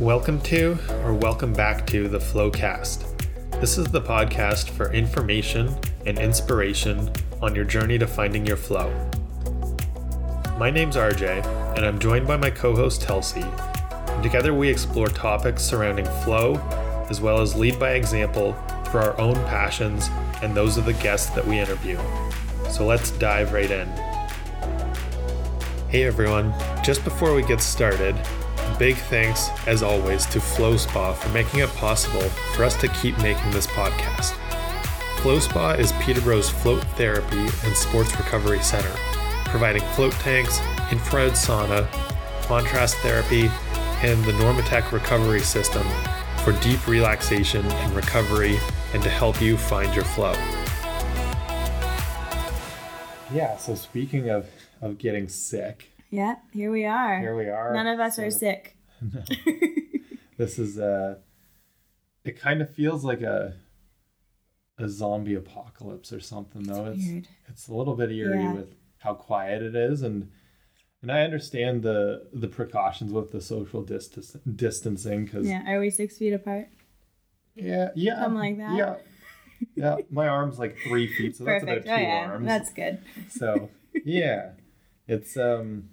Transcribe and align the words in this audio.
Welcome 0.00 0.40
to 0.44 0.78
or 1.04 1.12
welcome 1.12 1.52
back 1.52 1.86
to 1.88 2.08
the 2.08 2.16
Flowcast. 2.16 3.04
This 3.60 3.76
is 3.76 3.84
the 3.88 4.00
podcast 4.00 4.70
for 4.70 4.90
information 4.94 5.76
and 6.06 6.18
inspiration 6.18 7.12
on 7.42 7.54
your 7.54 7.66
journey 7.66 7.98
to 7.98 8.06
finding 8.06 8.46
your 8.46 8.56
flow. 8.56 8.88
My 10.58 10.70
name's 10.70 10.96
RJ, 10.96 11.44
and 11.76 11.84
I'm 11.84 11.98
joined 11.98 12.26
by 12.26 12.38
my 12.38 12.48
co 12.48 12.74
host 12.74 13.02
Telsi. 13.02 13.44
Together 14.22 14.54
we 14.54 14.70
explore 14.70 15.08
topics 15.08 15.62
surrounding 15.62 16.06
flow, 16.24 16.54
as 17.10 17.20
well 17.20 17.42
as 17.42 17.54
lead 17.54 17.78
by 17.78 17.90
example 17.90 18.54
for 18.90 19.00
our 19.00 19.20
own 19.20 19.34
passions 19.34 20.08
and 20.40 20.56
those 20.56 20.78
of 20.78 20.86
the 20.86 20.94
guests 20.94 21.28
that 21.34 21.46
we 21.46 21.58
interview. 21.58 21.98
So 22.70 22.86
let's 22.86 23.10
dive 23.10 23.52
right 23.52 23.70
in. 23.70 23.86
Hey 25.90 26.04
everyone, 26.04 26.54
just 26.82 27.04
before 27.04 27.34
we 27.34 27.42
get 27.42 27.60
started, 27.60 28.16
big 28.80 28.96
thanks, 28.96 29.50
as 29.66 29.82
always, 29.82 30.24
to 30.24 30.40
Flow 30.40 30.74
Spa 30.74 31.12
for 31.12 31.28
making 31.34 31.60
it 31.60 31.68
possible 31.74 32.26
for 32.54 32.64
us 32.64 32.80
to 32.80 32.88
keep 32.88 33.16
making 33.18 33.50
this 33.50 33.66
podcast. 33.66 34.32
Flow 35.18 35.38
Spa 35.38 35.72
is 35.72 35.92
Peterborough's 36.00 36.48
float 36.48 36.82
therapy 36.96 37.36
and 37.36 37.76
sports 37.76 38.16
recovery 38.16 38.60
center, 38.60 38.90
providing 39.44 39.82
float 39.94 40.14
tanks, 40.14 40.60
infrared 40.90 41.32
sauna, 41.32 41.86
contrast 42.46 42.96
therapy, 42.96 43.50
and 44.02 44.24
the 44.24 44.32
Normatec 44.32 44.90
recovery 44.92 45.40
system 45.40 45.86
for 46.42 46.52
deep 46.62 46.86
relaxation 46.88 47.66
and 47.66 47.92
recovery 47.94 48.58
and 48.94 49.02
to 49.02 49.10
help 49.10 49.42
you 49.42 49.58
find 49.58 49.94
your 49.94 50.06
flow. 50.06 50.32
Yeah, 53.30 53.58
so 53.58 53.74
speaking 53.74 54.30
of, 54.30 54.48
of 54.80 54.96
getting 54.96 55.28
sick, 55.28 55.89
Yeah, 56.10 56.36
here 56.52 56.70
we 56.70 56.84
are. 56.84 57.20
here 57.20 57.36
we 57.36 57.48
are. 57.48 57.72
None 57.74 57.86
of 57.86 58.00
us 58.00 58.16
So 58.16 58.24
are 58.24 58.30
sick. 58.30 58.76
No. 59.02 59.22
this 60.36 60.58
is 60.58 60.78
uh 60.78 61.16
it 62.24 62.38
kind 62.38 62.60
of 62.60 62.68
feels 62.74 63.02
like 63.02 63.22
a 63.22 63.54
a 64.78 64.88
zombie 64.88 65.34
apocalypse 65.34 66.12
or 66.12 66.20
something 66.20 66.62
though. 66.64 66.86
It's 66.86 66.98
It's 67.04 67.06
weird. 67.12 67.28
it's 67.48 67.68
a 67.68 67.74
little 67.74 67.94
bit 67.94 68.10
eerie 68.10 68.40
Yeah. 68.42 68.52
with 68.52 68.74
how 68.98 69.14
quiet 69.14 69.62
it 69.62 69.74
is 69.74 70.02
and 70.02 70.30
and 71.00 71.10
I 71.10 71.22
understand 71.22 71.82
the 71.82 72.28
the 72.34 72.48
precautions 72.48 73.10
with 73.12 73.30
the 73.32 73.40
social 73.40 73.82
distance 73.82 74.36
distancing 74.54 75.24
because 75.24 75.46
Yeah, 75.48 75.62
are 75.66 75.80
we 75.80 75.88
six 75.90 76.18
feet 76.18 76.34
apart? 76.34 76.68
yeah 77.54 77.90
yeah 77.94 78.20
Something 78.20 78.38
like 78.38 78.58
that. 78.58 78.76
yeah 78.76 78.94
yeah 79.74 79.96
my 80.10 80.28
arm's 80.28 80.58
like 80.58 80.76
three 80.86 81.06
feet 81.06 81.36
so 81.36 81.44
that's 81.44 81.64
Perfect. 81.64 81.86
about 81.86 81.94
Oh 81.94 81.96
two 81.96 82.02
yeah, 82.02 82.26
arms 82.30 82.46
that's 82.46 82.72
good. 82.72 82.98
so 83.30 83.70
yeah 84.04 84.50
it's 85.08 85.36
um 85.38 85.88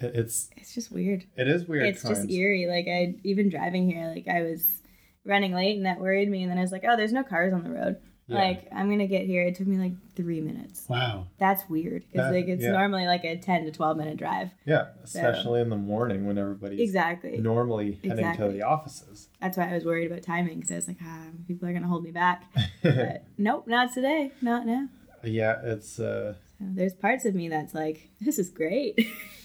it's 0.00 0.50
It's 0.56 0.74
just 0.74 0.90
weird. 0.92 1.24
it 1.36 1.48
is 1.48 1.66
weird 1.66 1.86
it's 1.86 2.02
just 2.02 2.30
eerie. 2.30 2.66
Like 2.66 2.86
I 2.88 3.14
even 3.24 3.48
driving 3.48 3.88
here, 3.90 4.08
like 4.08 4.28
I 4.28 4.42
was 4.42 4.80
running 5.24 5.52
late 5.54 5.76
and 5.76 5.86
that 5.86 6.00
worried 6.00 6.28
me. 6.30 6.42
And 6.42 6.50
then 6.50 6.58
I 6.58 6.62
was 6.62 6.72
like, 6.72 6.84
oh, 6.88 6.96
there's 6.96 7.12
no 7.12 7.22
cars 7.22 7.52
on 7.52 7.62
the 7.64 7.70
road. 7.70 7.96
Yeah. 8.26 8.36
Like 8.38 8.68
I'm 8.72 8.88
gonna 8.88 9.08
get 9.08 9.26
here. 9.26 9.42
It 9.42 9.56
took 9.56 9.66
me 9.66 9.76
like 9.76 9.92
three 10.14 10.40
minutes. 10.40 10.84
wow 10.88 11.26
That's 11.38 11.68
weird 11.68 12.04
because 12.12 12.32
like 12.32 12.46
it's 12.46 12.62
yeah. 12.62 12.70
normally 12.70 13.04
like 13.06 13.24
a 13.24 13.36
ten 13.36 13.64
to 13.64 13.72
twelve 13.72 13.96
minute 13.96 14.18
drive. 14.18 14.50
Yeah, 14.64 14.86
especially 15.02 15.60
in 15.60 15.68
the 15.68 15.76
morning 15.76 16.26
when 16.26 16.38
everybody's 16.38 16.78
Exactly. 16.78 17.38
normally 17.38 17.98
heading 18.04 18.36
to 18.36 18.48
the 18.48 18.62
offices. 18.62 19.28
That's 19.40 19.56
why 19.56 19.68
I 19.70 19.74
was 19.74 19.84
worried 19.84 20.10
about 20.10 20.22
timing 20.22 20.56
because 20.60 20.70
I 20.70 20.76
was 20.76 20.86
like, 20.88 20.98
ah, 21.02 21.24
people 21.48 21.68
are 21.68 21.72
gonna 21.72 21.88
hold 21.88 22.04
me 22.04 22.12
back. 22.12 22.44
But 22.82 23.24
nope, 23.36 23.66
not 23.66 23.92
today. 23.92 24.30
Not 24.40 24.64
now. 24.64 24.88
yeah, 25.24 25.56
it's 25.64 25.98
uh, 25.98 26.34
So 26.60 26.64
there's 26.70 26.94
parts 26.94 27.24
of 27.24 27.34
me 27.34 27.48
that's 27.48 27.74
like, 27.74 28.10
this 28.20 28.38
is 28.38 28.48
great. 28.48 28.94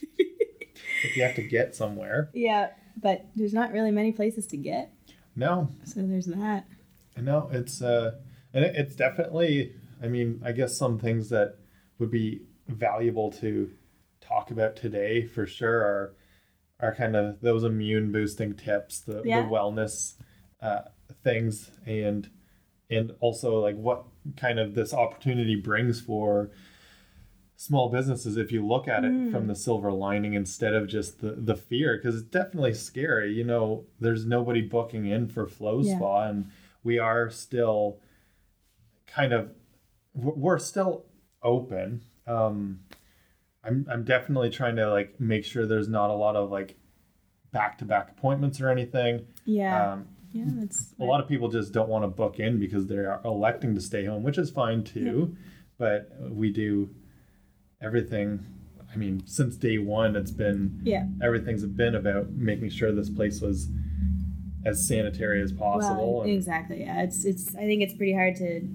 if 1.06 1.16
you 1.18 1.24
have 1.24 1.36
to 1.36 1.44
get 1.44 1.76
somewhere. 1.76 2.30
yeah, 2.34 2.70
but 3.02 3.26
there's 3.36 3.54
not 3.54 3.72
really 3.74 3.92
many 3.92 4.12
places 4.12 4.48
to 4.48 4.58
get. 4.58 4.92
No, 5.36 5.70
So 5.84 6.02
there's 6.02 6.28
that. 6.28 6.66
no, 7.18 7.50
it's 7.52 7.82
uh, 7.82 8.12
and 8.54 8.64
it, 8.66 8.76
it's 8.76 8.96
definitely. 8.96 9.74
I 10.02 10.08
mean, 10.08 10.42
I 10.46 10.52
guess 10.52 10.78
some 10.78 11.00
things 11.00 11.30
that 11.30 11.56
would 12.00 12.12
be 12.12 12.42
valuable 12.68 13.32
to 13.34 13.72
talk 14.22 14.52
about 14.52 14.76
today 14.76 15.26
for 15.26 15.46
sure 15.46 15.82
are 15.82 16.16
are 16.82 16.94
kind 16.96 17.16
of 17.16 17.40
those 17.42 17.64
immune 17.64 18.12
boosting 18.12 18.54
tips, 18.54 19.00
the, 19.00 19.22
Yeah. 19.26 19.42
the 19.44 19.48
wellness 19.48 20.16
uh, 20.62 20.82
things, 21.24 21.72
and 21.86 22.30
and 22.90 23.12
also 23.20 23.60
like 23.60 23.76
what 23.76 24.04
kind 24.38 24.60
of 24.60 24.74
this 24.76 24.94
opportunity 24.94 25.56
brings 25.56 26.00
for 26.02 26.52
small 27.58 27.90
businesses 27.90 28.36
if 28.38 28.52
you 28.52 28.66
look 28.66 28.88
at 28.88 29.04
it 29.06 29.12
Mm. 29.12 29.32
from 29.32 29.48
the 29.48 29.56
silver 29.56 29.92
lining 29.92 30.34
instead 30.34 30.74
of 30.74 30.88
just 30.88 31.22
the, 31.22 31.32
the 31.32 31.56
fear 31.56 31.96
because 31.98 32.16
it's 32.22 32.30
definitely 32.30 32.74
scary 32.74 33.32
you 33.34 33.44
know 33.46 33.86
there's 34.00 34.26
nobody 34.26 34.62
booking 34.62 35.06
in 35.06 35.28
for 35.28 35.48
flow 35.48 35.82
Yeah. 35.82 35.96
spa 35.98 36.28
and 36.28 36.50
we 36.84 37.00
are 37.00 37.30
still 37.30 38.00
kind 39.08 39.32
of 39.34 39.52
we're 40.14 40.60
still 40.60 41.06
open 41.44 42.02
um 42.28 42.80
i'm 43.64 43.86
i'm 43.90 44.04
definitely 44.04 44.50
trying 44.50 44.76
to 44.76 44.90
like 44.92 45.20
make 45.20 45.46
sure 45.46 45.66
there's 45.66 45.88
not 45.90 46.10
a 46.10 46.14
lot 46.14 46.36
of 46.36 46.52
like 46.52 46.76
back-to-back 47.52 48.10
appointments 48.12 48.60
or 48.60 48.70
anything 48.70 49.26
Yeah. 49.46 49.94
um 49.94 50.08
yeah, 50.34 50.44
that's 50.48 50.94
a 51.00 51.06
lot 51.06 51.22
of 51.22 51.30
people 51.30 51.48
just 51.48 51.72
don't 51.72 51.88
want 51.88 52.04
to 52.04 52.10
book 52.10 52.40
in 52.42 52.60
because 52.60 52.88
they're 52.88 53.22
electing 53.24 53.74
to 53.76 53.80
stay 53.80 54.04
home, 54.04 54.22
which 54.22 54.38
is 54.38 54.50
fine 54.50 54.84
too. 54.84 55.38
But 55.78 56.12
we 56.30 56.52
do 56.52 56.90
everything. 57.86 58.44
I 58.94 58.98
mean, 58.98 59.22
since 59.26 59.56
day 59.58 59.78
one, 59.78 60.16
it's 60.16 60.32
been 60.32 60.80
Yeah. 60.84 61.06
everything's 61.22 61.66
been 61.66 61.96
about 61.96 62.32
making 62.32 62.70
sure 62.70 62.92
this 62.92 63.10
place 63.10 63.42
was 63.42 63.70
as 64.66 64.86
sanitary 64.88 65.42
as 65.42 65.52
possible. 65.52 66.20
Well, 66.20 66.28
exactly. 66.28 66.80
Yeah, 66.82 67.04
it's 67.04 67.24
it's. 67.26 67.56
I 67.56 67.66
think 67.66 67.82
it's 67.84 67.94
pretty 67.94 68.14
hard 68.14 68.36
to 68.38 68.68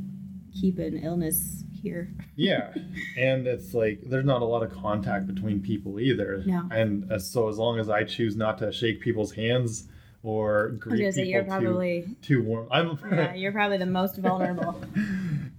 keep 0.53 0.79
an 0.79 0.99
illness 0.99 1.65
here. 1.83 2.13
yeah, 2.37 2.73
and 3.17 3.47
it's 3.47 3.75
like 3.75 4.03
there's 4.07 4.25
not 4.25 4.43
a 4.43 4.45
lot 4.45 4.63
of 4.63 4.71
contact 4.73 5.27
between 5.27 5.61
people 5.61 5.99
either. 5.99 6.43
No. 6.47 6.69
And 6.71 7.11
uh, 7.11 7.19
so 7.19 7.49
as 7.49 7.59
long 7.59 7.79
as 7.81 7.89
I 7.91 8.05
choose 8.05 8.37
not 8.37 8.59
to 8.59 8.71
shake 8.71 9.01
people's 9.01 9.33
hands 9.33 9.89
or 10.23 10.69
greet 10.79 11.15
say 11.15 11.25
people 11.25 11.61
you're 11.61 12.03
too, 12.03 12.17
too 12.23 12.43
warm, 12.45 12.69
I'm 12.71 12.99
yeah, 13.13 13.35
you're 13.35 13.53
probably 13.53 13.79
the 13.79 13.87
most 13.87 14.17
vulnerable. 14.19 14.81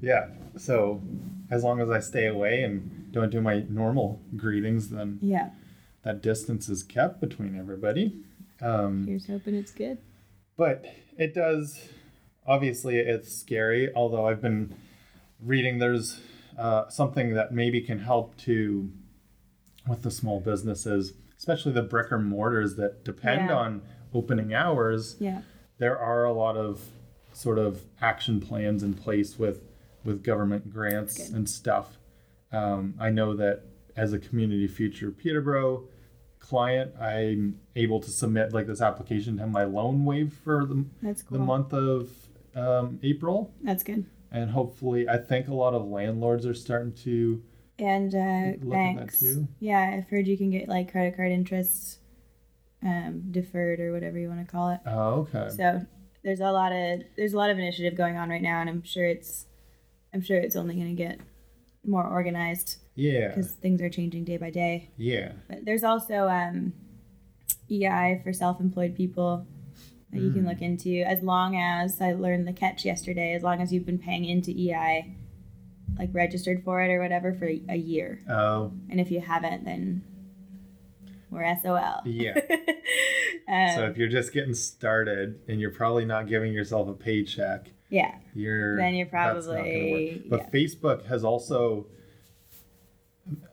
Yeah. 0.04 0.30
So 0.58 1.00
as 1.52 1.64
long 1.64 1.80
as 1.80 1.92
I 1.92 2.00
stay 2.00 2.26
away 2.26 2.64
and 2.64 3.01
don't 3.12 3.30
do 3.30 3.42
my 3.42 3.66
normal 3.70 4.22
greetings, 4.36 4.90
then 4.90 5.20
yeah. 5.22 5.50
that 6.04 6.22
distance 6.22 6.70
is 6.70 6.84
kept 6.84 7.20
between 7.22 7.58
everybody. 7.58 8.24
Um, 8.62 9.06
Here's 9.08 9.28
hoping 9.28 9.56
it's 9.56 9.72
good. 9.72 9.98
but 10.58 10.86
it 11.18 11.34
does, 11.34 11.80
obviously, 12.48 12.98
it's 12.98 13.34
scary. 13.36 13.94
Although 13.94 14.28
I've 14.28 14.42
been 14.42 14.74
reading, 15.44 15.80
there's 15.80 16.20
uh, 16.58 16.88
something 16.90 17.34
that 17.34 17.52
maybe 17.54 17.82
can 17.82 18.00
help 18.00 18.38
to 18.38 18.92
with 19.88 20.04
the 20.04 20.12
small 20.12 20.40
businesses, 20.40 21.14
especially 21.38 21.72
the 21.72 21.82
brick 21.82 22.12
or 22.12 22.20
mortars 22.20 22.76
that 22.76 23.04
depend 23.04 23.50
Yeah. 23.50 23.56
on 23.56 23.82
opening 24.14 24.54
hours 24.54 25.16
Yeah. 25.20 25.42
there 25.80 25.98
are 25.98 26.24
a 26.26 26.34
lot 26.34 26.56
of 26.58 26.82
sort 27.34 27.58
of 27.58 27.82
action 28.02 28.40
plans 28.42 28.84
in 28.84 28.94
place 28.94 29.40
with 29.40 29.62
with 30.04 30.24
government 30.24 30.70
grants 30.72 31.30
and 31.30 31.48
stuff. 31.50 31.98
Um, 32.52 32.96
I 33.00 33.10
know 33.10 33.36
that 33.36 33.64
as 33.96 34.14
a 34.14 34.20
community 34.20 34.68
future 34.68 35.12
Peterborough 35.12 35.86
client, 36.40 36.94
I'm 37.00 37.60
able 37.76 38.00
to 38.02 38.10
submit 38.10 38.54
like 38.54 38.68
this 38.68 38.82
application 38.82 39.36
to 39.38 39.44
have 39.44 39.52
my 39.52 39.64
loan 39.64 40.06
waived 40.06 40.34
for 40.34 40.66
the, 40.66 40.86
That's 41.02 41.22
cool. 41.24 41.38
the 41.38 41.44
month 41.44 41.74
of 41.74 42.10
um, 42.56 43.00
April, 43.04 43.54
That's 43.62 43.84
good. 43.84 44.06
and 44.32 44.50
hopefully, 44.52 45.08
I 45.08 45.18
think 45.18 45.48
a 45.48 45.54
lot 45.54 45.74
of 45.74 45.86
landlords 45.88 46.46
are 46.46 46.54
starting 46.54 46.94
to. 47.04 47.42
And 47.80 48.14
uh, 48.14 48.18
Look 48.66 48.78
at 48.78 48.94
that 48.94 48.96
banks. 48.98 49.20
too. 49.20 49.48
Yeah, 49.60 49.96
I've 49.98 50.10
heard 50.10 50.28
you 50.28 50.38
can 50.38 50.52
get 50.52 50.68
like 50.68 50.92
credit 50.92 51.16
card 51.16 51.32
interest 51.32 52.00
um, 52.84 53.24
deferred 53.32 53.80
or 53.80 53.92
whatever 53.94 54.20
you 54.20 54.28
want 54.28 54.46
to 54.46 54.52
call 54.52 54.70
it. 54.72 54.80
Oh, 54.86 55.28
okay. 55.34 55.50
So 55.56 55.82
there's 56.24 56.42
a 56.42 56.52
lot 56.52 56.72
of 56.72 57.02
there's 57.16 57.34
a 57.34 57.38
lot 57.38 57.50
of 57.50 57.58
initiative 57.58 57.96
going 57.96 58.18
on 58.18 58.30
right 58.30 58.42
now, 58.42 58.60
and 58.62 58.70
I'm 58.70 58.84
sure 58.84 59.06
it's 59.06 59.46
I'm 60.14 60.22
sure 60.22 60.38
it's 60.38 60.56
only 60.56 60.76
going 60.76 60.96
to 60.96 61.04
get 61.04 61.20
more 61.86 62.06
organized 62.06 62.78
Yeah. 62.96 63.30
because 63.30 63.52
things 63.52 63.82
are 63.82 63.90
changing 63.90 64.24
day 64.26 64.38
by 64.38 64.50
day. 64.52 64.92
Yeah. 64.98 65.34
But 65.48 65.66
there's 65.66 65.84
also 65.84 66.28
um, 66.28 66.74
EI 67.70 68.20
for 68.24 68.34
self-employed 68.34 68.96
people 68.96 69.46
that 70.12 70.20
you 70.22 70.32
can 70.32 70.44
Mm. 70.44 70.48
look 70.50 70.62
into. 70.62 71.02
As 71.02 71.22
long 71.24 71.56
as 71.56 72.02
I 72.02 72.12
learned 72.14 72.48
the 72.48 72.54
catch 72.54 72.86
yesterday, 72.86 73.34
as 73.34 73.44
long 73.44 73.62
as 73.62 73.72
you've 73.74 73.86
been 73.86 73.98
paying 73.98 74.26
into 74.26 74.52
EI, 74.52 75.16
like 75.98 76.10
registered 76.14 76.64
for 76.64 76.82
it 76.82 76.90
or 76.92 77.00
whatever 77.02 77.34
for 77.34 77.46
a 77.46 77.76
year, 77.78 78.22
Oh, 78.30 78.72
and 78.90 79.00
if 79.00 79.10
you 79.10 79.20
haven't, 79.22 79.64
then 79.66 80.04
we're 81.30 81.46
SOL. 81.62 82.02
yeah. 82.06 82.38
um, 83.48 83.70
So 83.76 83.86
if 83.90 83.98
you're 83.98 84.10
just 84.10 84.34
getting 84.34 84.54
started 84.54 85.40
and 85.48 85.60
you're 85.62 85.72
probably 85.72 86.06
not 86.06 86.28
giving 86.28 86.54
yourself 86.54 86.88
a 86.90 86.94
paycheck, 86.94 87.72
yeah, 87.92 88.16
you're 88.34 88.78
Then 88.78 88.96
you're 88.96 89.08
that's 89.12 89.46
not 89.46 89.58
gonna 89.58 89.60
work. 89.60 89.70
probably- 89.70 90.26
But 90.28 90.40
yeah. 90.40 90.50
Facebook 90.50 91.06
has 91.06 91.24
also 91.24 91.86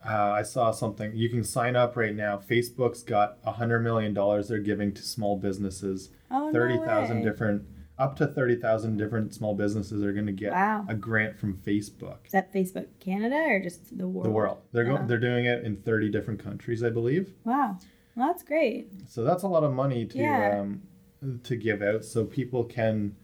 uh, 0.04 0.32
I 0.32 0.42
saw 0.42 0.70
something. 0.70 1.14
You 1.14 1.28
can 1.28 1.44
sign 1.44 1.76
up 1.76 1.94
right 1.96 2.14
now. 2.14 2.38
Facebook's 2.38 3.02
got 3.02 3.36
a 3.44 3.52
hundred 3.52 3.80
million 3.80 4.14
dollars 4.14 4.48
they're 4.48 4.58
giving 4.58 4.92
to 4.94 5.02
small 5.02 5.36
businesses. 5.36 6.08
Oh, 6.30 6.50
Thirty 6.52 6.76
no 6.78 6.84
thousand 6.86 7.22
different, 7.22 7.64
up 7.98 8.16
to 8.16 8.26
thirty 8.26 8.56
thousand 8.56 8.96
different 8.96 9.34
small 9.34 9.54
businesses 9.54 10.02
are 10.02 10.12
going 10.14 10.26
to 10.26 10.32
get 10.32 10.52
Wow. 10.52 10.86
a 10.88 10.94
grant 10.94 11.38
from 11.38 11.58
Facebook. 11.58 12.24
Is 12.26 12.32
that 12.32 12.52
Facebook 12.52 12.86
Canada 12.98 13.36
or 13.36 13.60
just 13.60 13.96
the 13.96 14.08
world? 14.08 14.24
The 14.24 14.30
world. 14.30 14.58
They're 14.72 14.84
going. 14.84 15.02
Wow. 15.02 15.06
They're 15.06 15.18
doing 15.20 15.44
it 15.44 15.64
in 15.64 15.76
thirty 15.76 16.08
different 16.10 16.42
countries, 16.42 16.82
I 16.82 16.88
believe. 16.90 17.34
Wow. 17.44 17.76
Well, 18.16 18.28
that's 18.28 18.42
great. 18.42 18.90
So 19.08 19.22
that's 19.22 19.42
a 19.42 19.48
lot 19.48 19.62
of 19.64 19.72
money 19.72 20.06
to 20.06 20.18
Yeah. 20.18 20.60
um, 20.60 20.82
to 21.44 21.56
give 21.56 21.82
out, 21.82 22.04
so 22.04 22.24
people 22.24 22.64
can 22.64 23.16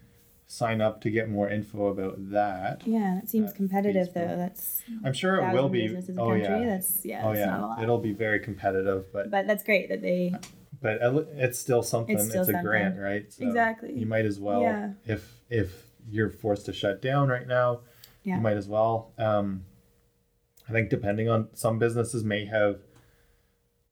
sign 0.46 0.80
up 0.80 1.00
to 1.00 1.10
get 1.10 1.28
more 1.28 1.48
info 1.48 1.86
about 1.86 2.30
that. 2.30 2.82
Yeah, 2.86 3.18
that 3.20 3.28
seems 3.28 3.50
Uh, 3.50 3.54
competitive 3.54 4.08
Facebook. 4.08 4.14
though. 4.14 4.36
That's 4.36 4.82
I'm 5.04 5.12
sure 5.12 5.36
it 5.36 5.52
will 5.52 5.68
be. 5.68 5.96
Oh 6.18 6.32
yeah. 6.34 6.58
That's 6.66 7.04
yeah. 7.04 7.22
Oh 7.26 7.32
yeah. 7.32 7.82
It'll 7.82 7.98
be 7.98 8.12
very 8.12 8.40
competitive, 8.40 9.12
but 9.12 9.30
but 9.30 9.46
that's 9.46 9.64
great 9.64 9.88
that 9.88 10.02
they 10.02 10.34
but 10.82 10.98
it's 11.36 11.58
still 11.58 11.82
something. 11.82 12.14
It's 12.14 12.24
It's, 12.24 12.30
still 12.32 12.42
a 12.42 12.46
something. 12.46 12.62
grant, 12.64 12.98
right? 12.98 13.32
So 13.32 13.44
Exactly. 13.46 13.94
You 13.98 14.04
might 14.06 14.26
as 14.26 14.38
well, 14.38 14.60
Yeah. 14.62 14.92
if 15.06 15.40
if 15.48 15.90
you're 16.06 16.28
forced 16.28 16.66
to 16.66 16.72
shut 16.74 17.00
down 17.00 17.28
right 17.28 17.46
now, 17.48 17.80
Yeah. 18.22 18.36
you 18.36 18.42
might 18.42 18.58
as 18.58 18.68
well. 18.68 19.12
Um, 19.16 19.64
I 20.68 20.72
think 20.72 20.90
depending 20.90 21.28
on 21.30 21.48
some 21.54 21.78
businesses 21.78 22.22
may 22.24 22.44
have 22.44 22.80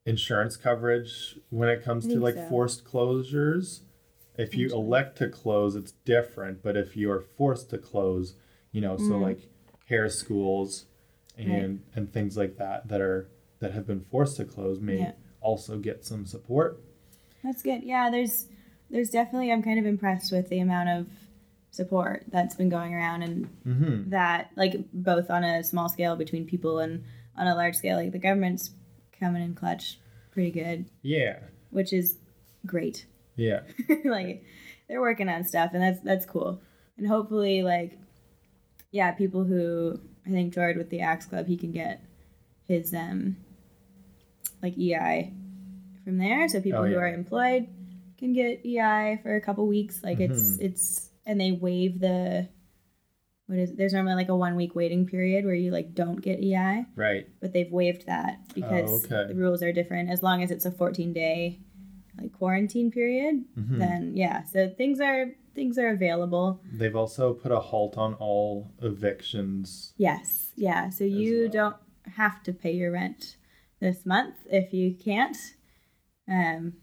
insurance 0.04 0.56
coverage 0.56 1.38
when 1.50 1.68
it 1.68 1.82
comes 1.82 2.06
to 2.08 2.18
like 2.20 2.34
so. 2.34 2.46
forced 2.48 2.84
closures. 2.84 3.80
If 4.36 4.54
you 4.54 4.68
elect 4.68 5.18
to 5.18 5.28
close, 5.28 5.76
it's 5.76 5.92
different. 6.04 6.62
But 6.62 6.76
if 6.76 6.96
you're 6.96 7.20
forced 7.20 7.70
to 7.70 7.78
close, 7.78 8.34
you 8.70 8.80
know, 8.80 8.96
so 8.96 9.12
Mm. 9.12 9.22
like 9.22 9.48
hair 9.86 10.08
schools 10.08 10.86
and 11.36 11.50
Right. 11.50 11.78
and 11.96 12.12
things 12.12 12.36
like 12.36 12.56
that 12.56 12.88
that 12.88 13.00
are 13.00 13.28
that 13.60 13.72
have 13.72 13.86
been 13.86 14.00
forced 14.00 14.36
to 14.38 14.44
close 14.44 14.80
may 14.80 14.98
Yeah. 14.98 15.12
also 15.40 15.78
get 15.78 16.04
some 16.04 16.26
support. 16.26 16.80
That's 17.44 17.62
good. 17.62 17.82
Yeah, 17.84 18.10
there's 18.10 18.46
there's 18.90 19.10
definitely 19.10 19.50
I'm 19.52 19.62
kind 19.62 19.78
of 19.78 19.86
impressed 19.86 20.32
with 20.32 20.48
the 20.48 20.58
amount 20.60 20.88
of 20.90 21.06
support 21.70 22.24
that's 22.28 22.54
been 22.54 22.68
going 22.68 22.94
around 22.94 23.22
and 23.22 23.48
Mm-hmm. 23.66 24.10
that 24.10 24.50
like 24.56 24.74
both 24.92 25.30
on 25.30 25.42
a 25.44 25.62
small 25.64 25.88
scale 25.88 26.16
between 26.16 26.46
people 26.46 26.78
and 26.78 27.04
on 27.36 27.46
a 27.46 27.54
large 27.54 27.76
scale 27.76 27.96
like 27.96 28.12
the 28.12 28.18
government's 28.18 28.70
coming 29.18 29.42
in 29.42 29.54
clutch 29.54 29.98
pretty 30.32 30.50
good, 30.50 30.84
Yeah, 31.02 31.38
which 31.70 31.92
is 31.92 32.18
great. 32.66 33.06
Yeah, 33.36 33.60
like 34.04 34.44
they're 34.88 35.00
working 35.00 35.28
on 35.28 35.44
stuff 35.44 35.70
and 35.74 35.82
that's 35.82 36.00
that's 36.00 36.26
cool. 36.26 36.60
And 36.98 37.06
hopefully 37.06 37.62
like 37.62 37.98
yeah, 38.90 39.12
people 39.12 39.44
who 39.44 39.98
I 40.26 40.30
think 40.30 40.52
George 40.54 40.76
with 40.76 40.90
the 40.90 41.00
Axe 41.00 41.26
Club 41.26 41.46
he 41.46 41.56
can 41.56 41.72
get 41.72 42.02
his 42.68 42.92
um 42.94 43.36
like 44.62 44.76
EI 44.78 45.32
from 46.04 46.18
there. 46.18 46.48
So 46.48 46.60
people 46.60 46.80
Oh, 46.80 46.86
who 46.86 46.96
are 46.96 47.08
employed 47.12 47.68
can 48.18 48.32
get 48.32 48.64
EI 48.64 49.18
for 49.22 49.34
a 49.34 49.40
couple 49.40 49.66
weeks. 49.66 50.02
Like 50.02 50.20
it's 50.20 50.38
Mm-hmm. 50.56 50.64
it's 50.66 51.10
and 51.26 51.40
they 51.40 51.52
waive 51.52 52.00
the 52.00 52.48
what 53.46 53.58
is 53.58 53.74
there's 53.74 53.92
normally 53.92 54.14
like 54.14 54.28
a 54.28 54.36
one 54.36 54.54
week 54.56 54.74
waiting 54.74 55.06
period 55.06 55.44
where 55.44 55.54
you 55.54 55.70
like 55.72 55.94
don't 55.94 56.20
get 56.20 56.38
EI, 56.40 56.86
right. 56.96 57.26
but 57.40 57.52
they've 57.52 57.70
waived 57.70 58.06
that 58.06 58.38
because 58.54 58.90
Oh, 58.90 59.14
okay. 59.16 59.32
the 59.32 59.38
rules 59.38 59.62
are 59.62 59.72
different. 59.72 60.10
As 60.10 60.22
long 60.22 60.42
as 60.42 60.50
it's 60.50 60.64
a 60.64 60.70
14 60.70 61.12
day 61.12 61.60
like 62.20 62.32
quarantine 62.32 62.90
period, 62.90 63.44
Mhm. 63.58 63.78
then 63.78 64.12
yeah. 64.16 64.44
So 64.44 64.68
things 64.68 65.00
are 65.00 65.32
things 65.54 65.78
are 65.78 65.88
available. 65.88 66.60
They've 66.72 66.96
also 66.96 67.34
put 67.34 67.52
a 67.52 67.60
halt 67.60 67.96
on 67.98 68.14
all 68.14 68.72
evictions. 68.82 69.92
Yes, 69.96 70.52
yeah. 70.56 70.88
So 70.90 71.04
you 71.04 71.42
well. 71.42 71.50
don't 71.50 71.76
have 72.14 72.42
to 72.44 72.52
pay 72.52 72.72
your 72.72 72.92
rent 72.92 73.36
this 73.80 74.04
month 74.06 74.34
if 74.50 74.72
you 74.72 74.94
can't. 74.94 75.36
Um, 76.28 76.74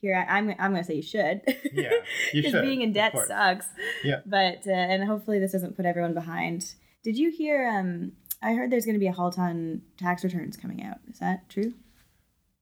here 0.00 0.14
I, 0.16 0.38
I'm 0.38 0.50
I'm 0.50 0.72
gonna 0.72 0.84
say 0.84 0.94
you 0.94 1.02
should. 1.02 1.42
Yeah, 1.72 1.90
you 1.92 2.02
Because 2.42 2.52
should, 2.52 2.62
being 2.62 2.82
in 2.82 2.92
debt 2.92 3.14
sucks. 3.26 3.66
Yeah. 4.04 4.20
But 4.26 4.66
uh, 4.66 4.70
and 4.70 5.04
hopefully 5.04 5.38
this 5.38 5.52
doesn't 5.52 5.76
put 5.76 5.86
everyone 5.86 6.14
behind. 6.14 6.74
Did 7.02 7.16
you 7.18 7.30
hear? 7.30 7.68
Um, 7.68 8.12
I 8.42 8.52
heard 8.54 8.70
there's 8.70 8.86
gonna 8.86 8.98
be 9.00 9.08
a 9.08 9.12
halt 9.12 9.38
on 9.38 9.82
tax 9.96 10.22
returns 10.22 10.56
coming 10.56 10.82
out. 10.84 10.98
Is 11.10 11.18
that 11.18 11.48
true? 11.48 11.74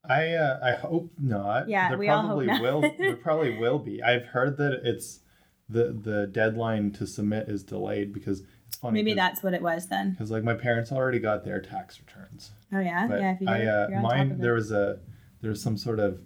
I 0.09 0.33
uh, 0.35 0.59
I 0.63 0.73
hope 0.73 1.11
not. 1.19 1.69
Yeah, 1.69 1.89
there 1.89 1.99
we 1.99 2.09
all 2.09 2.19
hope 2.23 2.27
probably 2.29 2.47
not. 2.47 2.61
will. 2.61 2.81
There 2.99 3.17
probably 3.29 3.57
will 3.59 3.79
be. 3.79 4.03
I've 4.03 4.27
heard 4.27 4.57
that 4.59 4.81
it's 4.85 5.21
the 5.69 5.93
the 5.93 6.27
deadline 6.27 6.93
to 6.93 7.07
submit 7.07 7.49
is 7.49 7.63
delayed 7.65 8.13
because 8.13 8.43
it's 8.69 8.77
funny. 8.77 8.95
Maybe 9.03 9.15
that's 9.15 9.43
what 9.43 9.55
it 9.55 9.63
was 9.63 9.89
then. 9.89 10.13
because 10.13 10.31
like 10.31 10.45
my 10.45 10.55
parents 10.55 10.93
already 10.93 11.19
got 11.19 11.45
their 11.45 11.61
tax 11.61 11.99
returns, 12.01 12.53
Oh 12.73 12.81
yeah, 12.81 13.07
but 13.09 13.21
yeah. 13.21 13.33
If 13.35 13.41
you 13.41 13.49
I 13.49 13.55
uh, 13.55 13.87
you're 13.89 13.99
on 13.99 14.03
top 14.03 14.03
mine 14.03 14.39
there 14.39 14.55
was 14.55 14.71
a 14.73 15.01
there 15.41 15.51
was 15.51 15.63
some 15.63 15.77
sort 15.77 15.99
of 16.01 16.21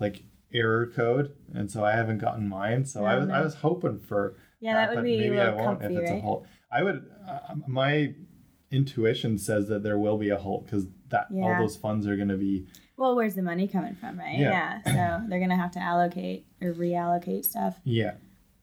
like 0.00 0.24
error 0.54 0.86
code, 0.86 1.34
and 1.54 1.70
so 1.70 1.84
I 1.84 1.92
haven't 1.92 2.18
gotten 2.18 2.48
mine. 2.48 2.84
So 2.84 3.04
I 3.04 3.14
Oh, 3.16 3.20
was 3.20 3.28
I 3.30 3.40
was 3.40 3.54
hoping 3.56 3.98
for 4.00 4.36
Yeah, 4.60 4.74
that 4.74 4.90
would 4.90 4.96
but 4.96 5.04
be 5.04 5.14
a 5.16 5.18
maybe 5.30 5.40
I 5.40 5.50
won't 5.50 5.80
comfy, 5.80 5.94
if 5.96 6.02
it's 6.02 6.10
right? 6.10 6.18
a 6.18 6.22
halt. 6.22 6.46
I 6.70 6.82
would. 6.82 7.04
Uh, 7.28 7.54
my 7.66 8.14
intuition 8.70 9.36
says 9.38 9.68
that 9.68 9.82
there 9.82 9.98
will 9.98 10.16
be 10.18 10.30
a 10.30 10.38
halt 10.38 10.64
because 10.64 10.86
that 11.08 11.26
Yeah. 11.30 11.44
all 11.44 11.58
those 11.58 11.76
funds 11.76 12.06
are 12.06 12.16
going 12.16 12.28
to 12.28 12.36
be 12.38 12.66
Well, 13.02 13.16
where's 13.16 13.34
the 13.34 13.42
money 13.42 13.66
coming 13.66 13.96
from, 13.96 14.16
right? 14.18 14.38
Yeah. 14.38 14.80
So 14.84 15.22
they're 15.28 15.40
gonna 15.40 15.56
have 15.56 15.72
to 15.72 15.80
allocate 15.80 16.46
or 16.60 16.72
reallocate 16.72 17.44
stuff. 17.44 17.74
yeah 17.84 18.12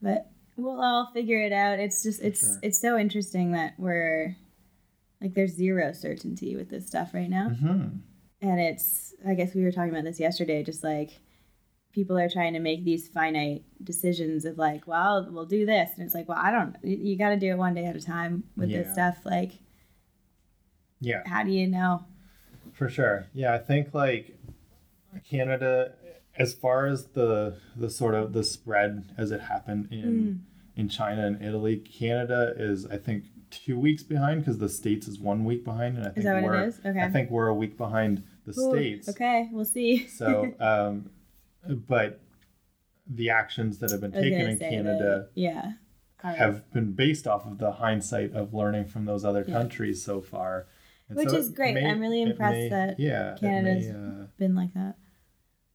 But 0.01 0.31
we'll 0.55 0.81
all 0.81 1.09
figure 1.13 1.41
it 1.41 1.51
out. 1.51 1.79
It's 1.79 2.03
just 2.03 2.21
it's 2.21 2.39
Sure. 2.39 2.59
it's 2.63 2.79
so 2.79 2.97
interesting 2.97 3.51
that 3.51 3.73
we're 3.77 4.35
like 5.21 5.33
there's 5.33 5.51
zero 5.55 5.91
certainty 5.91 6.55
with 6.55 6.69
this 6.69 6.87
stuff 6.87 7.13
right 7.13 7.29
now. 7.29 7.49
hmm 7.49 7.87
And 8.41 8.59
it's 8.61 9.13
I 9.27 9.33
guess 9.33 9.53
we 9.53 9.63
were 9.63 9.71
talking 9.73 9.89
about 9.91 10.05
this 10.05 10.19
yesterday, 10.21 10.63
just 10.63 10.83
like 10.85 11.19
people 11.91 12.17
are 12.17 12.29
trying 12.29 12.53
to 12.53 12.59
make 12.59 12.85
these 12.85 13.09
finite 13.09 13.63
decisions 13.83 14.45
of 14.45 14.57
like, 14.57 14.87
well, 14.87 15.27
we'll 15.29 15.45
do 15.47 15.65
this. 15.65 15.89
And 15.97 16.05
it's 16.05 16.15
like, 16.15 16.29
well, 16.29 16.37
I 16.41 16.51
don't 16.51 16.77
you, 16.83 16.95
you 16.95 17.17
gotta 17.17 17.35
do 17.35 17.49
it 17.51 17.57
one 17.57 17.73
day 17.73 17.85
at 17.87 17.95
a 17.97 18.01
time 18.01 18.45
with 18.55 18.69
Yeah. 18.69 18.83
this 18.83 18.93
stuff. 18.93 19.17
Like, 19.25 19.51
yeah. 21.01 21.23
how 21.25 21.43
do 21.43 21.51
you 21.51 21.67
know? 21.67 22.05
For 22.73 22.89
sure. 22.89 23.27
Yeah, 23.33 23.53
I 23.53 23.57
think 23.57 23.93
like 23.93 24.37
Canada 25.29 25.93
as 26.37 26.53
far 26.53 26.85
as 26.85 27.07
the 27.07 27.57
the 27.75 27.89
sort 27.89 28.15
of 28.15 28.33
the 28.33 28.43
spread 28.43 29.11
as 29.17 29.31
it 29.31 29.41
happened 29.41 29.89
in 29.91 30.45
in 30.75 30.87
China 30.89 31.25
and 31.25 31.41
Italy, 31.43 31.77
Canada 31.77 32.53
is 32.55 32.85
I 32.85 32.97
think 32.97 33.25
2 33.51 33.77
weeks 33.77 34.03
behind 34.03 34.41
because 34.41 34.59
the 34.59 34.69
states 34.69 35.07
is 35.07 35.19
1 35.19 35.43
week 35.43 35.65
behind 35.65 35.97
and 35.97 36.05
I 36.07 36.11
think 36.11 36.25
we're 36.25 36.63
is? 36.67 36.79
Okay. 36.85 37.01
I 37.01 37.09
think 37.09 37.29
we're 37.31 37.47
a 37.47 37.53
week 37.53 37.77
behind 37.77 38.23
the 38.45 38.51
Ooh, 38.57 38.71
states. 38.71 39.09
Okay, 39.09 39.49
we'll 39.51 39.65
see. 39.65 40.07
So 40.07 40.53
um 40.59 41.09
but 41.67 42.21
the 43.07 43.29
actions 43.31 43.79
that 43.79 43.91
have 43.91 44.01
been 44.01 44.11
taken 44.11 44.41
in 44.41 44.57
Canada 44.59 45.27
that, 45.27 45.29
yeah. 45.33 45.73
Right. 46.23 46.37
have 46.37 46.71
been 46.73 46.91
based 46.93 47.27
off 47.27 47.45
of 47.45 47.57
the 47.57 47.71
hindsight 47.71 48.33
of 48.33 48.53
learning 48.53 48.85
from 48.85 49.05
those 49.05 49.25
other 49.25 49.43
Yeah. 49.47 49.53
countries 49.53 50.03
so 50.03 50.21
far. 50.21 50.67
And 51.09 51.17
Which 51.17 51.29
so 51.29 51.37
is 51.37 51.49
great. 51.49 51.73
may- 51.73 51.85
I'm 51.89 51.99
really 51.99 52.21
impressed 52.21 52.55
may- 52.55 52.69
that 52.69 52.99
yeah, 52.99 53.35
Canada's- 53.39 53.87
may, 53.87 53.93
uh, 53.95 54.25
been 54.37 54.55
like 54.55 54.73
that. 54.75 54.95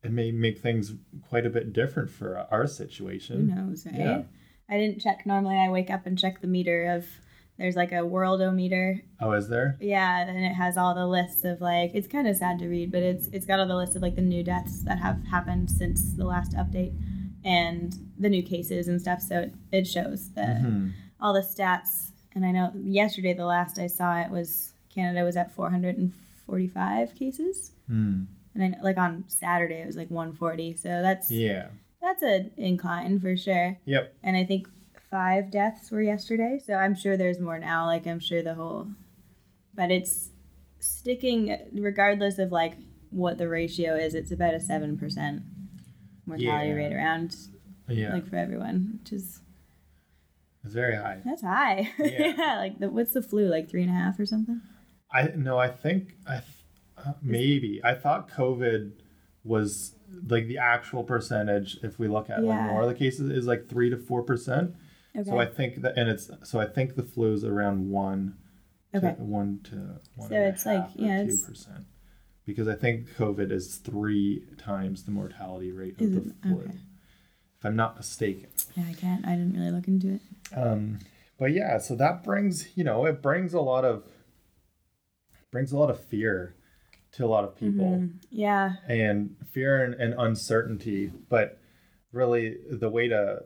it 0.05 0.13
may 0.13 0.31
make 0.33 0.59
things 0.61 0.95
quite 1.23 1.45
a 1.47 1.51
bit 1.51 1.73
different 1.73 2.11
for 2.11 2.39
our 2.51 2.67
situation. 2.67 3.49
Who 3.51 3.55
knows, 3.55 3.85
right? 3.87 3.95
Yeah. 3.97 4.23
I 4.69 4.79
didn't 4.79 5.01
check. 5.01 5.27
Normally, 5.27 5.57
I 5.57 5.69
wake 5.71 5.91
up 5.91 6.07
and 6.07 6.19
check 6.19 6.41
the 6.41 6.47
meter 6.47 6.87
of. 6.87 7.07
There's 7.57 7.77
like 7.77 7.93
a 7.93 7.97
worldometer. 8.03 9.03
Oh, 9.21 9.31
is 9.33 9.49
there? 9.49 9.77
Yeah, 9.81 10.27
and 10.29 10.45
it 10.45 10.55
has 10.55 10.77
all 10.77 10.93
the 10.95 11.07
lists 11.07 11.45
of 11.45 11.61
like. 11.61 11.93
It's 11.95 12.09
kind 12.09 12.27
of 12.27 12.35
sad 12.37 12.59
to 12.59 12.69
read, 12.69 12.91
but 12.91 13.03
it's 13.03 13.29
it's 13.29 13.47
got 13.47 13.61
all 13.61 13.67
the 13.69 13.77
list 13.77 13.95
of 13.95 14.03
like 14.03 14.17
the 14.17 14.23
new 14.23 14.43
deaths 14.43 14.83
that 14.83 14.99
have 14.99 15.23
happened 15.25 15.71
since 15.71 16.15
the 16.15 16.25
last 16.25 16.53
update, 16.57 16.95
and 17.45 17.97
the 18.19 18.29
new 18.29 18.43
cases 18.43 18.89
and 18.89 19.01
stuff. 19.01 19.21
So 19.23 19.41
it, 19.41 19.55
it 19.71 19.87
shows 19.87 20.33
the 20.33 20.41
Mhm. 20.43 20.93
all 21.21 21.33
the 21.33 21.43
stats. 21.43 22.11
And 22.35 22.45
I 22.45 22.51
know 22.51 22.73
yesterday 22.83 23.35
the 23.35 23.47
last 23.47 23.79
I 23.79 23.87
saw 23.87 24.21
it 24.21 24.31
was 24.31 24.74
Canada 24.95 25.25
was 25.25 25.37
at 25.37 25.55
445 25.55 27.15
cases, 27.15 27.73
Hmm. 27.89 28.25
and 28.55 28.63
I 28.63 28.69
know, 28.69 28.79
like 28.83 28.97
on 28.99 29.25
Saturday 29.29 29.81
it 29.83 29.87
was 29.87 29.97
like 29.97 30.11
140. 30.11 30.75
So 30.77 30.89
that's 31.03 31.31
Yeah. 31.31 31.69
that's 32.01 32.23
an 32.23 32.51
incline 32.57 33.19
for 33.19 33.37
sure. 33.37 33.79
Yep. 33.87 34.15
And 34.23 34.37
I 34.37 34.45
think 34.45 34.69
five 35.11 35.51
deaths 35.51 35.91
were 35.91 36.03
yesterday. 36.03 36.59
So 36.65 36.75
I'm 36.75 36.95
sure 36.95 37.17
there's 37.17 37.41
more 37.41 37.59
now. 37.59 37.87
Like 37.87 38.07
I'm 38.07 38.21
sure 38.21 38.43
the 38.43 38.55
whole, 38.55 38.89
but 39.75 39.91
it's 39.91 40.31
sticking 40.81 41.57
regardless 41.73 42.39
of 42.39 42.53
like 42.53 42.75
what 43.11 43.39
the 43.39 43.49
ratio 43.49 43.95
is. 43.97 44.15
It's 44.15 44.31
about 44.33 44.55
a 44.55 44.61
seven 44.61 44.99
percent 44.99 45.43
mortality 46.27 46.69
Yeah. 46.69 46.75
rate 46.75 46.93
around 46.93 47.37
Yeah. 47.89 48.13
like 48.13 48.27
for 48.27 48.37
everyone, 48.37 48.99
which 49.01 49.13
is 49.13 49.41
it's 50.65 50.75
very 50.75 50.97
high. 50.97 51.21
that's 51.25 51.43
high. 51.43 51.91
Yeah. 51.99 52.35
Yeah, 52.37 52.57
like 52.59 52.79
the, 52.79 52.91
what's 52.91 53.13
the 53.13 53.23
flu 53.23 53.47
like 53.49 53.69
three 53.71 53.83
and 53.83 53.91
a 53.91 53.95
half 53.95 54.19
or 54.19 54.27
something? 54.27 54.61
I 55.15 55.31
no, 55.37 55.57
I 55.59 55.69
think 55.69 56.17
I 56.27 56.39
th- 56.41 56.45
uh, 56.99 57.13
maybe 57.23 57.81
I 57.85 57.95
thought 57.95 58.29
COVID 58.31 58.93
was 59.45 59.95
like 60.27 60.47
the 60.49 60.59
actual 60.59 61.05
percentage. 61.05 61.79
If 61.83 61.99
we 61.99 62.09
look 62.09 62.29
at 62.31 62.43
like 62.43 62.61
more 62.71 62.83
of 62.83 62.89
the 62.89 62.95
cases, 62.95 63.31
is 63.31 63.47
like 63.47 63.69
three 63.69 63.91
to 63.91 63.97
four 63.97 64.23
percent. 64.23 64.75
Okay. 65.17 65.31
So 65.31 65.39
I 65.39 65.47
think 65.47 65.83
that, 65.83 65.97
and 65.97 66.09
it's 66.11 66.29
so 66.43 66.59
I 66.61 66.67
think 66.67 66.97
the 66.97 67.05
flu 67.05 67.33
is 67.33 67.45
around 67.45 67.89
one. 67.91 68.37
Okay. 68.95 69.15
to 69.17 69.23
one 69.23 69.61
to 69.65 70.01
one 70.17 70.29
So 70.29 70.37
it's 70.37 70.65
like- 70.67 70.89
yeah, 70.95 71.25
two 71.25 71.37
percent. 71.39 71.85
Because 72.47 72.69
I 72.69 72.75
think 72.75 73.09
COVID 73.17 73.51
is 73.51 73.77
three 73.79 74.45
times 74.59 75.05
the 75.05 75.11
mortality 75.11 75.73
rate 75.73 75.99
of 76.01 76.13
the 76.15 76.35
flu, 76.43 76.61
Okay. 76.61 76.71
if 77.59 77.65
I'm 77.65 77.75
not 77.75 77.97
mistaken. 77.97 78.51
Yeah, 78.77 78.85
I 78.89 78.93
can't. 78.93 79.27
I 79.27 79.31
didn't 79.37 79.55
really 79.59 79.71
look 79.71 79.89
into 79.89 80.15
it. 80.17 80.21
Um, 80.55 80.99
but 81.39 81.53
yeah, 81.53 81.79
so 81.79 81.97
that 81.97 82.23
brings 82.23 82.77
you 82.77 82.85
know 82.85 83.07
it 83.07 83.23
brings 83.23 83.55
a 83.55 83.61
lot 83.61 83.85
of 83.85 84.05
brings 85.55 85.71
a 85.71 85.79
lot 85.79 85.89
of 85.89 86.01
fear 86.07 86.53
to 87.13 87.25
a 87.25 87.29
lot 87.29 87.45
of 87.45 87.55
people 87.55 87.85
Mhm. 87.87 88.15
Yeah. 88.29 88.75
and 88.89 89.37
fear 89.53 89.85
and, 89.85 89.95
and 89.95 90.13
uncertainty. 90.19 91.13
But 91.29 91.61
really, 92.11 92.57
the 92.73 92.91
way 92.91 93.07
to 93.07 93.45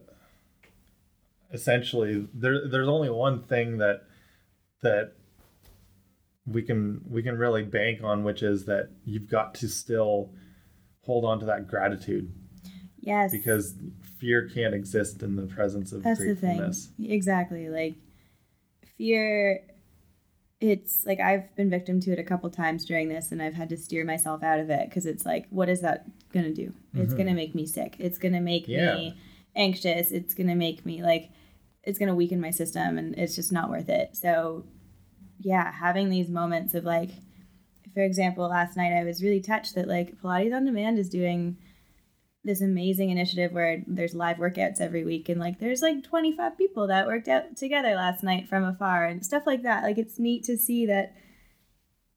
essentially 1.52 2.26
there 2.32 2.66
there's 2.66 2.88
only 2.88 3.10
one 3.10 3.42
thing 3.42 3.76
that 3.78 4.04
that 4.82 5.12
we 6.46 6.62
can 6.62 7.02
we 7.06 7.22
can 7.22 7.36
really 7.36 7.62
bank 7.62 8.02
on, 8.02 8.24
which 8.24 8.42
is 8.42 8.64
that 8.64 8.88
you've 9.04 9.28
got 9.28 9.54
to 9.56 9.68
still 9.68 10.32
hold 11.02 11.26
on 11.26 11.38
to 11.40 11.46
that 11.46 11.66
gratitude 11.66 12.32
Yes. 13.00 13.32
because 13.32 13.74
fear 14.18 14.48
can't 14.48 14.74
exist 14.74 15.22
in 15.22 15.36
the 15.36 15.46
presence 15.46 15.92
of 15.92 16.02
That's 16.02 16.20
the 16.20 16.34
thing. 16.34 16.72
Exactly. 17.04 17.68
Like 17.68 17.96
fear 18.96 19.60
it's 20.60 21.04
like 21.06 21.20
I've 21.20 21.54
been 21.54 21.70
victim 21.70 22.00
to 22.00 22.12
it 22.12 22.18
a 22.18 22.24
couple 22.24 22.50
times 22.50 22.84
during 22.84 23.08
this 23.08 23.30
and 23.30 23.40
I've 23.40 23.54
had 23.54 23.68
to 23.68 23.76
steer 23.76 24.04
myself 24.04 24.42
out 24.42 24.58
of 24.58 24.70
it 24.70 24.88
because 24.88 25.06
it's 25.06 25.24
like 25.24 25.46
what 25.50 25.68
is 25.68 25.80
that 25.82 26.04
going 26.32 26.46
to 26.46 26.52
do? 26.54 26.72
It's 26.94 27.12
Mhm. 27.12 27.16
going 27.16 27.28
to 27.28 27.34
make 27.34 27.54
me 27.54 27.64
sick. 27.66 27.94
It's 27.98 28.18
going 28.18 28.34
to 28.34 28.40
make 28.40 28.66
Yeah. 28.66 28.94
me 28.96 29.16
anxious. 29.54 30.10
It's 30.10 30.34
going 30.34 30.48
to 30.48 30.54
make 30.56 30.84
me 30.84 31.02
like 31.02 31.30
it's 31.84 31.98
going 31.98 32.08
to 32.08 32.14
weaken 32.14 32.40
my 32.40 32.50
system 32.50 32.98
and 32.98 33.14
it's 33.16 33.36
just 33.36 33.52
not 33.52 33.70
worth 33.70 33.88
it. 33.88 34.16
So 34.16 34.64
yeah, 35.40 35.70
having 35.72 36.10
these 36.10 36.28
moments 36.28 36.74
of 36.74 36.84
like 36.84 37.10
for 37.94 38.02
example, 38.02 38.48
last 38.48 38.76
night 38.76 38.92
I 38.92 39.04
was 39.04 39.22
really 39.22 39.40
touched 39.40 39.74
that 39.76 39.88
like 39.88 40.20
Pilates 40.20 40.54
on 40.54 40.64
Demand 40.64 40.98
is 40.98 41.08
doing 41.08 41.56
this 42.48 42.62
amazing 42.62 43.10
initiative 43.10 43.52
where 43.52 43.82
there's 43.86 44.14
live 44.14 44.38
workouts 44.38 44.80
every 44.80 45.04
week 45.04 45.28
and 45.28 45.38
like 45.38 45.58
there's 45.60 45.82
like 45.82 46.02
25 46.02 46.56
people 46.56 46.86
that 46.86 47.06
worked 47.06 47.28
out 47.28 47.54
together 47.58 47.94
last 47.94 48.22
night 48.22 48.48
from 48.48 48.64
afar 48.64 49.04
and 49.04 49.22
stuff 49.22 49.42
like 49.46 49.62
that 49.64 49.82
like 49.82 49.98
it's 49.98 50.18
neat 50.18 50.42
to 50.44 50.56
see 50.56 50.86
that 50.86 51.14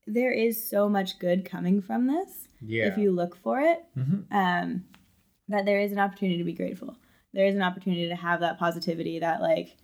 there 0.07 0.31
is 0.31 0.69
so 0.69 0.87
much 0.87 1.19
good 1.19 1.43
coming 1.43 1.81
from 1.81 2.07
this 2.07 2.47
Yeah. 2.61 2.85
if 2.87 2.97
you 2.97 3.11
look 3.11 3.35
for 3.35 3.59
it 3.59 3.83
Mhm. 3.97 4.25
um, 4.31 4.85
that 5.49 5.65
there 5.65 5.81
is 5.81 5.91
an 5.91 5.99
opportunity 5.99 6.37
to 6.37 6.45
be 6.45 6.53
grateful 6.53 6.95
there 7.33 7.45
is 7.45 7.55
an 7.55 7.61
opportunity 7.61 8.07
to 8.07 8.15
have 8.15 8.39
that 8.39 8.57
positivity 8.57 9.19
that 9.19 9.41
like 9.41 9.75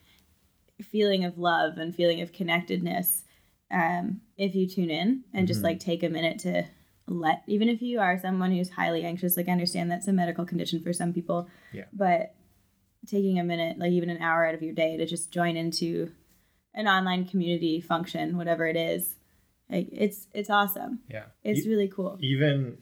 feeling 0.82 1.26
of 1.26 1.38
love 1.38 1.78
and 1.78 1.94
feeling 1.94 2.22
of 2.22 2.32
connectedness 2.32 3.24
um, 3.70 4.22
if 4.38 4.56
you 4.56 4.66
tune 4.66 4.90
in 4.90 5.26
and 5.34 5.46
just 5.46 5.60
Mhm. 5.60 5.64
like 5.66 5.80
take 5.82 6.04
a 6.04 6.10
minute 6.10 6.40
to 6.40 6.64
let 7.08 7.42
even 7.48 7.70
if 7.70 7.82
you 7.82 8.00
are 8.00 8.20
someone 8.20 8.52
who's 8.52 8.70
highly 8.70 9.04
anxious 9.04 9.38
like 9.38 9.48
I 9.48 9.52
understand 9.54 9.90
that's 9.90 10.08
a 10.08 10.14
medical 10.14 10.46
condition 10.46 10.82
for 10.84 10.92
some 10.94 11.14
people 11.14 11.48
Yeah. 11.74 11.86
but 11.94 12.36
taking 13.08 13.40
a 13.40 13.44
minute 13.44 13.80
like 13.80 13.92
even 13.92 14.10
an 14.10 14.22
hour 14.22 14.46
out 14.46 14.54
of 14.56 14.62
your 14.62 14.74
day 14.74 14.98
to 14.98 15.06
just 15.06 15.32
join 15.32 15.56
into 15.56 16.12
an 16.74 16.88
online 16.88 17.26
community 17.26 17.80
function 17.80 18.36
whatever 18.38 18.68
it 18.68 18.76
is 18.76 19.16
like 19.70 19.88
it's 19.92 20.28
it's 20.34 20.50
awesome 20.50 21.00
Yeah. 21.10 21.24
it's 21.44 21.66
E- 21.66 21.70
really 21.70 21.88
cool 21.88 22.18
even 22.22 22.78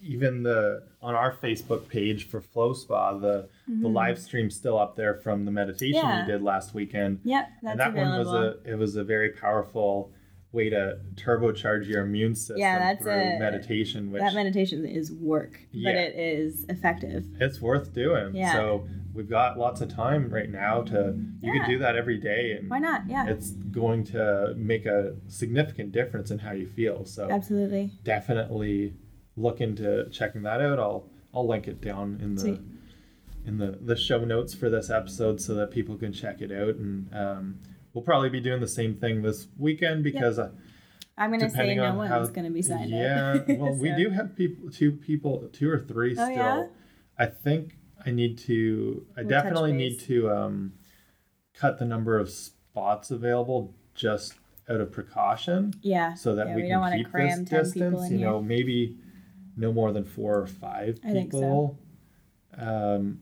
even 0.00 0.44
the 0.44 0.84
on 1.02 1.14
our 1.16 1.32
Facebook 1.34 1.88
page 1.88 2.28
for 2.28 2.40
Flow 2.40 2.72
Spa, 2.72 3.18
the 3.18 3.48
the 3.66 3.88
live 3.88 4.16
stream 4.18 4.48
still 4.48 4.78
up 4.78 4.94
there 4.96 5.14
from 5.14 5.44
the 5.44 5.50
meditation 5.50 6.00
Mm-hmm. 6.02 6.08
Yeah. 6.08 6.26
we 6.26 6.32
did 6.32 6.42
last 6.42 6.72
weekend. 6.72 7.20
yep 7.24 7.48
that's 7.62 7.72
and 7.72 7.80
that 7.80 7.88
available 7.90 8.32
one 8.32 8.42
was 8.44 8.56
a 8.66 8.70
it 8.72 8.78
was 8.78 8.96
a 8.96 9.04
very 9.04 9.30
powerful 9.32 10.12
way 10.50 10.70
to 10.70 10.98
turbocharge 11.14 11.86
your 11.86 12.02
immune 12.04 12.34
system 12.34 12.56
Yeah, 12.58 12.78
that's 12.78 13.02
through 13.02 13.12
a- 13.12 13.38
meditation, 13.38 14.10
which 14.10 14.20
that 14.20 14.34
meditation 14.34 14.86
is 14.86 15.12
work 15.12 15.60
Yeah. 15.72 15.92
but 15.92 15.96
it 16.00 16.14
is 16.18 16.64
effective 16.68 17.26
it's 17.40 17.60
worth 17.60 17.92
doing. 17.92 18.34
Yeah. 18.34 18.52
So 18.54 18.88
we've 19.12 19.28
got 19.28 19.58
lots 19.58 19.80
of 19.82 19.88
time 19.90 20.30
right 20.30 20.48
now 20.50 20.82
to 20.82 21.14
you 21.42 21.52
Yeah. 21.52 21.60
can 21.60 21.68
do 21.70 21.78
that 21.80 21.96
every 21.96 22.18
day 22.18 22.52
and 22.58 22.70
why 22.70 22.78
not 22.78 23.02
yeah 23.08 23.28
it's 23.28 23.50
going 23.50 24.04
to 24.04 24.54
make 24.56 24.86
a 24.86 25.16
significant 25.26 25.92
difference 25.92 26.30
in 26.30 26.38
how 26.38 26.52
you 26.52 26.66
feel. 26.66 27.04
So 27.04 27.28
absolutely 27.30 27.90
definitely 28.04 28.94
look 29.36 29.60
into 29.60 30.08
checking 30.10 30.42
that 30.42 30.60
out. 30.60 30.78
I'll 30.78 31.10
I'll 31.34 31.46
link 31.46 31.68
it 31.68 31.80
down 31.82 32.18
in 32.22 32.34
the 32.36 32.40
Sweet. 32.40 32.60
in 33.46 33.58
the 33.58 33.78
the 33.82 33.96
show 33.96 34.24
notes 34.24 34.54
for 34.54 34.70
this 34.70 34.88
episode 34.88 35.40
so 35.42 35.54
that 35.56 35.70
people 35.70 35.96
can 35.96 36.12
check 36.12 36.40
it 36.40 36.50
out. 36.50 36.76
And 36.76 37.14
um, 37.14 37.58
we'll 37.98 38.04
probably 38.04 38.28
be 38.28 38.38
doing 38.40 38.60
the 38.60 38.68
same 38.68 38.94
thing 38.94 39.22
this 39.22 39.48
weekend 39.58 40.04
because 40.04 40.38
uh, 40.38 40.50
i'm 41.16 41.32
gonna 41.32 41.50
say 41.50 41.56
depending 41.56 41.78
no 41.78 41.84
on 41.86 41.96
one's 41.96 42.10
how 42.10 42.24
gonna 42.26 42.48
be 42.48 42.62
signed 42.62 42.90
yeah, 42.90 43.32
up 43.40 43.48
well 43.58 43.74
we 43.74 43.90
do 43.96 44.08
have 44.10 44.36
people 44.36 44.70
two 44.70 44.92
people 44.92 45.48
two 45.52 45.68
or 45.68 45.80
three 45.80 46.14
still. 46.14 46.26
Oh, 46.26 46.30
yeah? 46.30 46.66
I 47.18 47.26
think 47.26 47.76
I 48.06 48.12
need 48.12 48.38
to. 48.46 49.04
I 49.16 49.22
We'll 49.22 49.28
definitely 49.30 49.72
need 49.72 49.98
to 50.02 50.30
um, 50.30 50.74
cut 51.54 51.80
the 51.80 51.84
number 51.84 52.16
of 52.16 52.30
spots 52.30 53.10
available 53.10 53.74
just 53.96 54.34
out 54.70 54.80
of 54.80 54.92
precaution 54.92 55.72
yeah 55.82 56.14
so 56.14 56.36
that 56.36 56.46
Yeah, 56.46 56.54
we, 56.54 56.62
we 56.62 56.68
can 56.68 56.98
keep 56.98 57.10
cram 57.10 57.40
this 57.44 57.50
10 57.50 57.64
distance. 57.64 58.10
You 58.12 58.18
here. 58.18 58.26
know, 58.28 58.40
maybe 58.40 58.96
no 59.56 59.72
more 59.72 59.90
than 59.92 60.04
four 60.04 60.38
or 60.38 60.46
five 60.46 61.00
I 61.04 61.10
think 61.10 61.32
so. 61.32 61.38
people. 61.40 61.78
Um, 62.56 63.20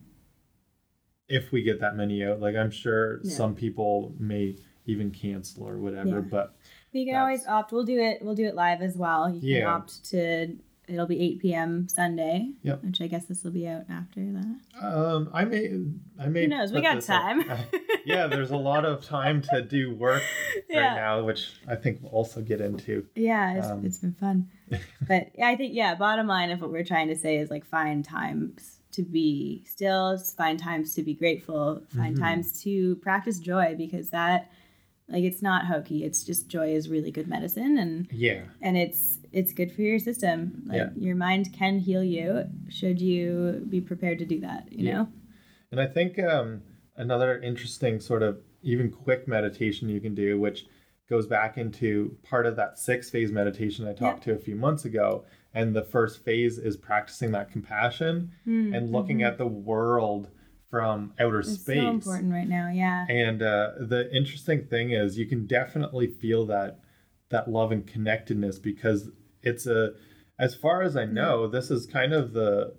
if 1.29 1.51
we 1.53 1.63
get 1.63 1.81
that 1.81 1.97
many 1.97 2.23
out, 2.25 2.41
like 2.41 2.55
I'm 2.55 2.71
sure 2.71 3.21
Yeah. 3.25 3.35
some 3.35 3.55
people 3.55 4.15
may 4.19 4.57
even 4.87 5.11
cancel 5.11 5.69
or 5.69 5.79
whatever. 5.79 6.09
Yeah. 6.21 6.21
But 6.21 6.55
you 6.93 7.05
can 7.07 7.17
always 7.17 7.47
opt. 7.47 7.73
We'll 7.73 7.85
do 7.85 7.99
it. 8.01 8.19
We'll 8.23 8.35
do 8.35 8.47
it 8.47 8.55
live 8.55 8.81
as 8.83 8.97
well. 8.97 9.29
You 9.33 9.41
can 9.41 9.49
Yeah. 9.49 9.75
opt 9.75 10.05
to. 10.11 10.57
It'll 10.89 11.07
be 11.09 11.21
8 11.21 11.41
p.m. 11.41 11.89
Sunday. 11.89 12.53
Yep. 12.63 12.85
Which 12.85 13.01
I 13.01 13.09
guess 13.09 13.27
this 13.27 13.43
will 13.43 13.51
be 13.51 13.67
out 13.67 13.87
after 13.91 14.21
that. 14.21 14.59
um, 14.81 15.29
I 15.35 15.45
may, 15.45 15.81
I 16.17 16.29
may. 16.29 16.43
Who 16.43 16.47
knows? 16.49 16.71
We 16.71 16.81
got 16.81 17.03
time. 17.03 17.43
yeah, 18.07 18.29
there's 18.29 18.53
a 18.53 18.57
lot 18.57 18.85
of 18.85 19.05
time 19.05 19.43
to 19.53 19.63
do 19.63 19.93
work 19.97 20.23
Yeah. 20.71 20.81
right 20.81 20.95
now, 20.95 21.25
which 21.25 21.51
I 21.67 21.75
think 21.75 21.99
we'll 22.03 22.13
also 22.13 22.41
get 22.41 22.61
into. 22.61 23.05
Yeah, 23.17 23.55
it's, 23.59 23.67
Um, 23.67 23.85
it's 23.85 23.99
been 23.99 24.13
fun. 24.15 24.49
but 25.09 25.33
yeah, 25.37 25.49
I 25.49 25.57
think 25.57 25.75
yeah. 25.75 25.97
Bottom 25.97 26.29
line 26.29 26.51
of 26.53 26.61
what 26.61 26.71
we're 26.71 26.85
trying 26.85 27.09
to 27.09 27.17
say 27.17 27.39
is 27.39 27.51
like 27.51 27.65
find 27.67 28.05
times 28.05 28.79
to 28.93 29.03
be 29.03 29.65
still, 29.67 30.17
find 30.37 30.57
times 30.57 30.95
to 30.95 31.03
be 31.03 31.15
grateful, 31.15 31.83
find 31.97 32.17
Mhm. 32.17 32.21
times 32.21 32.63
to 32.63 32.95
practice 32.97 33.41
joy 33.41 33.75
because 33.77 34.11
that, 34.11 34.53
like, 35.09 35.23
it's 35.25 35.43
not 35.43 35.67
hokey. 35.67 36.05
It's 36.05 36.25
just 36.25 36.49
joy 36.49 36.75
is 36.75 36.89
really 36.89 37.11
good 37.11 37.29
medicine 37.29 37.79
and 37.79 38.09
Yeah, 38.11 38.43
and 38.61 38.77
it's 38.77 39.19
it's 39.33 39.53
good 39.53 39.71
for 39.73 39.83
your 39.83 39.99
system. 39.99 40.63
Like 40.67 40.79
Yeah. 40.79 40.91
your 40.97 41.15
mind 41.17 41.53
can 41.53 41.79
heal 41.79 42.03
you 42.03 42.45
should 42.69 43.01
you 43.01 43.65
be 43.69 43.81
prepared 43.81 44.19
to 44.21 44.25
do 44.27 44.41
that. 44.41 44.69
You 44.73 44.87
Yeah. 44.87 44.93
know. 44.95 45.09
and 45.73 45.81
I 45.81 45.87
think 45.87 46.19
um, 46.19 46.63
another 46.97 47.39
interesting 47.41 48.01
sort 48.01 48.23
of 48.23 48.39
even 48.63 48.91
quick 48.91 49.29
meditation 49.29 49.89
you 49.89 50.01
can 50.01 50.15
do, 50.15 50.41
which 50.41 50.67
goes 51.09 51.27
back 51.27 51.57
into 51.59 52.17
part 52.23 52.47
of 52.47 52.57
that 52.57 52.79
six 52.79 53.11
phase 53.11 53.31
meditation 53.31 53.87
I 53.87 53.93
talked 53.93 54.25
to 54.25 54.33
a 54.33 54.39
few 54.39 54.57
months 54.57 54.85
ago. 54.85 55.25
And 55.55 55.75
the 55.75 55.83
first 55.83 56.25
phase 56.25 56.59
is 56.59 56.77
practicing 56.77 57.31
that 57.33 57.51
compassion 57.51 58.33
and 58.45 58.91
looking 58.91 59.23
at 59.23 59.39
the 59.39 59.47
world 59.47 60.31
from 60.71 61.13
outer. 61.21 61.41
It's 61.41 61.61
space. 61.61 61.77
so 61.77 61.89
important 61.89 62.33
right 62.33 62.49
now. 62.49 62.71
Yeah. 62.73 63.07
And 63.09 63.43
uh, 63.43 63.71
the 63.81 64.11
interesting 64.15 64.67
thing 64.67 64.93
is, 64.93 65.19
you 65.19 65.27
can 65.27 65.47
definitely 65.47 66.09
feel 66.09 66.47
that 66.47 66.81
that 67.31 67.51
love 67.51 67.73
and 67.73 67.87
connectedness 67.87 68.59
because 68.59 69.11
it's 69.43 69.67
a, 69.67 69.93
as 70.39 70.55
far 70.55 70.83
as 70.83 70.97
I 70.97 71.05
know, 71.05 71.49
this 71.49 71.71
is 71.71 71.87
kind 71.87 72.13
of 72.13 72.33
the 72.33 72.75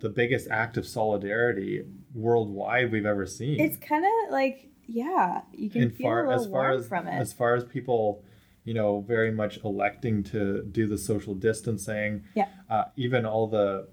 the 0.00 0.08
biggest 0.08 0.48
act 0.48 0.76
of 0.76 0.86
solidarity 0.86 1.84
worldwide 2.14 2.92
we've 2.92 3.06
ever 3.06 3.26
seen. 3.26 3.60
It's 3.60 3.76
kind 3.76 4.04
of 4.04 4.32
like 4.32 4.70
yeah, 4.86 5.42
you 5.52 5.68
can 5.70 5.82
and 5.82 5.96
feel 5.96 6.06
far 6.06 6.24
a 6.24 6.28
little 6.28 6.44
as 6.44 6.50
far 6.50 6.72
as 6.72 6.88
from 6.88 7.06
it. 7.08 7.12
as 7.12 7.32
far 7.32 7.54
as 7.54 7.64
people, 7.64 8.24
you 8.64 8.74
know, 8.74 9.00
very 9.00 9.30
much 9.30 9.58
electing 9.64 10.22
to 10.24 10.62
do 10.64 10.86
the 10.86 10.98
social 10.98 11.34
distancing. 11.34 12.24
Yeah. 12.34 12.48
Uh, 12.70 12.84
even 12.96 13.26
all 13.26 13.48
the 13.48 13.88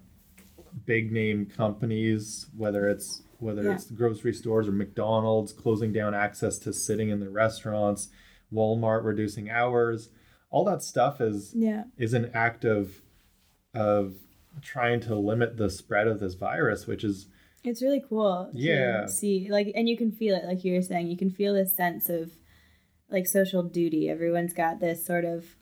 big 0.85 1.11
name 1.11 1.45
companies, 1.45 2.47
whether 2.55 2.87
it's 2.87 3.23
whether 3.39 3.63
Yeah. 3.63 3.73
it's 3.75 3.89
grocery 3.91 4.33
stores 4.33 4.67
or 4.67 4.71
McDonald's 4.71 5.53
closing 5.53 5.91
down 5.93 6.13
access 6.13 6.57
to 6.59 6.73
sitting 6.73 7.09
in 7.09 7.19
the 7.19 7.29
restaurants, 7.29 8.09
Walmart 8.53 9.03
reducing 9.03 9.49
hours, 9.49 10.09
all 10.49 10.63
that 10.65 10.81
stuff 10.81 11.19
is 11.21 11.53
yeah. 11.55 11.83
is 11.97 12.13
an 12.13 12.31
act 12.33 12.63
of 12.65 13.01
of 13.73 14.15
trying 14.61 15.01
to 15.01 15.15
limit 15.15 15.57
the 15.57 15.69
spread 15.69 16.07
of 16.07 16.19
this 16.19 16.33
virus, 16.35 16.87
which 16.87 17.03
is 17.03 17.27
It's 17.63 17.81
really 17.81 18.01
cool. 18.07 18.49
Yeah. 18.53 19.05
see 19.07 19.47
like, 19.49 19.71
and 19.75 19.89
you 19.89 19.97
can 19.97 20.11
feel 20.11 20.35
it, 20.35 20.45
like 20.45 20.63
you 20.63 20.73
were 20.73 20.81
saying. 20.81 21.07
You 21.07 21.17
can 21.17 21.29
feel 21.31 21.53
this 21.53 21.75
sense 21.75 22.09
of 22.09 22.31
like 23.09 23.27
social 23.27 23.63
duty. 23.63 24.07
Everyone's 24.09 24.53
got 24.53 24.79
this 24.79 25.05
sort 25.05 25.25
of, 25.25 25.55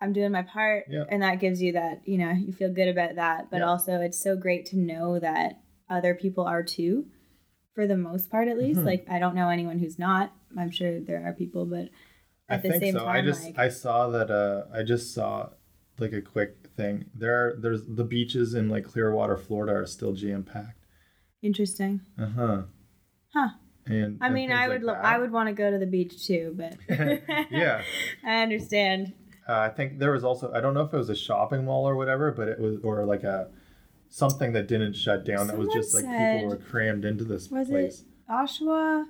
I'm 0.00 0.12
doing 0.12 0.30
my 0.32 0.42
part, 0.42 0.84
Yeah. 0.88 1.04
and 1.08 1.22
that 1.22 1.40
gives 1.40 1.60
you 1.60 1.72
that. 1.72 2.02
You 2.06 2.18
know, 2.18 2.30
you 2.30 2.52
feel 2.52 2.72
good 2.72 2.88
about 2.88 3.16
that. 3.16 3.50
But 3.50 3.58
Yeah. 3.58 3.64
also, 3.66 4.00
it's 4.00 4.18
so 4.22 4.36
great 4.36 4.64
to 4.66 4.78
know 4.78 5.18
that 5.18 5.60
other 5.88 6.14
people 6.14 6.44
are 6.44 6.62
too, 6.62 7.06
for 7.74 7.86
the 7.86 7.96
most 7.96 8.30
part, 8.30 8.48
at 8.48 8.58
least. 8.58 8.80
Mhm. 8.80 8.84
Like, 8.86 9.06
I 9.08 9.18
don't 9.18 9.34
know 9.34 9.48
anyone 9.48 9.78
who's 9.78 9.98
not. 9.98 10.32
I'm 10.56 10.70
sure 10.70 11.00
there 11.00 11.26
are 11.26 11.32
people, 11.32 11.66
but 11.66 11.88
at 12.48 12.62
the 12.62 12.68
I 12.68 12.70
think 12.72 12.82
same 12.82 12.92
so. 12.94 13.00
time. 13.00 13.08
I 13.08 13.20
just 13.22 13.44
like, 13.44 13.58
I 13.58 13.68
saw 13.68 14.08
that 14.10 14.30
uh 14.30 14.64
I 14.72 14.82
just 14.82 15.12
saw 15.14 15.50
like 15.98 16.12
a 16.12 16.20
quick 16.22 16.68
thing. 16.76 17.06
There 17.14 17.34
are, 17.34 17.56
there's 17.56 17.86
the 17.86 18.04
beaches 18.04 18.54
in 18.54 18.68
like 18.68 18.84
Clearwater, 18.84 19.36
Florida 19.36 19.72
are 19.74 19.86
still 19.86 20.12
jam 20.12 20.42
packed. 20.44 20.84
interesting. 21.42 22.00
Uh-huh. 22.18 22.62
Huh. 23.32 23.48
And 23.86 24.18
I 24.20 24.30
mean, 24.30 24.48
things 24.48 24.58
I 24.58 24.66
like 24.66 24.78
would 24.78 24.82
lo- 24.84 24.94
I 24.94 25.18
would 25.18 25.30
want 25.30 25.48
to 25.48 25.54
go 25.54 25.70
to 25.70 25.78
the 25.78 25.86
beach 25.86 26.26
too, 26.26 26.54
but 26.56 26.76
Yeah. 27.50 27.82
I 28.24 28.42
understand. 28.42 29.12
Uh, 29.46 29.58
I 29.58 29.68
think 29.68 29.98
there 29.98 30.12
was 30.12 30.24
also 30.24 30.50
I 30.54 30.60
don't 30.62 30.72
know 30.74 30.80
if 30.82 30.94
it 30.94 30.96
was 30.96 31.10
a 31.10 31.14
shopping 31.16 31.64
mall 31.66 31.86
or 31.86 31.94
whatever, 31.96 32.30
but 32.32 32.48
it 32.48 32.58
was 32.58 32.78
or 32.82 33.04
like 33.04 33.24
a 33.24 33.50
something 34.14 34.52
that 34.52 34.68
didn't 34.68 34.92
shut 34.94 35.24
down 35.24 35.48
that 35.48 35.58
was 35.58 35.68
just 35.72 35.92
like 35.92 36.04
said- 36.04 36.36
people 36.42 36.50
were 36.50 36.56
crammed 36.64 37.04
into 37.04 37.24
this 37.24 37.50
Was 37.50 37.68
place. 37.68 38.02
it 38.02 38.30
Oshawa? 38.30 39.06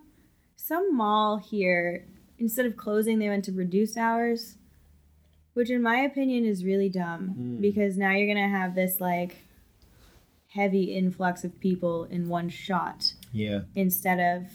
Some 0.56 0.96
mall 0.96 1.36
here, 1.36 2.06
instead 2.38 2.64
of 2.64 2.74
closing, 2.78 3.18
they 3.18 3.28
went 3.28 3.44
to 3.44 3.52
reduce 3.52 3.98
hours, 3.98 4.56
which 5.52 5.68
in 5.68 5.82
my 5.82 5.96
opinion 5.98 6.46
is 6.46 6.64
really 6.64 6.88
dumb 6.88 7.28
Hmm. 7.28 7.60
because 7.60 7.98
now 7.98 8.12
you're 8.12 8.26
gonna 8.26 8.48
have 8.48 8.74
this 8.74 8.98
like 8.98 9.36
heavy 10.48 10.94
influx 10.94 11.44
of 11.44 11.60
people 11.60 12.04
in 12.04 12.28
one 12.28 12.48
shot 12.48 13.12
Yeah. 13.32 13.62
instead 13.74 14.20
of 14.20 14.50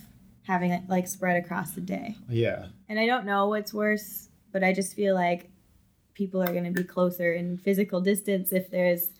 having 0.47 0.71
it 0.71 0.83
like 0.89 1.07
spread 1.07 1.43
across 1.43 1.71
the 1.73 1.81
day. 1.81 2.15
Yeah. 2.27 2.69
And 2.87 2.99
I 2.99 3.05
don't 3.05 3.25
know 3.25 3.49
what's 3.49 3.71
worse, 3.71 4.29
but 4.51 4.63
I 4.63 4.73
just 4.73 4.95
feel 4.95 5.13
like 5.13 5.51
people 6.15 6.41
are 6.41 6.51
going 6.51 6.63
to 6.63 6.71
be 6.71 6.83
closer 6.83 7.33
in 7.33 7.57
physical 7.57 8.01
distance 8.01 8.51
if 8.51 8.71
there's, 8.71 9.11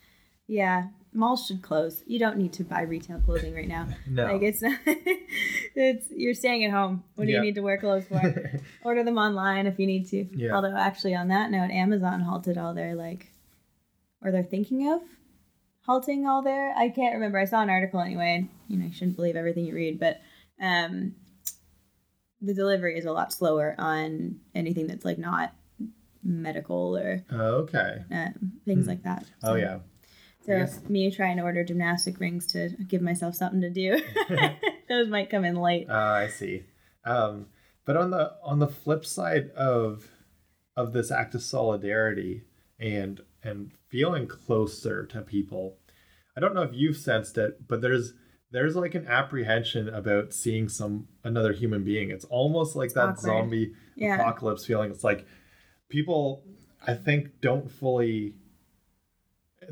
yeah, 0.48 0.88
malls 1.14 1.46
should 1.48 1.62
close. 1.62 2.04
You 2.06 2.20
don't 2.20 2.38
need 2.38 2.54
to 2.54 2.64
buy 2.64 2.82
retail 2.82 3.20
clothing 3.20 3.54
right 3.56 3.68
now. 3.68 3.88
No. 4.08 4.26
Like 4.26 4.42
it's 4.44 4.62
not, 4.62 4.78
it's 4.86 6.08
you're 6.12 6.34
staying 6.34 6.66
at 6.66 6.72
home. 6.72 7.04
What 7.16 7.26
do 7.26 7.32
Yeah. 7.32 7.38
you 7.40 7.44
need 7.46 7.56
to 7.56 7.62
wear 7.62 7.78
clothes 7.78 8.06
for? 8.08 8.22
Order 8.84 9.04
them 9.04 9.18
online 9.18 9.68
if 9.68 9.80
you 9.80 9.86
need 9.88 10.08
to. 10.10 10.26
Yeah. 10.36 10.54
Although 10.54 10.76
actually, 10.76 11.16
on 11.16 11.28
that 11.30 11.52
note, 11.52 11.72
Amazon 11.72 12.22
halted 12.22 12.58
all 12.58 12.74
their 12.74 12.96
like, 12.96 13.32
or 14.22 14.32
they're 14.32 14.44
thinking 14.44 14.92
of 14.92 15.02
halting 15.86 16.28
all 16.28 16.42
their. 16.44 16.74
I 16.76 16.90
can't 16.90 17.16
remember. 17.16 17.40
I 17.40 17.46
saw 17.46 17.62
an 17.62 17.70
article 17.70 18.00
anyway. 18.00 18.48
You 18.68 18.78
know, 18.78 18.86
you 18.86 18.94
shouldn't 18.94 19.16
believe 19.16 19.36
everything 19.36 19.66
you 19.66 19.74
read, 19.76 20.00
but 20.00 20.20
um, 20.62 21.16
the 22.42 22.54
delivery 22.54 22.98
is 22.98 23.06
a 23.06 23.12
lot 23.12 23.34
slower 23.34 23.76
on 23.78 24.40
anything 24.54 24.88
that's 24.88 25.06
like 25.06 25.18
not 25.18 25.54
medical 26.24 26.98
or 26.98 27.24
okay. 27.32 28.04
um, 28.12 28.54
things 28.66 28.84
Hmm. 28.86 28.90
like 28.90 29.04
that. 29.04 29.26
Oh 29.44 29.56
yeah. 29.56 29.80
So 30.50 30.58
Yes. 30.58 30.82
me 30.90 31.12
trying 31.12 31.38
to 31.38 31.44
order 31.44 31.64
gymnastic 31.64 32.20
rings 32.20 32.48
to 32.48 32.70
give 32.88 33.04
myself 33.04 33.36
something 33.36 33.62
to 33.62 33.70
do, 33.70 34.02
those 34.90 35.08
might 35.08 35.30
come 35.30 35.46
in 35.46 35.56
late. 35.56 35.88
Uh, 35.88 35.94
I 35.94 36.28
see. 36.28 36.64
Um, 37.06 37.46
but 37.86 37.96
on 37.96 38.10
the 38.10 38.34
on 38.44 38.58
the 38.58 38.68
flip 38.68 39.06
side 39.06 39.52
of 39.52 40.10
of 40.76 40.92
this 40.94 41.12
act 41.12 41.36
of 41.36 41.44
solidarity 41.44 42.44
and 42.80 43.22
and 43.44 43.72
feeling 43.90 44.26
closer 44.28 45.06
to 45.06 45.22
people, 45.22 45.78
I 46.36 46.40
don't 46.40 46.56
know 46.56 46.64
if 46.64 46.74
you've 46.74 46.98
sensed 46.98 47.38
it, 47.38 47.68
but 47.68 47.82
there's 47.82 48.14
there's 48.52 48.76
like 48.76 48.96
an 48.96 49.06
apprehension 49.06 49.88
about 49.88 50.34
seeing 50.34 50.68
some 50.68 51.08
another 51.24 51.54
human 51.54 51.84
being. 51.84 52.10
It's 52.10 52.26
almost 52.26 52.76
like 52.76 52.94
that 52.94 53.10
Awkward. 53.10 53.20
zombie 53.20 53.74
Yeah. 53.96 54.16
apocalypse 54.16 54.66
feeling. 54.66 54.90
It's 54.90 55.04
like 55.04 55.28
people 55.90 56.44
I 56.88 56.96
think 56.96 57.40
don't 57.42 57.70
fully 57.70 58.34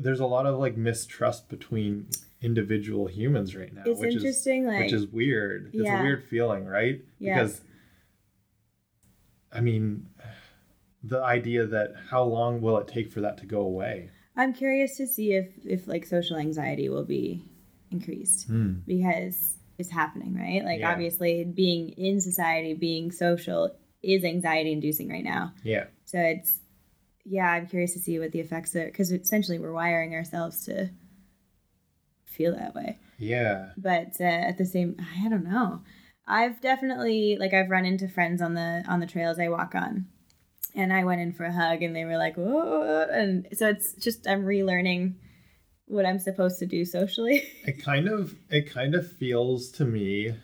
there's 0.00 0.20
a 0.20 0.26
lot 0.26 0.46
of 0.46 0.58
like 0.58 0.76
mistrust 0.76 1.48
between 1.48 2.08
individual 2.40 3.06
humans 3.06 3.56
right 3.56 3.72
now, 3.72 3.82
It's 3.84 4.00
which 4.00 4.14
is 4.14 4.22
interesting, 4.22 4.66
like 4.66 4.80
which 4.80 4.92
is 4.92 5.06
weird. 5.06 5.70
It's 5.74 5.84
Yeah. 5.84 6.00
a 6.00 6.02
weird 6.02 6.24
feeling, 6.24 6.64
right? 6.64 7.00
Yeah. 7.18 7.34
Because 7.34 7.62
I 9.50 9.60
mean, 9.60 10.06
the 11.02 11.22
idea 11.22 11.66
that 11.66 11.94
how 12.10 12.22
long 12.24 12.60
will 12.60 12.78
it 12.78 12.88
take 12.88 13.10
for 13.10 13.20
that 13.22 13.38
to 13.38 13.46
go 13.46 13.60
away? 13.60 14.10
I'm 14.36 14.52
curious 14.52 14.96
to 14.98 15.06
see 15.06 15.32
if 15.32 15.48
if 15.64 15.88
like 15.88 16.06
social 16.06 16.36
anxiety 16.36 16.88
will 16.88 17.04
be 17.04 17.44
increased 17.90 18.46
hmm. 18.46 18.74
because 18.86 19.56
it's 19.78 19.90
happening, 19.90 20.34
right? 20.36 20.64
Like 20.64 20.80
Yeah. 20.80 20.92
obviously 20.92 21.44
being 21.44 21.90
in 21.90 22.20
society, 22.20 22.74
being 22.74 23.10
social 23.10 23.74
is 24.02 24.24
anxiety 24.24 24.72
inducing 24.72 25.08
right 25.08 25.24
now. 25.24 25.54
Yeah. 25.62 25.86
So 26.04 26.18
it's 26.18 26.60
yeah, 27.28 27.50
I'm 27.50 27.66
curious 27.66 27.92
to 27.92 27.98
see 27.98 28.18
what 28.18 28.32
the 28.32 28.40
effects 28.40 28.74
are 28.74 28.86
because 28.86 29.12
essentially 29.12 29.58
we're 29.58 29.72
wiring 29.72 30.14
ourselves 30.14 30.64
to 30.66 30.90
feel 32.24 32.56
that 32.56 32.74
way. 32.74 32.98
Yeah. 33.18 33.70
But 33.76 34.12
uh, 34.20 34.24
at 34.24 34.58
the 34.58 34.64
same, 34.64 34.96
I 35.24 35.28
don't 35.28 35.44
know. 35.44 35.82
I've 36.26 36.60
definitely 36.60 37.36
like 37.38 37.54
I've 37.54 37.70
run 37.70 37.84
into 37.84 38.08
friends 38.08 38.40
on 38.42 38.54
the 38.54 38.84
on 38.86 39.00
the 39.00 39.06
trails 39.06 39.38
I 39.38 39.48
walk 39.48 39.74
on, 39.74 40.06
and 40.74 40.92
I 40.92 41.04
went 41.04 41.20
in 41.20 41.32
for 41.32 41.44
a 41.44 41.52
hug, 41.52 41.82
and 41.82 41.96
they 41.96 42.04
were 42.04 42.18
like, 42.18 42.36
"Whoa!" 42.36 43.06
And 43.10 43.48
so 43.54 43.68
it's 43.68 43.94
just 43.94 44.28
I'm 44.28 44.44
relearning 44.44 45.14
what 45.86 46.04
I'm 46.04 46.18
supposed 46.18 46.58
to 46.58 46.66
do 46.66 46.84
socially. 46.84 47.42
It 47.64 47.82
kind 47.82 48.08
of 48.08 48.36
it 48.50 48.70
kind 48.70 48.94
of 48.94 49.10
feels 49.10 49.70
to 49.72 49.84
me 49.86 50.34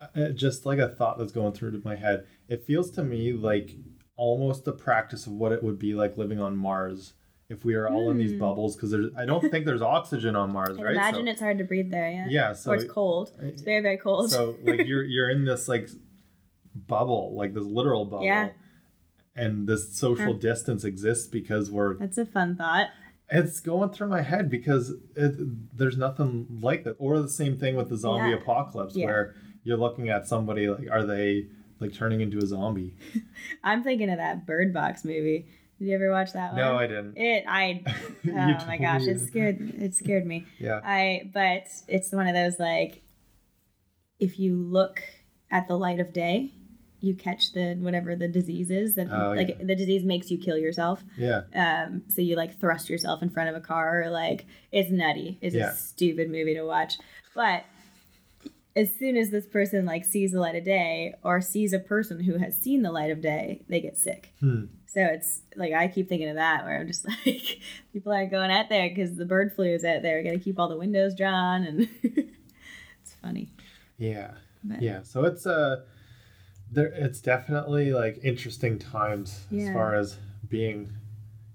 uh, 0.00 0.28
just 0.28 0.64
like 0.64 0.78
a 0.78 0.88
thought 0.88 1.18
that's 1.18 1.32
going 1.32 1.52
through 1.52 1.80
my 1.84 1.96
head. 1.96 2.26
It 2.48 2.64
feels 2.64 2.90
to 2.92 3.02
me 3.02 3.32
like 3.32 3.72
almost 4.16 4.64
the 4.64 4.72
practice 4.72 5.26
of 5.26 5.32
what 5.32 5.52
it 5.52 5.62
would 5.62 5.78
be 5.78 5.94
like 5.94 6.16
living 6.16 6.40
on 6.40 6.56
Mars 6.56 7.12
if 7.48 7.64
we 7.64 7.74
are 7.74 7.88
all 7.88 8.10
in 8.10 8.18
these 8.18 8.32
Hmm. 8.32 8.38
bubbles 8.40 8.74
because 8.74 8.92
I 9.16 9.24
don't 9.24 9.48
think 9.50 9.66
there's 9.66 9.82
oxygen 9.82 10.34
on 10.34 10.52
Mars, 10.52 10.78
I 10.78 10.82
right? 10.82 10.92
imagine 10.94 11.26
so, 11.26 11.30
it's 11.32 11.40
hard 11.40 11.58
to 11.58 11.64
breathe 11.64 11.90
there. 11.92 12.10
Yeah. 12.10 12.26
yeah, 12.28 12.52
so 12.54 12.72
or 12.72 12.74
it's 12.76 12.84
cold. 12.84 13.30
It's 13.40 13.62
very 13.62 13.80
very 13.82 13.98
cold. 13.98 14.30
so 14.30 14.56
like 14.64 14.86
you're 14.86 15.04
you're 15.04 15.30
in 15.30 15.44
this 15.44 15.68
like 15.68 15.88
bubble, 16.74 17.34
like 17.36 17.54
this 17.54 17.64
literal 17.64 18.04
bubble. 18.04 18.24
Yeah. 18.24 18.50
And 19.34 19.68
this 19.68 19.96
social 19.96 20.32
Huh. 20.32 20.38
distance 20.40 20.82
exists 20.84 21.26
because 21.28 21.70
we're 21.70 21.94
That's 21.98 22.18
a 22.18 22.24
fun 22.26 22.56
thought. 22.56 22.88
it's 23.30 23.60
going 23.60 23.90
through 23.90 24.08
my 24.08 24.22
head 24.22 24.48
because 24.50 24.94
it, 25.14 25.76
there's 25.76 25.96
nothing 25.98 26.46
like 26.62 26.84
that. 26.84 26.96
Or 26.98 27.20
the 27.20 27.28
same 27.28 27.56
thing 27.58 27.76
with 27.76 27.90
the 27.90 27.96
zombie 27.96 28.30
Yeah. 28.30 28.36
apocalypse 28.36 28.96
Yeah. 28.96 29.06
where 29.06 29.34
you're 29.62 29.76
looking 29.76 30.08
at 30.08 30.26
somebody 30.26 30.68
like 30.68 30.88
are 30.90 31.04
they 31.04 31.48
like 31.80 31.92
turning 31.94 32.20
into 32.20 32.38
a 32.38 32.46
zombie? 32.46 32.94
I'm 33.64 33.82
thinking 33.82 34.10
of 34.10 34.18
that 34.18 34.46
Bird 34.46 34.72
Box 34.72 35.04
movie. 35.04 35.46
Did 35.78 35.88
you 35.88 35.94
ever 35.94 36.10
watch 36.10 36.32
that 36.32 36.52
one? 36.54 36.60
No, 36.62 36.76
I 36.78 36.86
didn't. 36.86 37.16
It 37.18 37.44
I 37.46 37.82
oh 38.28 38.66
my 38.66 38.78
gosh, 38.78 39.02
it 39.06 39.20
scared 39.20 39.60
it 39.60 39.94
scared 39.94 40.26
me. 40.26 40.46
Yeah. 40.58 40.80
I 40.82 41.30
but 41.34 41.64
it's 41.88 42.12
one 42.12 42.26
of 42.28 42.34
those 42.34 42.58
like 42.58 43.02
if 44.18 44.38
you 44.38 44.56
look 44.56 45.02
at 45.50 45.68
the 45.68 45.76
light 45.76 46.00
of 46.00 46.12
day, 46.12 46.52
you 47.00 47.14
catch 47.14 47.52
the 47.52 47.74
whatever 47.78 48.16
the 48.16 48.26
disease 48.26 48.70
is 48.70 48.94
that 48.94 49.08
Oh, 49.12 49.32
like 49.36 49.48
yeah. 49.50 49.56
the 49.64 49.76
disease 49.76 50.02
makes 50.04 50.30
you 50.30 50.38
kill 50.38 50.56
yourself. 50.56 51.04
Yeah. 51.18 51.42
Um, 51.54 52.02
so 52.08 52.22
you 52.22 52.36
like 52.36 52.58
thrust 52.58 52.88
yourself 52.88 53.22
in 53.22 53.28
front 53.28 53.50
of 53.50 53.54
a 53.54 53.60
car 53.60 54.02
or 54.02 54.08
like 54.10 54.46
it's 54.72 54.90
nutty. 54.90 55.38
It's 55.42 55.54
Yeah. 55.54 55.72
a 55.72 55.74
stupid 55.74 56.30
movie 56.30 56.54
to 56.54 56.62
watch. 56.62 56.94
But 57.34 57.64
as 58.76 58.94
soon 58.94 59.16
as 59.16 59.30
this 59.30 59.46
person 59.46 59.84
like 59.86 60.04
sees 60.04 60.32
the 60.32 60.38
light 60.40 60.54
of 60.54 60.62
day 60.64 61.14
or 61.24 61.40
sees 61.40 61.72
a 61.72 61.78
person 61.78 62.20
who 62.22 62.36
has 62.36 62.56
seen 62.56 62.82
the 62.82 62.92
light 62.92 63.10
of 63.10 63.20
day, 63.22 63.62
they 63.68 63.80
get 63.80 63.96
sick. 63.96 64.34
Hmm. 64.40 64.66
So 64.86 65.00
it's 65.02 65.42
like 65.56 65.72
I 65.72 65.88
keep 65.88 66.08
thinking 66.08 66.28
of 66.28 66.36
that 66.36 66.64
where 66.64 66.78
I'm 66.78 66.86
just 66.86 67.06
like 67.26 67.58
people 67.92 68.12
aren't 68.12 68.30
going 68.30 68.50
out 68.50 68.68
there 68.68 68.88
because 68.88 69.16
the 69.16 69.24
bird 69.24 69.52
flu 69.54 69.66
is 69.66 69.84
out 69.84 70.02
there. 70.02 70.18
We 70.18 70.24
got 70.24 70.32
to 70.32 70.38
keep 70.38 70.58
all 70.58 70.68
the 70.68 70.76
windows 70.76 71.14
drawn 71.14 71.64
and 71.64 71.88
it's 72.02 73.14
funny. 73.22 73.48
Yeah. 73.98 74.32
But- 74.62 74.82
Yeah. 74.82 75.02
So 75.02 75.24
it's 75.24 75.46
uh 75.46 75.82
there 76.70 76.86
it's 76.88 77.20
definitely 77.20 77.92
like 77.92 78.18
interesting 78.22 78.78
times 78.78 79.46
Yeah. 79.50 79.68
as 79.68 79.72
far 79.72 79.94
as 79.94 80.16
being, 80.48 80.92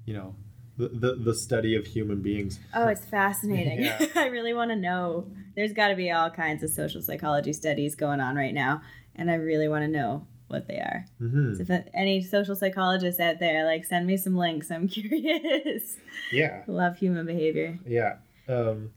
you 0.05 0.13
know, 0.15 0.35
the, 0.77 0.87
the, 0.89 1.15
the 1.15 1.35
study 1.35 1.75
of 1.75 1.85
human 1.85 2.21
beings. 2.21 2.59
Oh, 2.73 2.87
it's 2.87 3.05
fascinating. 3.05 3.81
Yeah. 3.83 4.05
I 4.15 4.27
really 4.27 4.53
want 4.53 4.71
to 4.71 4.75
know. 4.75 5.27
There's 5.55 5.73
got 5.73 5.89
to 5.89 5.95
be 5.95 6.11
all 6.11 6.29
kinds 6.29 6.63
of 6.63 6.69
social 6.69 7.01
psychology 7.01 7.53
studies 7.53 7.95
going 7.95 8.19
on 8.19 8.35
right 8.35 8.53
now, 8.53 8.81
and 9.15 9.29
I 9.29 9.35
really 9.35 9.67
want 9.67 9.83
to 9.83 9.87
know 9.87 10.27
what 10.47 10.67
they 10.67 10.77
are. 10.77 11.05
hmm 11.17 11.55
So 11.55 11.63
if 11.67 11.85
any 11.93 12.21
social 12.21 12.55
psychologists 12.55 13.19
out 13.19 13.39
there, 13.39 13.65
like, 13.65 13.85
send 13.85 14.05
me 14.05 14.17
some 14.17 14.35
links. 14.35 14.69
I'm 14.69 14.87
curious. 14.87 15.97
Yeah. 16.31 16.63
Love 16.67 16.97
human 16.97 17.25
behavior. 17.25 17.79
Yeah. 17.85 18.17
Um, 18.47 18.91